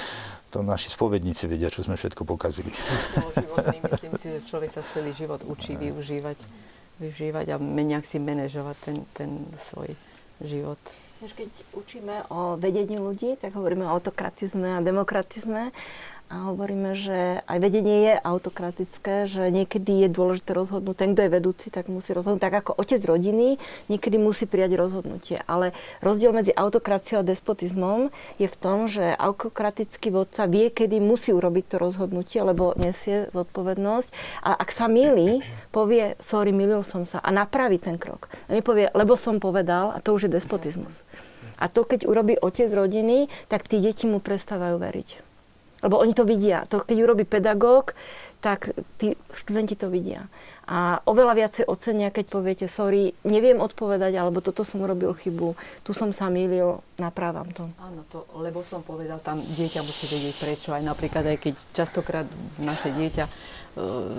to 0.52 0.60
naši 0.62 0.90
spovedníci 0.90 1.46
vedia, 1.46 1.70
čo 1.70 1.86
sme 1.86 1.94
všetko 1.94 2.26
pokazili. 2.26 2.70
myslím 3.92 4.14
si, 4.18 4.26
že 4.36 4.40
človek 4.42 4.70
sa 4.74 4.82
celý 4.82 5.14
život 5.14 5.40
učí 5.46 5.78
využívať, 5.78 6.38
využívať 6.98 7.46
a 7.54 7.56
meniak 7.62 8.02
si 8.02 8.18
manažovať 8.18 8.76
ten, 8.82 8.96
ten 9.14 9.30
svoj 9.54 9.94
život. 10.42 10.78
Keď 11.16 11.72
učíme 11.72 12.28
o 12.28 12.60
vedení 12.60 13.00
ľudí, 13.00 13.40
tak 13.40 13.56
hovoríme 13.56 13.88
o 13.88 13.92
autokratizme 13.96 14.76
a 14.76 14.84
demokratizme 14.84 15.72
a 16.26 16.50
hovoríme, 16.50 16.98
že 16.98 17.38
aj 17.46 17.58
vedenie 17.62 18.10
je 18.10 18.14
autokratické, 18.18 19.30
že 19.30 19.46
niekedy 19.54 20.06
je 20.06 20.08
dôležité 20.10 20.58
rozhodnúť. 20.58 20.96
Ten, 20.98 21.10
kto 21.14 21.22
je 21.22 21.30
vedúci, 21.30 21.66
tak 21.70 21.86
musí 21.86 22.10
rozhodnúť. 22.10 22.42
Tak 22.42 22.54
ako 22.66 22.72
otec 22.82 22.98
rodiny 23.06 23.62
niekedy 23.86 24.18
musí 24.18 24.50
prijať 24.50 24.74
rozhodnutie. 24.74 25.38
Ale 25.46 25.70
rozdiel 26.02 26.34
medzi 26.34 26.50
autokraciou 26.50 27.22
a 27.22 27.28
despotizmom 27.28 28.10
je 28.42 28.50
v 28.50 28.56
tom, 28.58 28.90
že 28.90 29.14
autokratický 29.14 30.10
vodca 30.10 30.50
vie, 30.50 30.66
kedy 30.74 30.98
musí 30.98 31.30
urobiť 31.30 31.64
to 31.70 31.76
rozhodnutie, 31.78 32.42
lebo 32.42 32.74
nesie 32.74 33.30
zodpovednosť. 33.30 34.08
A 34.42 34.58
ak 34.58 34.74
sa 34.74 34.90
milí, 34.90 35.46
povie, 35.70 36.18
sorry, 36.18 36.50
milil 36.50 36.82
som 36.82 37.06
sa 37.06 37.22
a 37.22 37.30
napraví 37.30 37.78
ten 37.78 38.02
krok. 38.02 38.26
A 38.50 38.58
nepovie, 38.58 38.90
lebo 38.98 39.14
som 39.14 39.38
povedal 39.38 39.94
a 39.94 40.02
to 40.02 40.18
už 40.18 40.26
je 40.26 40.34
despotizmus. 40.42 41.06
A 41.62 41.70
to, 41.70 41.86
keď 41.86 42.02
urobí 42.10 42.34
otec 42.34 42.68
rodiny, 42.68 43.30
tak 43.46 43.70
tí 43.70 43.78
deti 43.78 44.10
mu 44.10 44.18
prestávajú 44.18 44.76
veriť 44.82 45.25
Lebo 45.86 46.02
oni 46.02 46.18
to 46.18 46.26
vidia. 46.26 46.66
To, 46.66 46.82
keď 46.82 46.96
urobí 46.98 47.22
pedagóg, 47.22 47.94
tak 48.42 48.74
tí 48.98 49.14
študenti 49.30 49.78
to 49.78 49.86
vidia. 49.86 50.26
A 50.66 50.98
oveľa 51.06 51.38
viacej 51.38 51.64
ocenia, 51.70 52.10
keď 52.10 52.26
poviete, 52.26 52.66
sorry, 52.66 53.14
neviem 53.22 53.62
odpovedať, 53.62 54.18
alebo 54.18 54.42
toto 54.42 54.66
som 54.66 54.82
urobil 54.82 55.14
chybu, 55.14 55.54
tu 55.86 55.94
som 55.94 56.10
sa 56.10 56.26
mýlil, 56.26 56.82
naprávam 56.98 57.46
to. 57.54 57.70
Áno, 57.78 58.02
to, 58.10 58.26
lebo 58.34 58.66
som 58.66 58.82
povedal, 58.82 59.22
tam 59.22 59.38
dieťa 59.38 59.86
musí 59.86 60.10
vedieť 60.10 60.34
prečo. 60.42 60.74
Aj 60.74 60.82
napríklad, 60.82 61.22
aj 61.22 61.38
keď 61.38 61.54
častokrát 61.70 62.26
naše 62.58 62.90
dieťa, 62.90 63.24
e, 63.26 63.32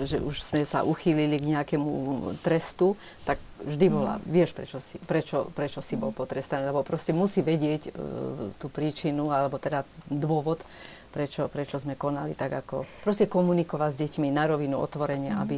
že 0.08 0.24
už 0.24 0.40
sme 0.40 0.64
sa 0.64 0.88
uchýlili 0.88 1.36
k 1.36 1.52
nejakému 1.52 1.92
trestu, 2.40 2.96
tak 3.28 3.36
vždy 3.60 3.86
bola, 3.92 4.16
mm. 4.16 4.24
vieš, 4.32 4.56
prečo 4.56 4.80
si, 4.80 4.96
prečo, 5.04 5.52
prečo 5.52 5.84
si 5.84 6.00
bol 6.00 6.16
potrestaný, 6.16 6.72
lebo 6.72 6.80
proste 6.80 7.12
musí 7.12 7.44
vedieť 7.44 7.92
uh, 7.92 8.54
tú 8.56 8.70
príčinu, 8.70 9.34
alebo 9.34 9.58
teda 9.58 9.82
dôvod, 10.08 10.64
prečo, 11.08 11.48
prečo 11.48 11.80
sme 11.80 11.98
konali 11.98 12.36
tak, 12.36 12.52
ako 12.64 12.84
proste 13.02 13.26
komunikovať 13.26 13.90
s 13.92 14.00
deťmi 14.06 14.28
na 14.30 14.44
rovinu 14.46 14.78
otvorenia, 14.78 15.36
mm. 15.36 15.42
aby, 15.42 15.56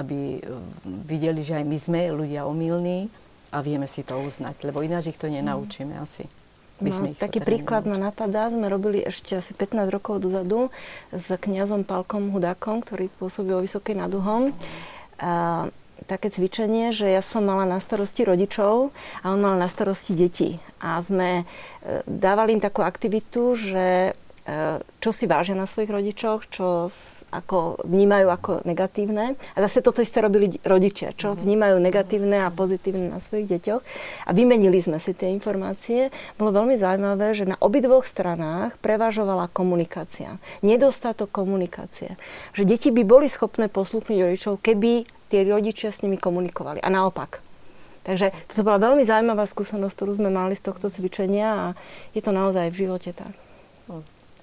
aby 0.00 0.18
e, 0.36 0.40
videli, 1.04 1.44
že 1.46 1.60
aj 1.60 1.64
my 1.64 1.78
sme 1.78 2.00
ľudia 2.10 2.48
omylní 2.48 3.08
a 3.54 3.62
vieme 3.62 3.86
si 3.86 4.02
to 4.02 4.18
uznať, 4.18 4.66
lebo 4.66 4.82
ináč 4.82 5.14
ich 5.14 5.20
to 5.20 5.30
nenaučíme 5.30 5.94
mm. 5.94 6.02
asi. 6.02 6.24
My 6.76 6.92
no, 6.92 7.16
taký 7.16 7.40
príklad 7.40 7.88
ma 7.88 7.96
napadá, 7.96 8.52
sme 8.52 8.68
robili 8.68 9.00
ešte 9.00 9.40
asi 9.40 9.56
15 9.56 9.88
rokov 9.88 10.20
dozadu 10.20 10.68
s 11.08 11.32
kňazom 11.32 11.88
Palkom 11.88 12.28
Hudákom, 12.36 12.84
ktorý 12.84 13.08
pôsobil 13.16 13.56
vo 13.56 13.64
Vysokej 13.64 13.96
nad 13.96 14.12
Uhom. 14.12 14.52
A, 15.16 15.72
také 16.04 16.28
cvičenie, 16.28 16.92
že 16.92 17.08
ja 17.08 17.24
som 17.24 17.48
mala 17.48 17.64
na 17.64 17.80
starosti 17.80 18.28
rodičov 18.28 18.92
a 19.24 19.32
on 19.32 19.40
mal 19.40 19.56
na 19.56 19.72
starosti 19.72 20.12
deti. 20.12 20.60
A 20.76 21.00
sme 21.00 21.42
e, 21.42 21.44
dávali 22.04 22.52
im 22.52 22.60
takú 22.60 22.84
aktivitu, 22.84 23.56
že 23.56 24.12
čo 25.02 25.10
si 25.10 25.26
vážia 25.26 25.58
na 25.58 25.66
svojich 25.66 25.90
rodičoch, 25.90 26.46
čo 26.46 26.86
ako 27.34 27.82
vnímajú 27.82 28.26
ako 28.30 28.52
negatívne. 28.62 29.34
A 29.54 29.58
zase 29.66 29.82
toto 29.82 29.98
isté 29.98 30.22
robili 30.22 30.54
rodičia, 30.62 31.10
čo 31.18 31.34
mhm. 31.34 31.42
vnímajú 31.42 31.76
negatívne 31.82 32.46
a 32.46 32.54
pozitívne 32.54 33.10
na 33.10 33.18
svojich 33.18 33.50
deťoch. 33.58 33.82
A 34.26 34.30
vymenili 34.30 34.78
sme 34.78 35.02
si 35.02 35.10
tie 35.12 35.34
informácie. 35.34 36.14
Bolo 36.38 36.54
veľmi 36.62 36.78
zaujímavé, 36.78 37.34
že 37.34 37.50
na 37.50 37.58
obidvoch 37.58 38.06
stranách 38.06 38.78
prevažovala 38.78 39.50
komunikácia. 39.50 40.38
Nedostatok 40.62 41.34
komunikácie. 41.34 42.14
Že 42.54 42.62
deti 42.70 42.88
by 42.94 43.02
boli 43.02 43.26
schopné 43.26 43.66
poslúchnuť 43.66 44.16
rodičov, 44.22 44.62
keby 44.62 45.10
tie 45.26 45.42
rodičia 45.42 45.90
s 45.90 46.06
nimi 46.06 46.14
komunikovali. 46.14 46.78
A 46.86 46.88
naopak. 46.88 47.42
Takže 48.06 48.30
to 48.46 48.62
bola 48.62 48.78
veľmi 48.78 49.02
zaujímavá 49.02 49.50
skúsenosť, 49.50 49.94
ktorú 49.98 50.12
sme 50.14 50.30
mali 50.30 50.54
z 50.54 50.70
tohto 50.70 50.86
cvičenia 50.86 51.50
a 51.50 51.66
je 52.14 52.22
to 52.22 52.30
naozaj 52.30 52.70
v 52.70 52.86
živote 52.86 53.10
tak. 53.10 53.45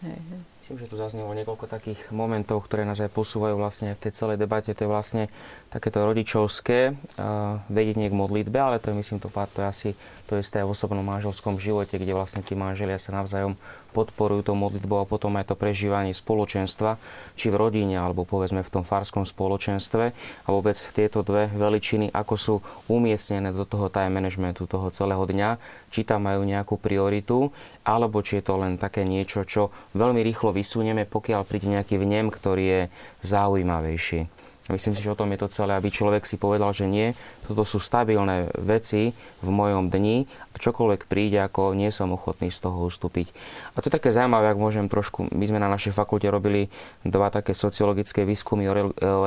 Hej, 0.04 0.20
hej. 0.30 0.53
Myslím, 0.64 0.80
že 0.80 0.88
tu 0.88 0.96
zaznelo 0.96 1.28
niekoľko 1.36 1.68
takých 1.68 2.00
momentov, 2.16 2.64
ktoré 2.64 2.88
nás 2.88 2.96
aj 3.04 3.12
posúvajú 3.12 3.60
vlastne 3.60 4.00
v 4.00 4.08
tej 4.08 4.16
celej 4.16 4.40
debate. 4.40 4.72
To 4.72 4.88
je 4.88 4.94
vlastne 4.96 5.24
takéto 5.68 6.08
rodičovské 6.08 6.96
uh, 6.96 7.60
vedenie 7.68 8.08
k 8.08 8.16
modlitbe, 8.16 8.56
ale 8.56 8.80
to 8.80 8.96
je 8.96 8.96
myslím 8.96 9.20
to, 9.20 9.28
to 9.28 9.60
je 9.60 9.68
asi 9.68 9.90
to 10.24 10.40
isté 10.40 10.64
v 10.64 10.72
osobnom 10.72 11.04
manželskom 11.04 11.60
živote, 11.60 12.00
kde 12.00 12.16
vlastne 12.16 12.48
tí 12.48 12.56
manželia 12.56 12.96
sa 12.96 13.12
navzájom 13.12 13.60
podporujú 13.92 14.48
tou 14.48 14.56
modlitbou 14.56 15.04
a 15.04 15.10
potom 15.10 15.36
aj 15.36 15.52
to 15.52 15.60
prežívanie 15.60 16.16
spoločenstva, 16.16 16.96
či 17.36 17.52
v 17.52 17.60
rodine, 17.60 18.00
alebo 18.00 18.24
povedzme 18.24 18.64
v 18.64 18.74
tom 18.74 18.82
farskom 18.88 19.28
spoločenstve. 19.28 20.04
A 20.16 20.48
vôbec 20.48 20.74
tieto 20.74 21.22
dve 21.22 21.52
veličiny, 21.52 22.10
ako 22.10 22.34
sú 22.40 22.56
umiestnené 22.88 23.52
do 23.52 23.68
toho 23.68 23.92
time 23.92 24.16
managementu 24.16 24.64
toho 24.66 24.90
celého 24.96 25.22
dňa, 25.28 25.60
či 25.92 26.08
tam 26.08 26.26
majú 26.26 26.42
nejakú 26.48 26.80
prioritu, 26.80 27.52
alebo 27.84 28.24
či 28.24 28.40
je 28.40 28.48
to 28.48 28.56
len 28.58 28.80
také 28.80 29.06
niečo, 29.06 29.46
čo 29.46 29.70
veľmi 29.94 30.24
rýchlo 30.24 30.53
vysunieme, 30.54 31.10
pokiaľ 31.10 31.42
príde 31.44 31.68
nejaký 31.68 31.98
vnem, 31.98 32.30
ktorý 32.30 32.64
je 32.64 32.82
zaujímavejší. 33.26 34.30
Myslím 34.72 34.96
si, 34.96 35.04
že 35.04 35.12
o 35.12 35.20
tom 35.20 35.28
je 35.36 35.44
to 35.44 35.52
celé, 35.52 35.76
aby 35.76 35.92
človek 35.92 36.24
si 36.24 36.40
povedal, 36.40 36.72
že 36.72 36.88
nie, 36.88 37.12
toto 37.44 37.68
sú 37.68 37.84
stabilné 37.84 38.48
veci 38.56 39.12
v 39.44 39.50
mojom 39.52 39.92
dni 39.92 40.24
a 40.24 40.56
čokoľvek 40.56 41.12
príde, 41.12 41.36
ako 41.44 41.76
nie 41.76 41.92
som 41.92 42.16
ochotný 42.16 42.48
z 42.48 42.64
toho 42.64 42.88
ustúpiť. 42.88 43.28
A 43.76 43.84
to 43.84 43.92
je 43.92 43.98
také 44.00 44.16
zaujímavé, 44.16 44.56
ak 44.56 44.64
môžem 44.64 44.88
trošku, 44.88 45.28
my 45.36 45.46
sme 45.52 45.60
na 45.60 45.68
našej 45.68 45.92
fakulte 45.92 46.32
robili 46.32 46.72
dva 47.04 47.28
také 47.28 47.52
sociologické 47.52 48.24
výskumy 48.24 48.64
o, 48.72 48.74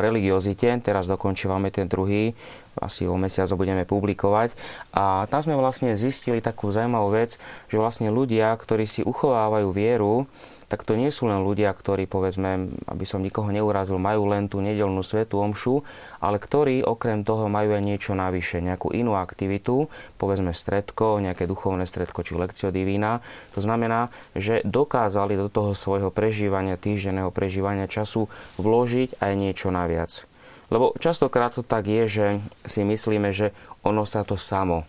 religiozite, 0.00 0.72
teraz 0.80 1.04
dokončívame 1.04 1.68
ten 1.68 1.84
druhý, 1.84 2.32
asi 2.80 3.04
o 3.04 3.20
mesiac 3.20 3.44
ho 3.52 3.60
budeme 3.60 3.84
publikovať. 3.84 4.56
A 4.96 5.28
tam 5.28 5.44
sme 5.44 5.52
vlastne 5.52 5.92
zistili 6.00 6.40
takú 6.40 6.72
zaujímavú 6.72 7.12
vec, 7.12 7.36
že 7.68 7.76
vlastne 7.76 8.08
ľudia, 8.08 8.56
ktorí 8.56 8.88
si 8.88 9.04
uchovávajú 9.04 9.68
vieru, 9.68 10.24
tak 10.66 10.82
to 10.82 10.98
nie 10.98 11.14
sú 11.14 11.30
len 11.30 11.46
ľudia, 11.46 11.70
ktorí, 11.70 12.10
povedzme, 12.10 12.74
aby 12.90 13.04
som 13.06 13.22
nikoho 13.22 13.54
neurazil, 13.54 14.02
majú 14.02 14.26
len 14.26 14.50
tú 14.50 14.58
nedelnú 14.58 14.98
svetú 15.06 15.38
omšu, 15.38 15.86
ale 16.18 16.42
ktorí 16.42 16.82
okrem 16.82 17.22
toho 17.22 17.46
majú 17.46 17.78
aj 17.78 17.82
niečo 17.86 18.12
navyše, 18.18 18.58
nejakú 18.58 18.90
inú 18.90 19.14
aktivitu, 19.14 19.86
povedzme 20.18 20.50
stredko, 20.50 21.22
nejaké 21.22 21.46
duchovné 21.46 21.86
stredko 21.86 22.26
či 22.26 22.34
lekcio 22.34 22.74
divína. 22.74 23.22
To 23.54 23.62
znamená, 23.62 24.10
že 24.34 24.58
dokázali 24.66 25.38
do 25.38 25.46
toho 25.46 25.70
svojho 25.70 26.10
prežívania, 26.10 26.74
týždenného 26.74 27.30
prežívania 27.30 27.86
času 27.86 28.26
vložiť 28.58 29.22
aj 29.22 29.32
niečo 29.38 29.70
naviac. 29.70 30.26
Lebo 30.66 30.98
častokrát 30.98 31.54
to 31.54 31.62
tak 31.62 31.86
je, 31.86 32.10
že 32.10 32.26
si 32.66 32.82
myslíme, 32.82 33.30
že 33.30 33.54
ono 33.86 34.02
sa 34.02 34.26
to 34.26 34.34
samo 34.34 34.82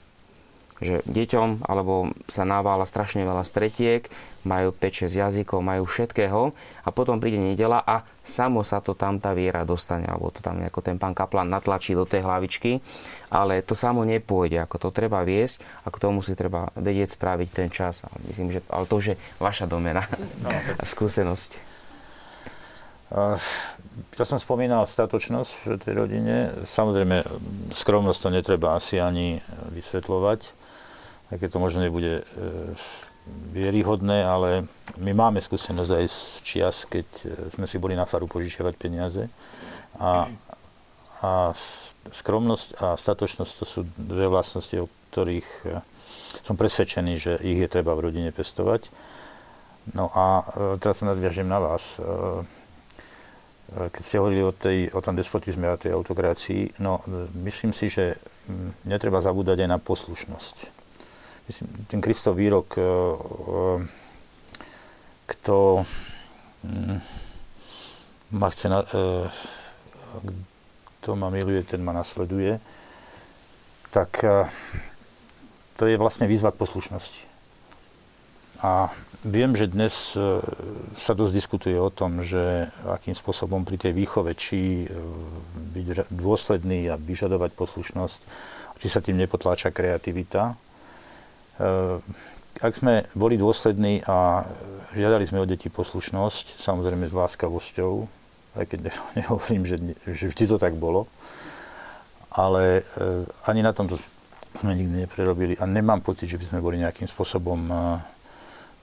že 0.77 1.01
deťom 1.09 1.65
alebo 1.65 2.13
sa 2.29 2.45
navála 2.45 2.85
strašne 2.85 3.25
veľa 3.25 3.41
stretiek, 3.41 4.05
majú 4.47 4.71
5-6 4.71 5.19
jazykov, 5.19 5.59
majú 5.59 5.83
všetkého 5.83 6.55
a 6.87 6.89
potom 6.95 7.19
príde 7.19 7.35
nedela 7.35 7.83
a 7.83 8.07
samo 8.23 8.63
sa 8.63 8.79
to 8.79 8.95
tam 8.95 9.19
tá 9.19 9.35
viera 9.35 9.67
dostane, 9.67 10.07
alebo 10.07 10.31
to 10.31 10.39
tam 10.39 10.63
ako 10.63 10.79
ten 10.79 10.95
pán 10.95 11.11
kaplan 11.11 11.51
natlačí 11.51 11.91
do 11.91 12.07
tej 12.07 12.23
hlavičky, 12.23 12.79
ale 13.27 13.59
to 13.67 13.75
samo 13.75 14.07
nepôjde, 14.07 14.63
ako 14.63 14.87
to 14.87 14.89
treba 14.95 15.27
viesť 15.27 15.83
a 15.83 15.91
k 15.91 15.99
tomu 15.99 16.23
si 16.23 16.31
treba 16.39 16.71
vedieť 16.79 17.19
spraviť 17.19 17.49
ten 17.51 17.67
čas. 17.67 17.99
A 18.07 18.11
myslím, 18.31 18.55
že, 18.55 18.59
ale 18.71 18.87
to 18.87 18.95
už 18.95 19.05
je 19.11 19.15
vaša 19.43 19.67
domena 19.67 20.07
no, 20.39 20.49
a 20.81 20.83
skúsenosť. 20.87 21.75
Ja 23.07 24.25
som 24.27 24.35
spomínal 24.35 24.83
statočnosť 24.83 25.51
v 25.63 25.79
tej 25.79 25.93
rodine. 25.95 26.35
Samozrejme, 26.67 27.23
skromnosť 27.71 28.19
to 28.19 28.29
netreba 28.31 28.75
asi 28.75 28.99
ani 28.99 29.39
vysvetľovať 29.71 30.67
aj 31.27 31.37
keď 31.43 31.49
to 31.51 31.59
možno 31.59 31.79
nebude 31.83 32.23
e, 32.23 32.23
vieryhodné, 33.51 34.23
ale 34.23 34.49
my 35.01 35.11
máme 35.13 35.39
skúsenosť 35.41 35.91
aj 35.91 36.05
z 36.05 36.19
čias, 36.45 36.77
keď 36.85 37.07
e, 37.25 37.25
sme 37.53 37.65
si 37.65 37.81
boli 37.81 37.97
na 37.97 38.05
faru 38.05 38.29
požičiavať 38.29 38.73
peniaze. 38.77 39.25
A, 39.97 40.29
a 41.25 41.31
skromnosť 42.13 42.67
a 42.77 42.93
statočnosť 42.93 43.53
to 43.57 43.65
sú 43.65 43.79
dve 43.97 44.29
vlastnosti, 44.29 44.73
o 44.77 44.91
ktorých 45.11 45.49
e, 45.65 45.81
som 46.45 46.55
presvedčený, 46.59 47.13
že 47.17 47.33
ich 47.41 47.57
je 47.57 47.69
treba 47.71 47.97
v 47.97 48.11
rodine 48.11 48.29
pestovať. 48.29 48.93
No 49.95 50.11
a 50.11 50.43
teraz 50.83 50.99
sa 50.99 51.07
nadviažem 51.07 51.47
na 51.47 51.63
vás. 51.63 51.95
Keď 53.71 54.03
ste 54.03 54.19
hovorili 54.19 54.43
o, 54.43 54.51
tej, 54.51 54.91
o 54.91 54.99
tom 54.99 55.15
despotizme 55.15 55.63
a 55.63 55.79
tej 55.79 55.95
autokrácii, 55.95 56.83
no 56.83 56.99
myslím 57.47 57.71
si, 57.71 57.87
že 57.87 58.19
netreba 58.83 59.23
zabúdať 59.23 59.63
aj 59.63 59.69
na 59.71 59.79
poslušnosť 59.79 60.76
ten 61.87 62.03
Kristov 62.03 62.35
výrok, 62.35 62.75
e, 62.75 62.81
e, 62.81 62.87
kto 65.27 65.87
mm, 66.63 66.99
ma 68.35 68.47
chce, 68.51 68.67
na, 68.67 68.83
e, 68.83 69.03
kto 70.99 71.15
ma 71.15 71.31
miluje, 71.31 71.63
ten 71.63 71.79
ma 71.79 71.95
nasleduje, 71.95 72.59
tak 73.87 74.19
to 75.79 75.83
je 75.87 75.95
vlastne 75.95 76.27
výzva 76.27 76.51
k 76.51 76.59
poslušnosti. 76.59 77.23
A 78.61 78.91
viem, 79.23 79.55
že 79.55 79.71
dnes 79.71 80.17
sa 80.97 81.13
dosť 81.15 81.33
diskutuje 81.33 81.77
o 81.79 81.89
tom, 81.89 82.21
že 82.21 82.67
akým 82.85 83.15
spôsobom 83.15 83.63
pri 83.63 83.79
tej 83.79 83.93
výchove, 83.95 84.35
či 84.35 84.85
byť 85.55 86.11
dôsledný 86.13 86.91
a 86.91 86.99
vyžadovať 86.99 87.55
poslušnosť, 87.55 88.19
či 88.77 88.87
sa 88.91 88.99
tým 89.01 89.17
nepotláča 89.17 89.71
kreativita. 89.71 90.66
Ak 92.57 92.73
sme 92.73 93.05
boli 93.13 93.37
dôslední 93.37 94.01
a 94.09 94.45
žiadali 94.97 95.29
sme 95.29 95.45
od 95.45 95.49
detí 95.49 95.69
poslušnosť, 95.69 96.57
samozrejme 96.57 97.05
s 97.05 97.13
láskavosťou, 97.13 97.93
aj 98.57 98.65
keď 98.65 98.79
nehovorím, 99.21 99.63
že, 99.65 99.77
že 100.09 100.25
vždy 100.33 100.45
to 100.49 100.57
tak 100.57 100.73
bolo, 100.73 101.05
ale 102.33 102.81
eh, 102.81 103.49
ani 103.49 103.61
na 103.61 103.73
tomto 103.73 104.01
sme 104.57 104.73
nikdy 104.73 105.05
neprerobili 105.05 105.53
a 105.61 105.69
nemám 105.69 106.01
pocit, 106.01 106.33
že 106.33 106.41
by 106.41 106.45
sme 106.49 106.65
boli 106.65 106.81
nejakým 106.81 107.05
spôsobom 107.05 107.61
eh, 107.69 107.79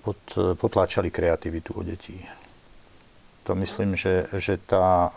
pod, 0.06 0.20
potláčali 0.58 1.10
kreativitu 1.10 1.74
u 1.74 1.82
detí. 1.82 2.14
To 3.44 3.52
myslím, 3.58 3.92
že, 3.92 4.24
že 4.40 4.56
tá 4.56 5.12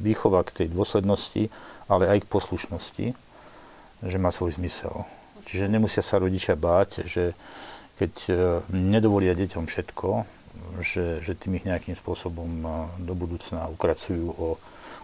výchova 0.00 0.40
k 0.48 0.64
tej 0.64 0.66
dôslednosti, 0.72 1.52
ale 1.88 2.08
aj 2.08 2.24
k 2.24 2.30
poslušnosti, 2.32 3.06
že 4.00 4.16
má 4.16 4.32
svoj 4.32 4.56
zmysel. 4.56 5.04
Čiže 5.46 5.70
nemusia 5.70 6.02
sa 6.02 6.18
rodičia 6.18 6.58
báť, 6.58 7.06
že 7.06 7.32
keď 7.96 8.12
e, 8.26 8.32
nedovolia 8.74 9.32
deťom 9.32 9.64
všetko, 9.64 10.08
že, 10.82 11.22
že 11.22 11.32
tým 11.38 11.56
ich 11.56 11.64
nejakým 11.64 11.96
spôsobom 11.96 12.48
do 13.00 13.14
budúcna 13.16 13.68
ukracujú 13.72 14.26
o, 14.36 14.48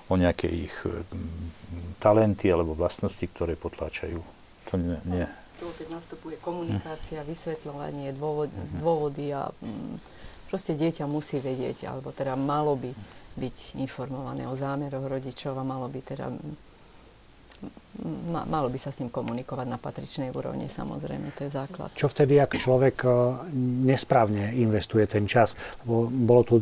o 0.08 0.14
nejaké 0.16 0.48
ich 0.48 0.74
talenty 2.00 2.52
alebo 2.52 2.76
vlastnosti, 2.76 3.22
ktoré 3.22 3.56
potláčajú. 3.56 4.20
To 4.72 4.74
nie, 4.76 4.98
nie. 5.08 5.26
Keď 5.62 5.94
nastupuje 5.94 6.42
komunikácia, 6.42 7.22
vysvetľovanie, 7.22 8.10
dôvod, 8.18 8.50
dôvody 8.82 9.30
a 9.30 9.46
proste 10.50 10.74
dieťa 10.74 11.06
musí 11.06 11.38
vedieť, 11.38 11.86
alebo 11.86 12.10
teda 12.10 12.34
malo 12.34 12.74
by 12.74 12.90
byť 13.38 13.78
informované 13.78 14.44
o 14.44 14.58
zámeroch 14.58 15.06
rodičov 15.06 15.56
a 15.56 15.64
malo 15.64 15.86
by 15.88 16.00
teda 16.02 16.28
malo 18.48 18.68
by 18.72 18.78
sa 18.80 18.90
s 18.90 19.04
ním 19.04 19.12
komunikovať 19.12 19.66
na 19.68 19.78
patričnej 19.78 20.32
úrovni, 20.32 20.66
samozrejme, 20.66 21.30
to 21.36 21.46
je 21.46 21.50
základ. 21.52 21.92
Čo 21.94 22.08
vtedy, 22.08 22.40
ak 22.40 22.56
človek 22.56 22.96
e, 23.04 23.08
nesprávne 23.86 24.56
investuje 24.56 25.04
ten 25.06 25.28
čas? 25.28 25.54
Lebo 25.84 26.08
bolo 26.08 26.42
tu 26.42 26.54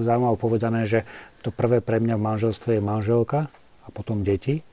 zaujímavé 0.00 0.36
povedané, 0.38 0.86
že 0.86 1.02
to 1.42 1.50
prvé 1.50 1.80
pre 1.80 1.98
mňa 1.98 2.14
v 2.16 2.26
manželstve 2.26 2.70
je 2.78 2.82
manželka 2.84 3.48
a 3.84 3.88
potom 3.92 4.24
deti. 4.24 4.64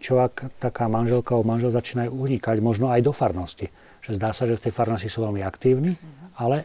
Čo 0.00 0.24
ak 0.24 0.58
taká 0.58 0.88
manželka 0.88 1.36
alebo 1.36 1.52
manžel 1.52 1.70
začínajú 1.70 2.08
unikať 2.08 2.56
možno 2.64 2.88
aj 2.88 3.04
do 3.04 3.12
farnosti? 3.12 3.68
Že 4.00 4.16
zdá 4.16 4.30
sa, 4.32 4.48
že 4.48 4.56
v 4.56 4.64
tej 4.64 4.72
farnosti 4.72 5.12
sú 5.12 5.28
veľmi 5.28 5.44
aktívni, 5.44 5.92
ale 6.40 6.64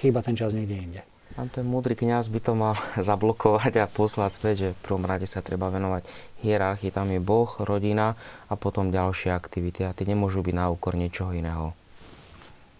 chýba 0.00 0.24
ten 0.24 0.32
čas 0.32 0.56
niekde 0.56 0.74
inde. 0.74 1.02
Tam 1.36 1.52
ten 1.52 1.68
múdry 1.68 1.92
kňaz 1.92 2.32
by 2.32 2.40
to 2.40 2.52
mal 2.56 2.80
zablokovať 3.08 3.84
a 3.84 3.92
poslať 3.92 4.32
späť, 4.32 4.54
že 4.56 4.68
v 4.72 4.80
prvom 4.80 5.04
rade 5.04 5.28
sa 5.28 5.44
treba 5.44 5.68
venovať 5.68 6.08
hierarchii. 6.40 6.88
Tam 6.88 7.12
je 7.12 7.20
Boh, 7.20 7.52
rodina 7.60 8.16
a 8.48 8.54
potom 8.56 8.88
ďalšie 8.88 9.36
aktivity. 9.36 9.84
A 9.84 9.92
tie 9.92 10.08
nemôžu 10.08 10.40
byť 10.40 10.54
na 10.56 10.72
úkor 10.72 10.96
niečoho 10.96 11.36
iného. 11.36 11.76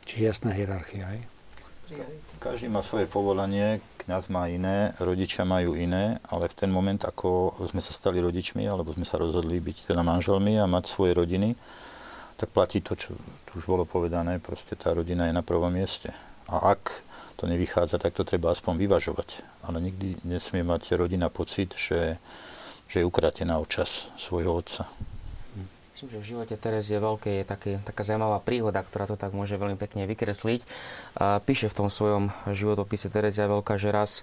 Čiže 0.09 0.23
jasná 0.25 0.57
hierarchia, 0.57 1.05
aj? 1.05 1.21
Každý 2.43 2.67
má 2.67 2.83
svoje 2.83 3.07
povolanie, 3.07 3.79
kňaz 4.03 4.27
má 4.33 4.51
iné, 4.51 4.91
rodičia 4.99 5.47
majú 5.47 5.79
iné, 5.79 6.19
ale 6.27 6.51
v 6.51 6.59
ten 6.59 6.71
moment, 6.73 6.99
ako 6.99 7.55
sme 7.71 7.79
sa 7.79 7.95
stali 7.95 8.19
rodičmi, 8.19 8.67
alebo 8.67 8.91
sme 8.91 9.07
sa 9.07 9.23
rozhodli 9.23 9.63
byť 9.63 9.95
teda 9.95 10.03
manželmi 10.03 10.59
a 10.59 10.67
mať 10.67 10.91
svoje 10.91 11.15
rodiny, 11.15 11.55
tak 12.35 12.51
platí 12.51 12.83
to, 12.83 12.99
čo 12.99 13.15
tu 13.47 13.63
už 13.63 13.71
bolo 13.71 13.87
povedané, 13.87 14.43
proste 14.43 14.75
tá 14.75 14.91
rodina 14.91 15.31
je 15.31 15.39
na 15.39 15.47
prvom 15.47 15.71
mieste. 15.71 16.11
A 16.51 16.75
ak 16.75 17.07
to 17.37 17.45
nevychádza, 17.45 18.01
tak 18.01 18.17
to 18.17 18.25
treba 18.25 18.51
aspoň 18.51 18.81
vyvažovať. 18.81 19.45
Ale 19.69 19.79
nikdy 19.85 20.25
nesmie 20.25 20.65
mať 20.65 20.97
rodina 20.97 21.29
pocit, 21.29 21.77
že, 21.77 22.17
že 22.89 23.05
je 23.05 23.09
ukratená 23.09 23.61
o 23.61 23.69
čas 23.69 24.09
svojho 24.17 24.57
otca. 24.57 24.89
Myslím, 25.97 26.13
že 26.13 26.21
v 26.21 26.29
živote 26.29 26.57
Terezie 26.61 27.01
Veľkej 27.01 27.35
je 27.41 27.45
také, 27.49 27.73
taká 27.81 28.05
zaujímavá 28.05 28.37
príhoda, 28.45 28.85
ktorá 28.85 29.09
to 29.09 29.17
tak 29.17 29.33
môže 29.33 29.57
veľmi 29.57 29.81
pekne 29.81 30.05
vykresliť. 30.05 30.61
Píše 31.49 31.73
v 31.73 31.77
tom 31.81 31.89
svojom 31.89 32.29
životopise 32.53 33.09
Terezia 33.09 33.49
Veľká, 33.49 33.81
že 33.81 33.89
raz 33.89 34.21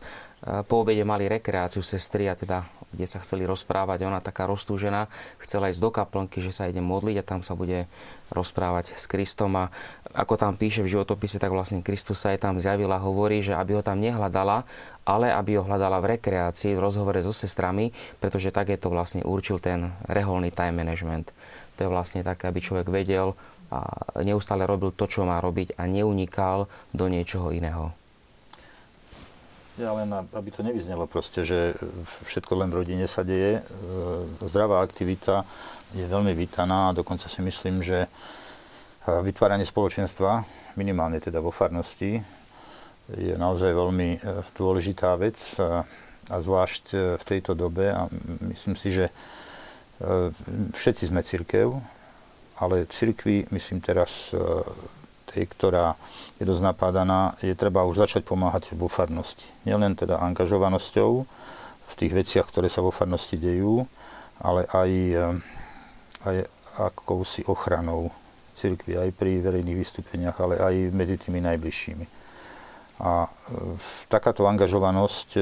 po 0.70 0.86
obede 0.86 1.02
mali 1.02 1.26
rekreáciu 1.26 1.82
sestry 1.82 2.30
a 2.30 2.38
teda 2.38 2.62
kde 2.94 3.10
sa 3.10 3.18
chceli 3.26 3.50
rozprávať. 3.50 4.06
Ona 4.06 4.22
taká 4.22 4.46
roztúžená, 4.46 5.10
chcela 5.42 5.74
ísť 5.74 5.82
do 5.82 5.90
kaplnky, 5.90 6.46
že 6.46 6.54
sa 6.54 6.70
ide 6.70 6.78
modliť 6.78 7.18
a 7.18 7.26
tam 7.26 7.42
sa 7.42 7.58
bude 7.58 7.90
rozprávať 8.34 8.98
s 8.98 9.06
Kristom. 9.06 9.54
A 9.56 9.70
ako 10.14 10.38
tam 10.38 10.58
píše 10.58 10.82
v 10.82 10.98
životopise, 10.98 11.38
tak 11.38 11.54
vlastne 11.54 11.86
Kristus 11.86 12.22
sa 12.22 12.34
aj 12.34 12.42
tam 12.42 12.58
zjavila 12.58 12.98
a 12.98 13.06
hovorí, 13.06 13.46
že 13.46 13.54
aby 13.54 13.78
ho 13.78 13.86
tam 13.86 14.02
nehľadala, 14.02 14.66
ale 15.06 15.30
aby 15.30 15.58
ho 15.58 15.64
hľadala 15.66 16.02
v 16.02 16.18
rekreácii, 16.18 16.74
v 16.74 16.84
rozhovore 16.84 17.18
so 17.22 17.34
sestrami, 17.34 17.94
pretože 18.18 18.50
tak 18.50 18.74
je 18.74 18.78
to 18.82 18.90
vlastne 18.90 19.22
určil 19.26 19.62
ten 19.62 19.94
reholný 20.10 20.50
time 20.50 20.82
management. 20.82 21.30
To 21.78 21.86
je 21.86 21.90
vlastne 21.90 22.22
také, 22.22 22.50
aby 22.50 22.62
človek 22.62 22.90
vedel 22.90 23.34
a 23.74 23.90
neustále 24.22 24.70
robil 24.70 24.94
to, 24.94 25.10
čo 25.10 25.26
má 25.26 25.42
robiť 25.42 25.82
a 25.82 25.90
neunikal 25.90 26.70
do 26.94 27.10
niečoho 27.10 27.50
iného. 27.50 27.90
Ja 29.82 29.90
len, 29.98 30.06
aby 30.14 30.54
to 30.54 30.62
nevyznelo 30.62 31.10
proste, 31.10 31.42
že 31.42 31.74
všetko 32.30 32.62
len 32.62 32.70
v 32.70 32.86
rodine 32.86 33.10
sa 33.10 33.26
deje. 33.26 33.66
Zdravá 34.46 34.86
aktivita 34.86 35.50
je 35.94 36.06
veľmi 36.06 36.34
vítaná 36.34 36.90
a 36.90 36.98
dokonca 36.98 37.30
si 37.30 37.42
myslím, 37.46 37.86
že 37.86 38.06
e, 38.06 38.10
vytváranie 39.06 39.66
spoločenstva, 39.66 40.44
minimálne 40.78 41.22
teda 41.22 41.40
vo 41.40 41.54
farnosti, 41.54 42.22
je 43.14 43.36
naozaj 43.38 43.72
veľmi 43.74 44.10
e, 44.16 44.20
dôležitá 44.58 45.14
vec 45.22 45.38
a 46.32 46.36
zvlášť 46.40 47.18
v 47.20 47.24
tejto 47.28 47.52
dobe 47.52 47.92
a 47.92 48.08
myslím 48.48 48.80
si, 48.80 48.96
že 48.96 49.12
všetci 50.72 51.12
sme 51.12 51.20
církev, 51.20 51.68
ale 52.64 52.88
církvi, 52.88 53.52
myslím 53.52 53.84
teraz 53.84 54.32
tej, 55.34 55.50
ktorá 55.50 55.98
je 56.38 56.46
dosť 56.46 56.62
napádaná, 56.62 57.34
je 57.42 57.58
treba 57.58 57.84
už 57.90 58.06
začať 58.06 58.22
pomáhať 58.24 58.78
vo 58.78 58.86
farnosti. 58.86 59.50
Nielen 59.66 59.98
teda 59.98 60.22
angažovanosťou 60.22 61.12
v 61.84 61.94
tých 61.98 62.14
veciach, 62.14 62.46
ktoré 62.46 62.70
sa 62.70 62.86
vo 62.86 62.94
farnosti 62.94 63.36
dejú, 63.36 63.90
ale 64.38 64.70
aj, 64.70 64.92
aj 66.26 66.48
akousi 66.80 67.46
ochranou 67.46 68.10
cirkvi 68.54 68.98
aj 68.98 69.10
pri 69.18 69.42
verejných 69.42 69.78
vystúpeniach, 69.78 70.38
ale 70.42 70.62
aj 70.62 70.76
medzi 70.94 71.18
tými 71.18 71.42
najbližšími. 71.42 72.06
A 73.02 73.26
e, 73.26 73.30
takáto 74.08 74.46
angažovanosť 74.46 75.30
e, 75.36 75.42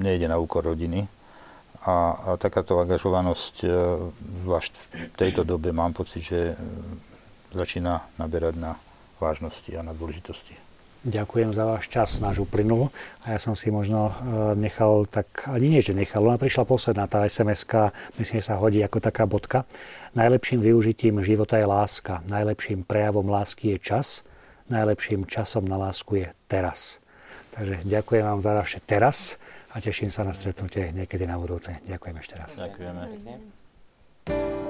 nejde 0.00 0.26
na 0.26 0.40
úkor 0.40 0.64
rodiny. 0.64 1.04
A, 1.84 2.16
a 2.16 2.28
takáto 2.40 2.80
angažovanosť, 2.80 3.54
e, 3.64 3.68
zvlášť 4.48 4.72
v 5.12 5.16
tejto 5.20 5.44
dobe, 5.44 5.76
mám 5.76 5.92
pocit, 5.92 6.24
že 6.24 6.56
začína 7.52 8.00
naberať 8.16 8.56
na 8.56 8.72
vážnosti 9.20 9.68
a 9.76 9.84
na 9.84 9.92
dôležitosti. 9.92 10.63
Ďakujem 11.04 11.52
za 11.52 11.68
váš 11.68 11.92
čas, 11.92 12.16
náš 12.24 12.48
uplynul. 12.48 12.88
A 13.28 13.36
ja 13.36 13.38
som 13.38 13.52
si 13.52 13.68
možno 13.68 14.08
e, 14.08 14.12
nechal 14.56 15.04
tak, 15.04 15.52
ani 15.52 15.76
nie, 15.76 15.84
že 15.84 15.92
nechal, 15.92 16.24
ona 16.24 16.40
prišla 16.40 16.64
posledná 16.64 17.04
tá 17.04 17.28
sms 17.28 17.68
myslím, 18.16 18.40
že 18.40 18.48
sa 18.48 18.56
hodí 18.56 18.80
ako 18.80 19.04
taká 19.04 19.28
bodka. 19.28 19.68
Najlepším 20.16 20.64
využitím 20.64 21.20
života 21.20 21.60
je 21.60 21.68
láska. 21.68 22.24
Najlepším 22.32 22.88
prejavom 22.88 23.28
lásky 23.28 23.76
je 23.76 23.78
čas. 23.84 24.24
Najlepším 24.72 25.28
časom 25.28 25.68
na 25.68 25.76
lásku 25.76 26.24
je 26.24 26.32
teraz. 26.48 27.04
Takže 27.52 27.84
ďakujem 27.84 28.24
vám 28.24 28.40
za 28.40 28.56
vaše 28.56 28.80
teraz 28.80 29.36
a 29.76 29.84
teším 29.84 30.08
sa 30.08 30.24
na 30.24 30.32
stretnutie 30.32 30.88
niekedy 30.96 31.28
na 31.28 31.36
budúce. 31.36 31.84
Ďakujem 31.84 32.16
ešte 32.16 32.34
raz. 32.40 32.56
Ďakujeme. 32.56 34.63